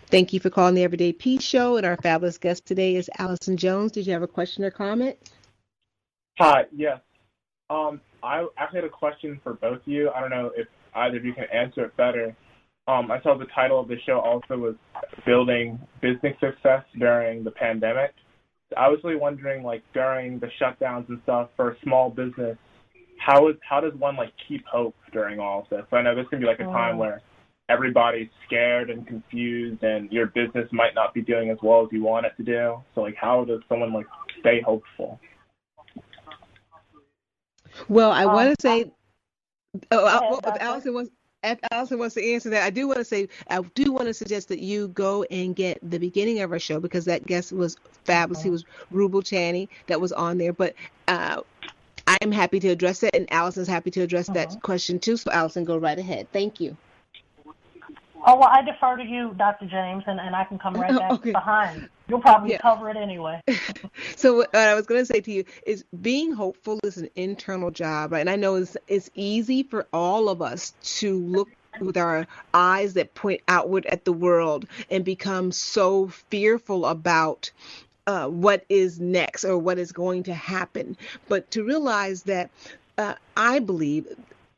Thank 0.08 0.34
you 0.34 0.40
for 0.40 0.50
calling 0.50 0.74
the 0.74 0.84
Everyday 0.84 1.14
Peace 1.14 1.44
Show, 1.44 1.78
and 1.78 1.86
our 1.86 1.98
fabulous 1.98 2.38
guest 2.38 2.66
today 2.66 2.96
is 2.96 3.10
Allison 3.20 3.58
Jones. 3.58 3.92
Did 3.92 4.08
you 4.08 4.14
have 4.14 4.24
a 4.24 4.28
question 4.28 4.64
or 4.64 4.72
comment? 4.72 5.18
Hi. 6.40 6.66
Yes. 6.76 7.00
Um, 7.70 8.02
I 8.24 8.48
actually 8.58 8.78
had 8.82 8.86
a 8.86 8.90
question 8.90 9.40
for 9.44 9.54
both 9.54 9.82
of 9.82 9.88
you. 9.88 10.10
I 10.10 10.22
don't 10.22 10.30
know 10.30 10.52
if 10.56 10.68
either 10.96 11.18
of 11.18 11.26
you 11.26 11.34
can 11.34 11.46
answer 11.54 11.86
it 11.86 11.96
better. 11.96 12.36
Um, 12.88 13.12
I 13.12 13.22
saw 13.22 13.38
the 13.38 13.46
title 13.54 13.80
of 13.80 13.88
the 13.88 13.98
show 14.06 14.20
also 14.20 14.58
was 14.58 14.76
building 15.26 15.80
business 16.02 16.36
success 16.40 16.84
during 16.98 17.44
the 17.44 17.52
pandemic. 17.52 18.14
I 18.76 18.90
was 18.90 19.00
really 19.04 19.16
wondering, 19.16 19.64
like 19.64 19.84
during 19.94 20.40
the 20.40 20.50
shutdowns 20.60 21.08
and 21.10 21.20
stuff 21.24 21.50
for 21.56 21.72
a 21.72 21.80
small 21.84 22.10
business, 22.10 22.58
how 23.20 23.48
is 23.48 23.56
how 23.68 23.80
does 23.80 23.94
one 23.94 24.16
like 24.16 24.34
keep 24.48 24.66
hope 24.66 24.96
during 25.14 25.40
all 25.40 25.62
of 25.62 25.70
this? 25.70 25.86
I 25.92 26.02
know 26.02 26.16
this 26.16 26.28
can 26.30 26.40
be 26.40 26.46
like 26.46 26.60
a 26.60 26.66
time 26.66 26.98
where 26.98 27.22
everybody's 27.70 28.30
scared 28.46 28.90
and 28.90 29.06
confused, 29.08 29.84
and 29.84 30.12
your 30.12 30.28
business 30.28 30.68
might 30.72 30.96
not 30.96 31.14
be 31.14 31.22
doing 31.22 31.50
as 31.50 31.58
well 31.62 31.84
as 31.84 31.90
you 31.92 32.04
want 32.04 32.26
it 32.26 32.34
to 32.38 32.44
do. 32.44 32.82
So, 32.96 33.02
like, 33.02 33.16
how 33.16 33.46
does 33.46 33.62
someone 33.70 33.94
like 33.94 34.08
stay 34.40 34.62
hopeful? 34.62 35.20
Well, 37.90 38.12
I 38.12 38.24
Um, 38.24 38.34
want 38.34 38.50
to 38.58 38.62
say, 38.62 38.92
oh, 39.92 40.04
well. 40.04 40.42
Allison 40.60 40.94
wants, 40.94 41.12
if 41.44 41.60
Allison 41.72 42.00
wants 42.00 42.16
to 42.16 42.34
answer 42.34 42.50
that, 42.50 42.64
I 42.64 42.70
do 42.70 42.88
want 42.88 43.00
to 43.00 43.06
say, 43.06 43.28
I 43.50 43.62
do 43.76 43.92
want 43.92 44.08
to 44.08 44.14
suggest 44.14 44.50
that 44.50 44.60
you 44.60 44.90
go 44.90 45.24
and 45.24 45.56
get 45.56 45.80
the 45.84 46.00
beginning 46.00 46.42
of 46.42 46.52
our 46.52 46.60
show 46.60 46.80
because 46.80 47.06
that 47.06 47.26
guest 47.26 47.52
was 47.52 47.78
fabulous. 48.06 48.44
He 48.44 48.50
was 48.50 48.66
Rubel 48.92 49.26
Chaney 49.26 49.70
that 49.88 50.02
was 50.02 50.12
on 50.12 50.38
there, 50.38 50.54
but 50.54 50.74
uh, 51.08 51.42
I 52.08 52.18
am 52.22 52.32
happy 52.32 52.60
to 52.62 52.70
address 52.70 53.00
that, 53.00 53.16
and 53.16 53.32
Allison's 53.32 53.68
happy 53.68 53.92
to 53.92 54.02
address 54.02 54.28
that 54.28 54.62
question 54.64 55.00
too. 55.00 55.18
So, 55.18 55.32
Allison, 55.32 55.64
go 55.64 55.78
right 55.78 55.98
ahead. 55.98 56.28
Thank 56.32 56.60
you. 56.60 56.78
Oh 58.26 58.36
well, 58.36 58.50
I 58.52 58.62
defer 58.62 58.98
to 58.98 59.04
you, 59.04 59.34
Dr. 59.38 59.68
James, 59.68 60.04
and, 60.08 60.20
and 60.20 60.36
I 60.36 60.44
can 60.44 60.58
come 60.58 60.74
right 60.74 60.92
back 60.98 61.12
Okay. 61.14 61.32
behind. 61.32 61.90
You'll 62.08 62.20
probably 62.22 62.52
Yeah. 62.52 62.58
cover 62.60 62.90
it 62.90 62.98
anyway. 62.98 63.42
So 64.16 64.38
what 64.38 64.56
I 64.56 64.74
was 64.76 64.86
going 64.86 65.02
to 65.02 65.06
say 65.06 65.22
to 65.22 65.32
you 65.32 65.44
is 65.66 65.84
being 66.02 66.32
hopeful 66.32 66.80
is 66.84 66.98
an 66.98 67.10
internal 67.16 67.72
job, 67.72 68.12
right? 68.12 68.20
And 68.20 68.30
I 68.30 68.36
know 68.36 68.56
it's 68.56 68.78
it's 68.88 69.10
easy 69.16 69.64
for 69.64 69.88
all 69.94 70.30
of 70.30 70.42
us 70.42 70.74
to 71.00 71.18
look 71.20 71.50
with 71.80 71.98
our 71.98 72.26
eyes 72.54 72.94
that 72.94 73.14
point 73.14 73.42
outward 73.48 73.86
at 73.88 74.06
the 74.06 74.14
world 74.14 74.66
and 74.90 75.06
become 75.06 75.52
so 75.52 76.08
fearful 76.08 76.86
about 76.86 77.52
uh, 78.08 78.28
what 78.28 78.66
is 78.70 79.00
next 79.00 79.44
or 79.46 79.58
what 79.58 79.78
is 79.78 79.92
going 79.92 80.24
to 80.24 80.34
happen. 80.34 80.98
But 81.28 81.52
to 81.52 81.64
realize 81.64 82.24
that 82.24 82.50
uh, 82.98 83.16
I 83.36 83.60
believe. 83.60 84.08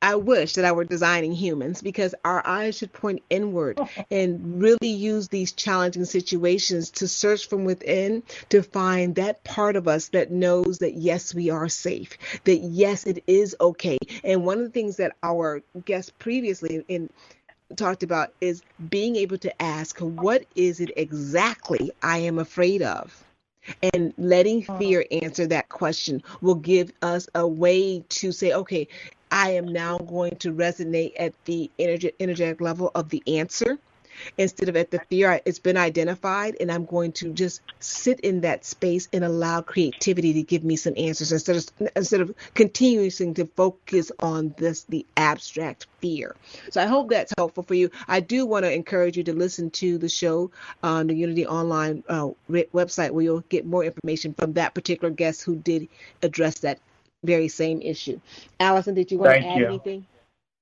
I 0.01 0.15
wish 0.15 0.53
that 0.53 0.65
I 0.65 0.71
were 0.71 0.85
designing 0.85 1.33
humans 1.33 1.81
because 1.81 2.15
our 2.23 2.45
eyes 2.47 2.77
should 2.77 2.93
point 2.93 3.21
inward 3.29 3.79
and 4.11 4.61
really 4.61 4.89
use 4.89 5.27
these 5.27 5.51
challenging 5.51 6.05
situations 6.05 6.89
to 6.91 7.07
search 7.07 7.47
from 7.47 7.65
within 7.65 8.23
to 8.49 8.63
find 8.63 9.15
that 9.15 9.43
part 9.43 9.75
of 9.75 9.87
us 9.87 10.09
that 10.09 10.31
knows 10.31 10.79
that 10.79 10.95
yes, 10.95 11.35
we 11.35 11.49
are 11.49 11.67
safe, 11.67 12.17
that 12.45 12.57
yes, 12.57 13.05
it 13.05 13.23
is 13.27 13.55
okay. 13.59 13.97
And 14.23 14.45
one 14.45 14.57
of 14.57 14.63
the 14.63 14.69
things 14.69 14.97
that 14.97 15.15
our 15.21 15.61
guest 15.85 16.17
previously 16.19 16.83
in 16.87 17.09
talked 17.75 18.03
about 18.03 18.33
is 18.41 18.63
being 18.89 19.15
able 19.15 19.37
to 19.37 19.61
ask, 19.61 19.99
what 19.99 20.45
is 20.55 20.79
it 20.79 20.91
exactly 20.97 21.91
I 22.01 22.19
am 22.19 22.39
afraid 22.39 22.81
of? 22.81 23.23
And 23.93 24.13
letting 24.17 24.63
uh-huh. 24.63 24.79
fear 24.79 25.05
answer 25.11 25.45
that 25.47 25.69
question 25.69 26.23
will 26.41 26.55
give 26.55 26.91
us 27.01 27.27
a 27.35 27.47
way 27.47 28.03
to 28.09 28.31
say, 28.31 28.53
okay, 28.53 28.87
I 29.31 29.51
am 29.51 29.67
now 29.67 29.97
going 29.97 30.35
to 30.37 30.53
resonate 30.53 31.13
at 31.19 31.33
the 31.45 31.69
energe- 31.79 32.13
energetic 32.19 32.61
level 32.61 32.91
of 32.95 33.09
the 33.09 33.23
answer 33.27 33.77
instead 34.37 34.69
of 34.69 34.75
at 34.75 34.91
the 34.91 34.99
fear. 35.09 35.41
It's 35.45 35.59
been 35.59 35.77
identified, 35.77 36.57
and 36.59 36.71
I'm 36.71 36.85
going 36.85 37.11
to 37.13 37.33
just 37.33 37.61
sit 37.79 38.19
in 38.21 38.41
that 38.41 38.65
space 38.65 39.07
and 39.13 39.23
allow 39.23 39.61
creativity 39.61 40.33
to 40.33 40.43
give 40.43 40.63
me 40.63 40.75
some 40.75 40.93
answers 40.97 41.31
instead 41.31 41.55
of 41.57 41.89
instead 41.95 42.21
of 42.21 42.33
continuing 42.53 43.33
to 43.35 43.45
focus 43.45 44.11
on 44.19 44.53
this 44.57 44.83
the 44.83 45.05
abstract 45.15 45.87
fear. 46.01 46.35
So 46.71 46.81
I 46.81 46.85
hope 46.85 47.09
that's 47.09 47.33
helpful 47.37 47.63
for 47.63 47.75
you. 47.75 47.91
I 48.07 48.19
do 48.19 48.45
want 48.45 48.65
to 48.65 48.73
encourage 48.73 49.17
you 49.17 49.23
to 49.23 49.33
listen 49.33 49.69
to 49.71 49.97
the 49.97 50.09
show 50.09 50.51
on 50.83 51.07
the 51.07 51.15
Unity 51.15 51.45
Online 51.45 52.03
uh, 52.09 52.29
website, 52.49 53.11
where 53.11 53.23
you'll 53.23 53.43
get 53.49 53.65
more 53.65 53.83
information 53.83 54.33
from 54.33 54.53
that 54.53 54.73
particular 54.73 55.13
guest 55.13 55.43
who 55.43 55.55
did 55.55 55.87
address 56.21 56.59
that 56.59 56.79
very 57.23 57.47
same 57.47 57.81
issue. 57.81 58.19
Allison, 58.59 58.93
did 58.93 59.11
you 59.11 59.17
want 59.19 59.31
Thank 59.31 59.43
to 59.43 59.49
add 59.49 59.57
you. 59.57 59.65
anything? 59.65 60.05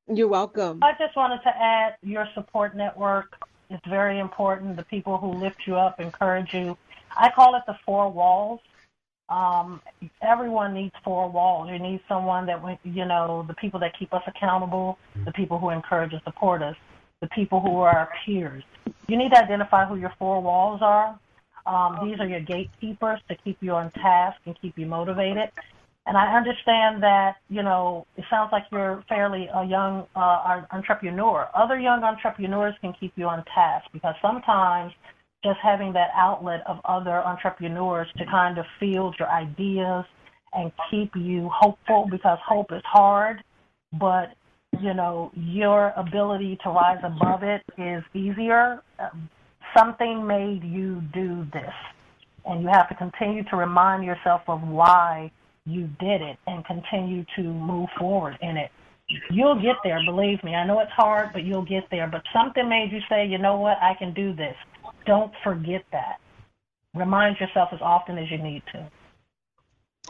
You're 0.08 0.28
welcome. 0.28 0.80
I 0.82 0.94
just 0.98 1.16
wanted 1.16 1.42
to 1.44 1.50
add 1.50 1.98
your 2.02 2.28
support 2.34 2.76
network 2.76 3.38
is 3.70 3.80
very 3.90 4.20
important. 4.20 4.78
The 4.78 4.84
people 4.84 5.18
who 5.18 5.34
lift 5.34 5.68
you 5.68 5.76
up, 5.76 6.00
encourage 6.00 6.54
you. 6.54 6.78
I 7.16 7.30
call 7.32 7.56
it 7.56 7.64
the 7.68 7.76
four 7.86 8.10
walls. 8.10 8.62
Um, 9.30 9.82
everyone 10.22 10.74
needs 10.74 10.96
four 11.04 11.30
walls. 11.30 11.70
You 11.70 11.80
need 11.80 12.00
someone 12.08 12.46
that, 12.46 12.64
when- 12.64 12.80
you 12.84 13.04
know, 13.04 13.44
the 13.46 13.54
people 13.56 13.80
that 13.82 13.98
keep 14.00 14.14
us 14.14 14.24
accountable, 14.26 14.98
the 15.26 15.34
people 15.34 15.60
who 15.60 15.70
encourage 15.70 16.14
and 16.14 16.22
support 16.24 16.62
us, 16.62 16.78
the 17.20 17.28
people 17.28 17.60
who 17.60 17.78
are 17.80 17.90
our 17.90 18.10
peers. 18.26 18.64
You 19.08 19.18
need 19.18 19.32
to 19.32 19.44
identify 19.44 19.86
who 19.86 19.96
your 19.98 20.14
four 20.18 20.42
walls 20.42 20.82
are. 20.82 21.20
Um, 21.66 22.08
these 22.08 22.18
are 22.22 22.28
your 22.28 22.40
gatekeepers 22.40 23.20
to 23.28 23.36
keep 23.36 23.58
you 23.62 23.74
on 23.74 23.92
task 23.92 24.40
and 24.46 24.58
keep 24.62 24.78
you 24.78 24.86
motivated. 24.86 25.52
And 26.08 26.16
I 26.16 26.38
understand 26.38 27.04
that, 27.04 27.36
you 27.50 27.62
know, 27.62 28.08
it 28.16 28.24
sounds 28.30 28.50
like 28.54 28.64
you're 28.72 29.04
fairly 29.10 29.50
a 29.54 29.66
young 29.66 30.08
uh, 30.16 30.62
entrepreneur. 30.72 31.48
Other 31.54 31.78
young 31.78 32.02
entrepreneurs 32.02 32.76
can 32.80 32.94
keep 32.98 33.12
you 33.18 33.26
on 33.26 33.44
task 33.54 33.88
because 33.92 34.16
sometimes 34.22 34.94
just 35.44 35.60
having 35.62 35.92
that 35.94 36.10
outlet 36.16 36.62
of 36.66 36.78
other 36.86 37.18
entrepreneurs 37.24 38.08
to 38.18 38.26
kind 38.26 38.58
of 38.58 38.66
field 38.80 39.16
your 39.20 39.30
ideas 39.30 40.06
and 40.54 40.72
keep 40.90 41.12
you 41.14 41.50
hopeful 41.54 42.08
because 42.10 42.40
hope 42.48 42.72
is 42.72 42.82
hard, 42.86 43.44
but 44.00 44.30
you 44.80 44.94
know 44.94 45.30
your 45.36 45.94
ability 45.98 46.58
to 46.64 46.70
rise 46.70 47.04
above 47.04 47.44
it 47.44 47.62
is 47.78 48.04
easier. 48.14 48.82
Um, 49.00 49.30
Something 49.78 50.26
made 50.26 50.64
you 50.64 51.04
do 51.14 51.46
this, 51.54 51.74
and 52.46 52.64
you 52.64 52.70
have 52.72 52.88
to 52.90 52.96
continue 52.96 53.44
to 53.50 53.58
remind 53.58 54.04
yourself 54.04 54.42
of 54.48 54.62
why 54.64 55.30
you 55.68 55.90
did 56.00 56.22
it 56.22 56.38
and 56.48 56.66
continue 56.66 57.26
to 57.36 57.44
move 57.44 57.90
forward 58.00 58.38
in 58.42 58.58
it. 58.58 58.72
You'll 59.30 59.62
get 59.62 59.76
there, 59.84 60.00
believe 60.06 60.44
me. 60.44 60.56
I 60.56 60.66
know 60.66 60.80
it's 60.80 60.92
hard, 60.92 61.32
but 61.34 61.44
you'll 61.44 61.66
get 61.66 61.84
there. 61.92 62.08
But 62.08 62.24
something 62.34 62.68
made 62.68 62.92
you 62.92 63.00
say, 63.10 63.26
you 63.28 63.38
know 63.38 63.58
what, 63.58 63.78
I 63.82 63.94
can 63.94 64.14
do 64.14 64.34
this. 64.34 64.56
Don't 65.06 65.32
forget 65.44 65.84
that. 65.92 66.20
Remind 66.94 67.40
yourself 67.40 67.70
as 67.72 67.80
often 67.82 68.18
as 68.18 68.30
you 68.32 68.38
need 68.38 68.64
to. 68.74 68.90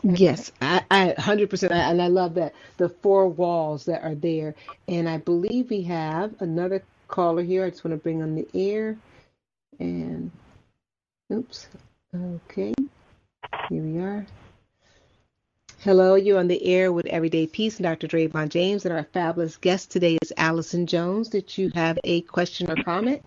Yes, 0.03 0.51
I, 0.62 0.84
I 0.91 1.16
100%. 1.18 1.72
And 1.72 2.01
I 2.01 2.08
love 2.08 2.36
that. 2.36 2.53
The 2.78 2.89
four 2.89 3.28
walls 3.28 3.86
that 3.86 4.03
are 4.03 4.16
there. 4.16 4.55
And 4.88 5.10
I 5.10 5.18
believe 5.18 5.70
we 5.70 5.84
have 5.84 6.34
another 6.39 6.84
caller 7.08 7.43
here. 7.43 7.66
I 7.66 7.70
just 7.72 7.84
want 7.84 7.93
to 7.93 8.03
bring 8.03 8.22
on 8.22 8.36
the 8.36 8.47
air. 8.53 8.97
And, 9.80 10.32
oops. 11.34 11.68
Okay. 12.16 12.74
Here 13.70 13.84
we 13.84 13.99
are. 13.99 14.26
Hello, 15.88 16.15
you're 16.15 16.38
on 16.38 16.49
the 16.49 16.61
air 16.65 16.91
with 16.91 17.05
Everyday 17.05 17.47
Peace 17.47 17.77
and 17.77 17.85
Dr. 17.85 18.07
Drayvon 18.09 18.49
James. 18.49 18.83
And 18.83 18.93
our 18.93 19.05
fabulous 19.13 19.55
guest 19.55 19.89
today 19.89 20.17
is 20.21 20.33
Allison 20.35 20.85
Jones. 20.85 21.29
Did 21.29 21.57
you 21.57 21.71
have 21.75 21.97
a 22.03 22.23
question 22.23 22.69
or 22.69 22.75
comment? 22.83 23.23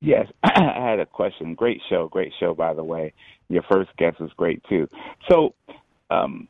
Yes, 0.00 0.26
I 0.42 0.90
had 0.90 0.98
a 0.98 1.06
question. 1.06 1.54
Great 1.54 1.80
show, 1.88 2.08
great 2.08 2.32
show, 2.40 2.52
by 2.52 2.74
the 2.74 2.82
way. 2.82 3.12
Your 3.48 3.62
first 3.70 3.90
guest 3.96 4.18
was 4.18 4.32
great 4.36 4.60
too. 4.68 4.88
So, 5.30 5.54
um, 6.10 6.48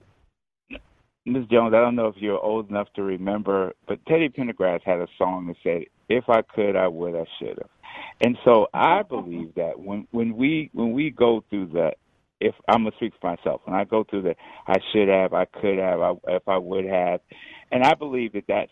Ms. 1.27 1.45
Jones, 1.51 1.75
I 1.75 1.81
don't 1.83 1.95
know 1.95 2.07
if 2.07 2.17
you're 2.17 2.41
old 2.41 2.71
enough 2.71 2.89
to 2.95 3.03
remember, 3.03 3.75
but 3.87 3.99
Teddy 4.07 4.31
Pendergrass 4.31 4.81
had 4.83 5.01
a 5.01 5.09
song 5.19 5.49
that 5.49 5.57
said, 5.63 5.83
"If 6.09 6.25
I 6.31 6.41
could, 6.41 6.75
I 6.75 6.89
would, 6.89 7.15
I 7.15 7.27
should 7.39 7.59
have." 7.59 7.71
And 8.23 8.39
so 8.47 8.69
I 8.73 9.03
believe 9.03 9.55
that 9.57 9.79
when 9.79 10.09
when 10.11 10.37
we 10.37 10.71
when 10.73 10.93
we 10.93 11.11
go 11.11 11.45
through 11.51 11.67
the 11.67 11.93
if 12.41 12.55
I'm 12.69 12.85
gonna 12.85 12.97
speak 12.97 13.13
for 13.21 13.31
myself, 13.37 13.61
when 13.65 13.75
I 13.75 13.85
go 13.85 14.05
through 14.05 14.23
the 14.23 14.35
I 14.67 14.77
should 14.93 15.09
have, 15.09 15.33
I 15.33 15.45
could 15.47 15.79
have, 15.79 16.01
I, 16.01 16.13
if 16.29 16.49
I 16.49 16.59
would 16.59 16.85
have, 16.85 17.21
and 17.71 17.83
I 17.83 17.95
believe 17.95 18.33
that 18.33 18.45
that's 18.49 18.71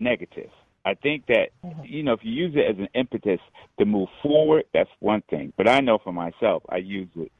negative. 0.00 0.50
I 0.84 0.94
think 0.94 1.26
that 1.26 1.48
you 1.84 2.02
know 2.02 2.12
if 2.12 2.20
you 2.22 2.32
use 2.32 2.54
it 2.54 2.70
as 2.70 2.78
an 2.78 2.88
impetus 2.94 3.40
to 3.78 3.84
move 3.84 4.08
forward, 4.22 4.64
that's 4.72 4.90
one 5.00 5.22
thing. 5.28 5.52
But 5.56 5.68
I 5.68 5.80
know 5.80 5.98
for 6.02 6.12
myself, 6.12 6.62
I 6.68 6.78
use 6.78 7.08
it 7.16 7.32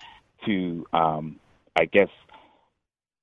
to, 0.47 0.87
um, 0.93 1.41
I 1.77 1.87
guess, 1.87 2.09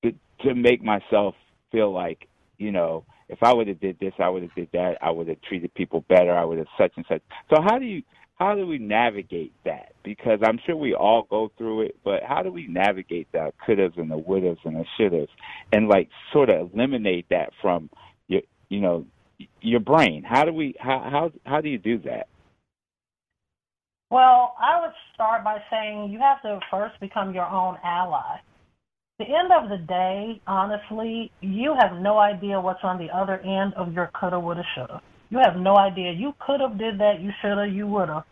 to, 0.03 0.13
to 0.41 0.55
make 0.55 0.83
myself 0.83 1.36
feel 1.71 1.91
like 1.91 2.27
you 2.57 2.71
know 2.71 3.05
if 3.29 3.39
I 3.41 3.53
would 3.53 3.67
have 3.67 3.79
did 3.79 3.99
this, 3.99 4.13
I 4.19 4.29
would 4.29 4.43
have 4.43 4.55
did 4.55 4.69
that, 4.73 4.97
I 5.01 5.09
would 5.09 5.27
have 5.27 5.41
treated 5.41 5.73
people 5.73 6.05
better, 6.07 6.36
I 6.36 6.45
would 6.45 6.59
have 6.59 6.67
such 6.77 6.91
and 6.95 7.05
such. 7.07 7.21
So 7.49 7.61
how 7.61 7.79
do 7.79 7.86
you 7.86 8.03
how 8.36 8.53
do 8.53 8.67
we 8.67 8.77
navigate 8.77 9.53
that? 9.63 9.93
Because 10.03 10.39
I'm 10.43 10.59
sure 10.65 10.75
we 10.75 10.93
all 10.93 11.25
go 11.29 11.51
through 11.57 11.83
it, 11.83 11.97
but 12.03 12.21
how 12.27 12.43
do 12.43 12.51
we 12.51 12.67
navigate 12.67 13.31
the 13.31 13.51
couldas 13.65 13.97
and 13.97 14.11
the 14.11 14.17
wouldas 14.17 14.57
and 14.65 14.75
the 14.75 14.86
shouldas, 14.99 15.29
and 15.71 15.88
like 15.88 16.09
sort 16.33 16.49
of 16.49 16.73
eliminate 16.73 17.27
that 17.29 17.51
from 17.61 17.89
your 18.27 18.41
you 18.69 18.81
know 18.81 19.05
your 19.61 19.79
brain? 19.79 20.23
How 20.27 20.43
do 20.43 20.51
we 20.51 20.75
how 20.79 21.07
how 21.09 21.31
how 21.49 21.61
do 21.61 21.69
you 21.69 21.77
do 21.77 21.97
that? 21.99 22.27
Well, 24.11 24.55
I 24.59 24.81
would 24.81 24.93
start 25.13 25.43
by 25.43 25.57
saying 25.71 26.11
you 26.11 26.19
have 26.19 26.41
to 26.41 26.59
first 26.69 26.99
become 26.99 27.33
your 27.33 27.47
own 27.47 27.77
ally. 27.83 28.38
The 29.17 29.25
end 29.25 29.51
of 29.51 29.69
the 29.69 29.77
day, 29.77 30.41
honestly, 30.45 31.31
you 31.39 31.73
have 31.79 32.01
no 32.01 32.17
idea 32.17 32.59
what's 32.59 32.83
on 32.83 32.97
the 32.97 33.07
other 33.15 33.39
end 33.39 33.73
of 33.75 33.93
your 33.93 34.11
coulda, 34.13 34.39
woulda, 34.39 34.63
shoulda. 34.75 35.01
You 35.30 35.39
have 35.39 35.57
no 35.57 35.78
idea. 35.78 36.11
You 36.11 36.34
could 36.45 36.61
have 36.61 36.78
did 36.78 36.99
that. 36.99 37.21
You 37.21 37.32
shoulda. 37.41 37.67
You 37.67 37.88
woulda. 37.88 38.26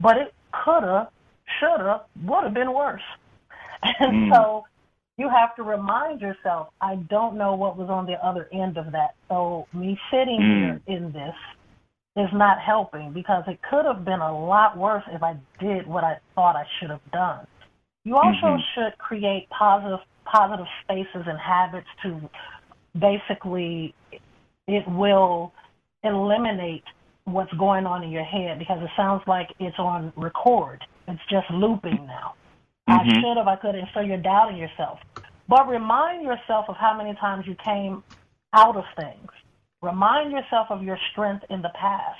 But 0.00 0.16
it 0.16 0.34
coulda, 0.64 1.10
shoulda, 1.60 2.02
would 2.24 2.44
have 2.44 2.54
been 2.54 2.72
worse. 2.72 3.02
And 4.00 4.30
Mm. 4.30 4.34
so 4.34 4.64
you 5.16 5.28
have 5.28 5.54
to 5.56 5.62
remind 5.62 6.20
yourself, 6.20 6.68
I 6.80 6.96
don't 6.96 7.36
know 7.36 7.54
what 7.54 7.76
was 7.76 7.88
on 7.90 8.06
the 8.06 8.24
other 8.24 8.48
end 8.52 8.76
of 8.76 8.92
that. 8.92 9.14
So 9.28 9.66
me 9.72 9.98
sitting 10.10 10.40
Mm. 10.40 10.56
here 10.56 10.80
in 10.96 11.12
this 11.12 11.34
is 12.16 12.32
not 12.32 12.58
helping 12.60 13.12
because 13.12 13.44
it 13.46 13.60
could 13.62 13.84
have 13.84 14.04
been 14.04 14.20
a 14.20 14.46
lot 14.46 14.76
worse 14.76 15.04
if 15.12 15.22
I 15.22 15.36
did 15.60 15.86
what 15.86 16.02
I 16.04 16.18
thought 16.34 16.56
I 16.56 16.66
should 16.78 16.90
have 16.90 17.10
done. 17.12 17.46
You 18.04 18.16
also 18.16 18.46
mm-hmm. 18.46 18.62
should 18.74 18.98
create 18.98 19.48
positive 19.50 20.00
positive 20.24 20.66
spaces 20.82 21.24
and 21.26 21.38
habits 21.38 21.86
to 22.02 22.28
basically 22.98 23.94
it 24.66 24.86
will 24.88 25.52
eliminate 26.02 26.84
what's 27.24 27.52
going 27.54 27.86
on 27.86 28.02
in 28.02 28.10
your 28.10 28.24
head 28.24 28.58
because 28.58 28.82
it 28.82 28.90
sounds 28.96 29.22
like 29.26 29.48
it's 29.58 29.78
on 29.78 30.12
record. 30.16 30.82
It's 31.06 31.20
just 31.30 31.50
looping 31.50 32.06
now. 32.06 32.34
Mm-hmm. 32.88 33.10
I 33.10 33.20
should 33.20 33.36
have, 33.36 33.48
I 33.48 33.56
could, 33.56 33.74
and 33.74 33.88
so 33.92 34.00
you're 34.00 34.16
doubting 34.16 34.56
yourself. 34.56 34.98
But 35.48 35.68
remind 35.68 36.22
yourself 36.22 36.66
of 36.68 36.76
how 36.76 36.96
many 36.96 37.14
times 37.14 37.46
you 37.46 37.54
came 37.64 38.02
out 38.52 38.76
of 38.76 38.84
things. 38.98 39.30
Remind 39.82 40.32
yourself 40.32 40.68
of 40.70 40.82
your 40.82 40.98
strength 41.12 41.44
in 41.50 41.62
the 41.62 41.70
past. 41.74 42.18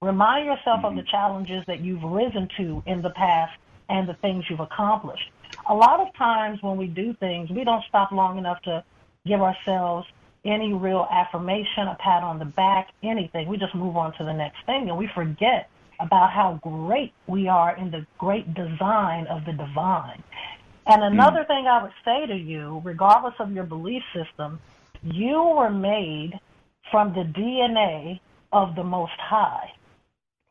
Remind 0.00 0.46
yourself 0.46 0.78
mm-hmm. 0.78 0.98
of 0.98 1.04
the 1.04 1.10
challenges 1.10 1.64
that 1.66 1.80
you've 1.80 2.02
risen 2.02 2.48
to 2.58 2.82
in 2.86 3.02
the 3.02 3.10
past 3.10 3.52
and 3.88 4.08
the 4.08 4.14
things 4.14 4.44
you've 4.48 4.60
accomplished. 4.60 5.30
A 5.68 5.74
lot 5.74 6.00
of 6.00 6.14
times 6.14 6.62
when 6.62 6.76
we 6.76 6.86
do 6.86 7.14
things, 7.14 7.50
we 7.50 7.64
don't 7.64 7.84
stop 7.88 8.10
long 8.10 8.38
enough 8.38 8.60
to 8.62 8.84
give 9.26 9.40
ourselves 9.40 10.06
any 10.44 10.72
real 10.72 11.06
affirmation, 11.10 11.88
a 11.88 11.96
pat 12.00 12.22
on 12.22 12.38
the 12.38 12.44
back, 12.44 12.88
anything. 13.02 13.48
We 13.48 13.58
just 13.58 13.74
move 13.74 13.96
on 13.96 14.12
to 14.18 14.24
the 14.24 14.32
next 14.32 14.64
thing 14.66 14.88
and 14.88 14.98
we 14.98 15.08
forget 15.14 15.68
about 16.00 16.30
how 16.32 16.58
great 16.62 17.12
we 17.26 17.48
are 17.48 17.76
in 17.76 17.90
the 17.90 18.04
great 18.18 18.52
design 18.54 19.26
of 19.28 19.44
the 19.44 19.52
divine. 19.52 20.22
And 20.86 21.02
another 21.02 21.44
mm. 21.44 21.46
thing 21.46 21.66
I 21.66 21.82
would 21.82 21.92
say 22.04 22.26
to 22.26 22.34
you, 22.34 22.82
regardless 22.84 23.34
of 23.38 23.52
your 23.52 23.64
belief 23.64 24.02
system, 24.12 24.58
you 25.02 25.42
were 25.56 25.70
made 25.70 26.32
from 26.90 27.12
the 27.12 27.22
DNA 27.22 28.20
of 28.52 28.74
the 28.74 28.82
Most 28.82 29.12
High. 29.18 29.72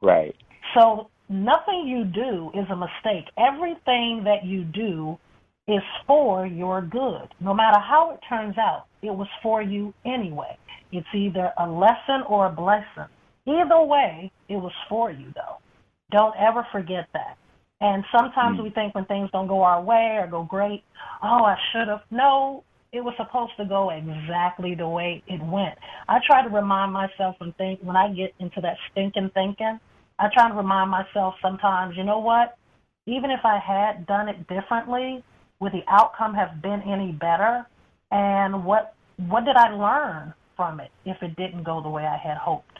Right. 0.01 0.35
So 0.73 1.09
nothing 1.29 1.85
you 1.87 2.05
do 2.05 2.51
is 2.53 2.69
a 2.69 2.75
mistake. 2.75 3.25
Everything 3.37 4.23
that 4.23 4.45
you 4.45 4.63
do 4.63 5.19
is 5.71 5.83
for 6.07 6.45
your 6.45 6.81
good. 6.81 7.27
No 7.39 7.53
matter 7.53 7.79
how 7.79 8.11
it 8.11 8.19
turns 8.27 8.57
out, 8.57 8.85
it 9.01 9.11
was 9.11 9.27
for 9.41 9.61
you 9.61 9.93
anyway. 10.05 10.57
It's 10.91 11.07
either 11.13 11.51
a 11.57 11.67
lesson 11.67 12.23
or 12.27 12.47
a 12.47 12.51
blessing. 12.51 13.09
Either 13.47 13.81
way, 13.81 14.31
it 14.49 14.57
was 14.57 14.73
for 14.89 15.11
you, 15.11 15.31
though. 15.35 15.57
Don't 16.11 16.35
ever 16.37 16.67
forget 16.71 17.07
that. 17.13 17.37
And 17.79 18.03
sometimes 18.15 18.59
mm. 18.59 18.63
we 18.63 18.69
think 18.69 18.93
when 18.93 19.05
things 19.05 19.29
don't 19.31 19.47
go 19.47 19.63
our 19.63 19.81
way 19.81 20.17
or 20.19 20.27
go 20.27 20.43
great, 20.43 20.83
oh, 21.23 21.43
I 21.43 21.55
should 21.71 21.87
have. 21.87 22.01
No, 22.11 22.63
it 22.91 23.01
was 23.01 23.13
supposed 23.17 23.53
to 23.57 23.65
go 23.65 23.89
exactly 23.89 24.75
the 24.75 24.87
way 24.87 25.23
it 25.27 25.41
went. 25.41 25.77
I 26.07 26.19
try 26.25 26.43
to 26.43 26.49
remind 26.49 26.91
myself 26.93 27.37
and 27.39 27.55
think 27.55 27.79
when 27.81 27.95
I 27.95 28.13
get 28.13 28.33
into 28.39 28.61
that 28.61 28.77
stinking 28.91 29.31
thinking, 29.33 29.79
I 30.19 30.27
try 30.33 30.49
to 30.49 30.53
remind 30.53 30.91
myself 30.91 31.35
sometimes, 31.41 31.95
you 31.97 32.03
know 32.03 32.19
what? 32.19 32.57
Even 33.07 33.31
if 33.31 33.39
I 33.43 33.57
had 33.57 34.05
done 34.05 34.29
it 34.29 34.47
differently, 34.47 35.23
would 35.61 35.71
the 35.71 35.83
outcome 35.87 36.33
have 36.33 36.61
been 36.61 36.81
any 36.81 37.13
better? 37.13 37.65
And 38.11 38.65
what 38.65 38.95
what 39.29 39.45
did 39.45 39.55
I 39.55 39.69
learn 39.69 40.33
from 40.57 40.79
it 40.81 40.91
if 41.05 41.21
it 41.21 41.35
didn't 41.37 41.63
go 41.63 41.81
the 41.81 41.89
way 41.89 42.03
I 42.03 42.17
had 42.17 42.37
hoped? 42.37 42.79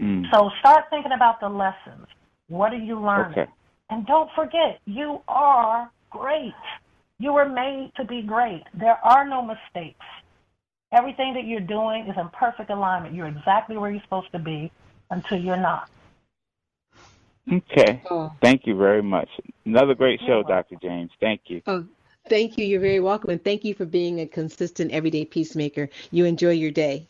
Mm. 0.00 0.24
So 0.32 0.50
start 0.58 0.86
thinking 0.90 1.12
about 1.12 1.38
the 1.38 1.48
lessons. 1.48 2.06
What 2.48 2.72
are 2.72 2.78
you 2.78 2.98
learning? 3.00 3.38
Okay. 3.38 3.50
And 3.90 4.06
don't 4.06 4.30
forget, 4.34 4.80
you 4.86 5.20
are 5.28 5.90
great. 6.10 6.54
You 7.18 7.34
were 7.34 7.48
made 7.48 7.92
to 7.96 8.04
be 8.04 8.22
great. 8.22 8.62
There 8.74 8.98
are 9.04 9.28
no 9.28 9.42
mistakes. 9.42 10.04
Everything 10.92 11.34
that 11.34 11.44
you're 11.44 11.60
doing 11.60 12.06
is 12.08 12.16
in 12.18 12.28
perfect 12.30 12.70
alignment. 12.70 13.14
You're 13.14 13.28
exactly 13.28 13.76
where 13.76 13.90
you're 13.90 14.02
supposed 14.02 14.32
to 14.32 14.38
be 14.38 14.72
until 15.10 15.38
you're 15.38 15.56
not. 15.56 15.90
Okay. 17.50 18.02
Oh. 18.10 18.32
Thank 18.40 18.66
you 18.66 18.76
very 18.76 19.02
much. 19.02 19.28
Another 19.64 19.94
great 19.94 20.20
show, 20.26 20.42
Dr. 20.42 20.76
James. 20.82 21.10
Thank 21.20 21.42
you. 21.46 21.62
Oh, 21.66 21.84
thank 22.28 22.56
you. 22.56 22.64
You're 22.64 22.80
very 22.80 23.00
welcome. 23.00 23.30
And 23.30 23.42
thank 23.42 23.64
you 23.64 23.74
for 23.74 23.84
being 23.84 24.20
a 24.20 24.26
consistent 24.26 24.92
everyday 24.92 25.24
peacemaker. 25.24 25.88
You 26.10 26.24
enjoy 26.24 26.52
your 26.52 26.70
day. 26.70 27.08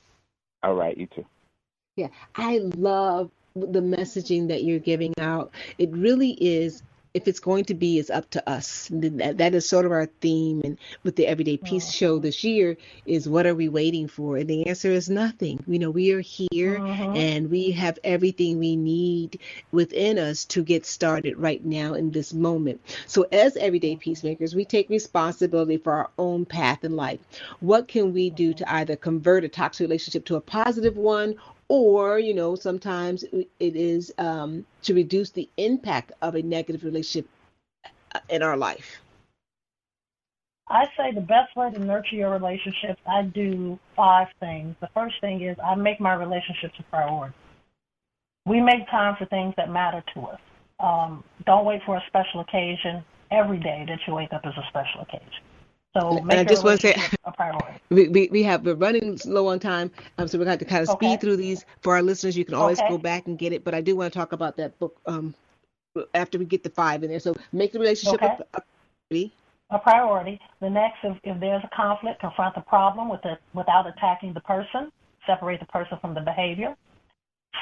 All 0.62 0.74
right. 0.74 0.97
You 0.97 1.07
too. 1.07 1.26
Yeah. 1.97 2.09
I 2.37 2.59
love 2.76 3.30
the 3.55 3.80
messaging 3.80 4.49
that 4.49 4.64
you're 4.64 4.78
giving 4.78 5.12
out. 5.18 5.53
It 5.78 5.91
really 5.93 6.33
is 6.41 6.83
if 7.14 7.28
it's 7.28 7.40
going 7.40 7.64
to 7.66 7.74
be, 7.74 7.98
it's 7.98 8.10
up 8.10 8.28
to 8.30 8.48
us. 8.48 8.88
That, 8.90 9.38
that 9.38 9.54
is 9.54 9.68
sort 9.68 9.84
of 9.84 9.92
our 9.92 10.06
theme. 10.06 10.62
And 10.64 10.78
with 11.02 11.16
the 11.16 11.26
Everyday 11.26 11.56
Peace 11.56 11.84
uh-huh. 11.84 11.92
show 11.92 12.18
this 12.18 12.42
year 12.44 12.76
is 13.06 13.28
what 13.28 13.46
are 13.46 13.54
we 13.54 13.68
waiting 13.68 14.08
for? 14.08 14.36
And 14.36 14.48
the 14.48 14.66
answer 14.66 14.90
is 14.90 15.10
nothing. 15.10 15.62
You 15.66 15.78
know, 15.78 15.90
we 15.90 16.12
are 16.12 16.20
here 16.20 16.78
uh-huh. 16.78 17.12
and 17.12 17.50
we 17.50 17.72
have 17.72 17.98
everything 18.04 18.58
we 18.58 18.76
need 18.76 19.38
within 19.72 20.18
us 20.18 20.44
to 20.46 20.62
get 20.62 20.86
started 20.86 21.36
right 21.36 21.64
now 21.64 21.94
in 21.94 22.10
this 22.10 22.32
moment. 22.32 22.80
So 23.06 23.26
as 23.32 23.56
Everyday 23.56 23.96
Peacemakers, 23.96 24.54
we 24.54 24.64
take 24.64 24.88
responsibility 24.88 25.76
for 25.76 25.92
our 25.92 26.10
own 26.18 26.44
path 26.46 26.84
in 26.84 26.96
life. 26.96 27.20
What 27.60 27.88
can 27.88 28.12
we 28.12 28.30
do 28.30 28.54
to 28.54 28.72
either 28.72 28.96
convert 28.96 29.44
a 29.44 29.48
toxic 29.48 29.84
relationship 29.84 30.24
to 30.26 30.36
a 30.36 30.40
positive 30.40 30.96
one 30.96 31.36
or 31.73 32.18
you 32.18 32.35
know 32.35 32.55
sometimes 32.55 33.25
it 33.33 33.49
is 33.59 34.12
um, 34.18 34.66
to 34.83 34.93
reduce 34.93 35.31
the 35.31 35.49
impact 35.57 36.12
of 36.20 36.35
a 36.35 36.43
negative 36.43 36.85
relationship 36.85 37.27
uh, 38.14 38.20
in 38.29 38.43
our 38.43 38.59
life. 38.59 39.01
I 40.68 40.85
say 40.99 41.12
the 41.14 41.23
best 41.23 41.57
way 41.57 41.70
to 41.70 41.79
nurture 41.79 42.16
your 42.16 42.31
relationships 42.31 43.01
i 43.07 43.23
do 43.23 43.79
five 43.97 44.29
things. 44.39 44.77
The 44.81 44.91
first 44.93 45.14
thing 45.23 45.41
is 45.41 45.57
i 45.64 45.75
make 45.75 45.99
my 45.99 46.12
relationships 46.12 46.75
a 46.79 46.83
priority. 46.85 47.35
We 48.45 48.61
make 48.61 48.87
time 48.91 49.16
for 49.18 49.25
things 49.25 49.55
that 49.57 49.70
matter 49.70 50.05
to 50.12 50.20
us. 50.27 50.41
Um, 50.79 51.25
don't 51.47 51.64
wait 51.64 51.81
for 51.87 51.97
a 51.97 52.03
special 52.07 52.41
occasion. 52.41 53.03
Every 53.31 53.59
day 53.59 53.87
that 53.89 54.01
you 54.07 54.14
wake 54.14 54.35
up 54.35 54.45
is 54.45 54.53
a 54.59 54.66
special 54.68 55.01
occasion 55.01 55.43
so 55.95 56.18
and 56.18 56.32
I 56.32 56.45
just 56.45 56.64
want 56.64 56.80
to 56.80 56.88
say, 56.88 57.03
we, 57.90 58.09
we, 58.09 58.28
we 58.32 58.43
have 58.43 58.64
we're 58.64 58.74
running 58.74 59.18
low 59.26 59.49
on 59.49 59.59
time, 59.59 59.90
um, 60.18 60.26
so 60.26 60.38
we're 60.38 60.47
going 60.47 60.59
to 60.59 60.64
kind 60.64 60.82
of 60.82 60.88
speed 60.88 61.20
through 61.20 61.36
these 61.36 61.66
for 61.80 61.95
our 61.95 62.03
listeners. 62.03 62.36
You 62.36 62.45
can 62.45 62.55
always 62.55 62.80
okay. 62.80 62.88
go 62.88 62.99
back 62.99 63.26
and 63.26 63.38
get 63.38 63.53
it, 63.53 63.62
but 63.62 63.74
I 63.74 63.80
do 63.82 63.95
want 63.97 64.12
to 64.12 64.18
talk 64.18 64.32
about 64.32 64.57
that 64.57 64.78
book 64.78 64.99
um, 65.07 65.34
after 66.14 66.38
we 66.38 66.47
get 66.47 66.62
the 66.62 66.70
five 66.70 67.03
in 67.03 67.11
there. 67.11 67.20
So 67.20 67.34
make 67.53 67.72
the 67.72 67.78
relationship 67.78 68.22
okay. 68.22 68.36
a, 68.55 68.62
priority. 69.11 69.32
A 69.70 69.78
priority. 69.78 70.40
The 70.61 70.70
next, 70.70 70.99
if, 71.03 71.16
if 71.24 71.38
there's 71.40 71.62
a 71.64 71.76
conflict, 71.76 72.20
confront 72.20 72.55
the 72.55 72.62
problem 72.62 73.11
with 73.11 73.20
the, 73.22 73.38
without 73.53 73.86
attacking 73.86 74.32
the 74.32 74.40
person. 74.40 74.90
Separate 75.26 75.61
the 75.61 75.66
person 75.66 75.99
from 76.01 76.14
the 76.14 76.20
behavior. 76.20 76.74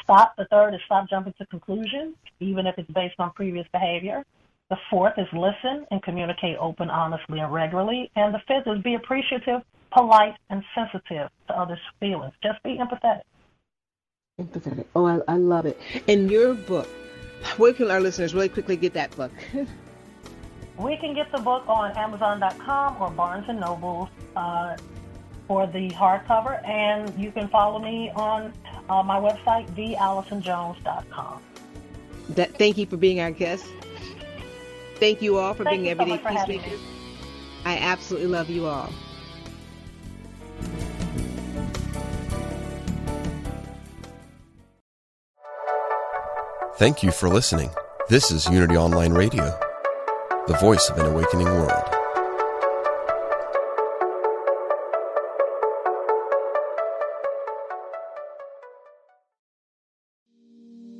Stop. 0.05 0.35
The 0.37 0.47
third 0.47 0.75
is 0.75 0.81
stop 0.87 1.11
jumping 1.11 1.35
to 1.39 1.47
conclusions, 1.47 2.15
even 2.39 2.67
if 2.67 2.79
it's 2.79 2.91
based 2.93 3.17
on 3.19 3.33
previous 3.33 3.67
behavior. 3.73 4.25
The 4.71 4.79
fourth 4.89 5.15
is 5.19 5.27
listen 5.33 5.85
and 5.91 6.01
communicate 6.01 6.57
open, 6.59 6.91
honestly, 6.91 7.41
and 7.41 7.53
regularly. 7.53 8.09
And 8.15 8.33
the 8.33 8.39
fifth 8.47 8.69
is 8.69 8.81
be 8.83 8.95
appreciative, 8.95 9.63
polite, 9.91 10.37
and 10.49 10.63
sensitive 10.77 11.29
to 11.49 11.59
others' 11.59 11.81
feelings. 11.99 12.33
Just 12.41 12.63
be 12.63 12.79
empathetic. 12.79 13.23
Empathetic. 14.41 14.87
Oh, 14.95 15.07
I, 15.07 15.19
I 15.27 15.37
love 15.37 15.67
it. 15.67 15.79
And 16.07 16.31
your 16.31 16.55
book, 16.55 16.87
where 17.57 17.73
can 17.73 17.91
our 17.91 18.01
listeners 18.01 18.33
really 18.33 18.49
quickly 18.49 18.77
get 18.77 18.95
that 18.95 19.15
book? 19.17 19.33
we 20.79 20.97
can 20.99 21.15
get 21.15 21.33
the 21.33 21.39
book 21.39 21.65
on 21.67 21.91
Amazon.com 21.97 23.03
or 23.03 23.11
Barnes 23.11 23.47
and 23.49 23.59
Noble 23.59 24.09
uh, 24.37 24.77
for 25.49 25.67
the 25.67 25.91
hardcover, 25.91 26.65
and 26.65 27.13
you 27.19 27.33
can 27.33 27.49
follow 27.49 27.81
me 27.81 28.13
on 28.15 28.53
uh, 28.89 29.03
my 29.03 29.19
website, 29.19 29.69
theallisonjones.com. 29.71 31.43
That, 32.31 32.57
thank 32.57 32.79
you 32.79 32.87
for 32.87 32.97
being 32.97 33.19
our 33.21 33.33
guest. 33.33 33.67
Thank 35.01 35.23
you 35.23 35.39
all 35.39 35.55
for 35.55 35.65
Thank 35.65 35.81
being 35.81 35.89
everyday 35.89 36.23
so 36.23 36.29
peacemakers. 36.29 36.79
I 37.65 37.79
absolutely 37.79 38.29
love 38.29 38.51
you 38.51 38.67
all. 38.67 38.93
Thank 46.77 47.03
you 47.03 47.13
for 47.13 47.31
listening. 47.31 47.71
This 48.11 48.31
is 48.31 48.47
Unity 48.49 48.77
Online 48.77 49.13
Radio, 49.13 49.45
the 50.47 50.57
voice 50.61 50.91
of 50.91 50.99
an 50.99 51.07
awakening 51.07 51.47
world. 51.47 51.83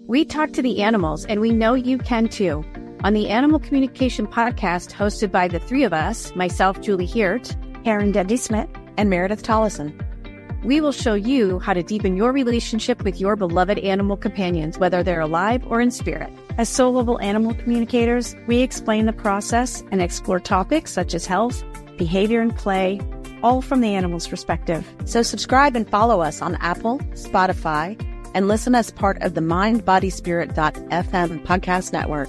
We 0.07 0.25
talk 0.25 0.53
to 0.53 0.63
the 0.63 0.83
animals, 0.83 1.27
and 1.27 1.41
we 1.41 1.53
know 1.53 1.75
you 1.75 1.99
can 1.99 2.29
too 2.29 2.65
on 3.03 3.15
the 3.15 3.29
Animal 3.29 3.59
Communication 3.59 4.27
Podcast 4.27 4.93
hosted 4.93 5.31
by 5.31 5.49
the 5.49 5.59
three 5.59 5.85
of 5.85 5.93
us 5.93 6.35
myself, 6.35 6.81
Julie 6.81 7.07
Hiert, 7.07 7.57
Aaron 7.85 8.13
Dudley 8.13 8.37
Smith, 8.37 8.69
and 8.97 9.09
Meredith 9.09 9.43
Tollison. 9.43 9.99
We 10.65 10.83
will 10.83 10.93
show 10.93 11.15
you 11.15 11.59
how 11.59 11.73
to 11.73 11.83
deepen 11.83 12.17
your 12.17 12.33
relationship 12.33 13.03
with 13.03 13.19
your 13.19 13.37
beloved 13.37 13.79
animal 13.79 14.19
companions, 14.19 14.79
whether 14.79 15.03
they're 15.03 15.21
alive 15.21 15.67
or 15.67 15.81
in 15.81 15.91
spirit. 15.91 16.31
As 16.59 16.69
soul 16.69 16.93
level 16.93 17.19
animal 17.21 17.55
communicators, 17.55 18.37
we 18.47 18.61
explain 18.61 19.07
the 19.07 19.15
process 19.15 19.83
and 19.91 20.03
explore 20.03 20.39
topics 20.39 20.93
such 20.93 21.15
as 21.15 21.25
health, 21.25 21.65
behavior, 21.97 22.43
and 22.43 22.55
play, 22.55 23.01
all 23.43 23.63
from 23.63 23.81
the 23.81 23.95
animal's 23.95 24.29
perspective. 24.29 24.87
So 25.07 25.23
subscribe 25.23 25.75
and 25.75 25.89
follow 25.89 26.21
us 26.21 26.43
on 26.43 26.57
Apple, 26.57 26.99
Spotify, 27.15 27.99
and 28.35 28.47
listen 28.47 28.75
as 28.75 28.91
part 28.91 29.23
of 29.23 29.33
the 29.33 29.41
mindbodyspirit.fm 29.41 31.47
podcast 31.47 31.95
network. 31.95 32.29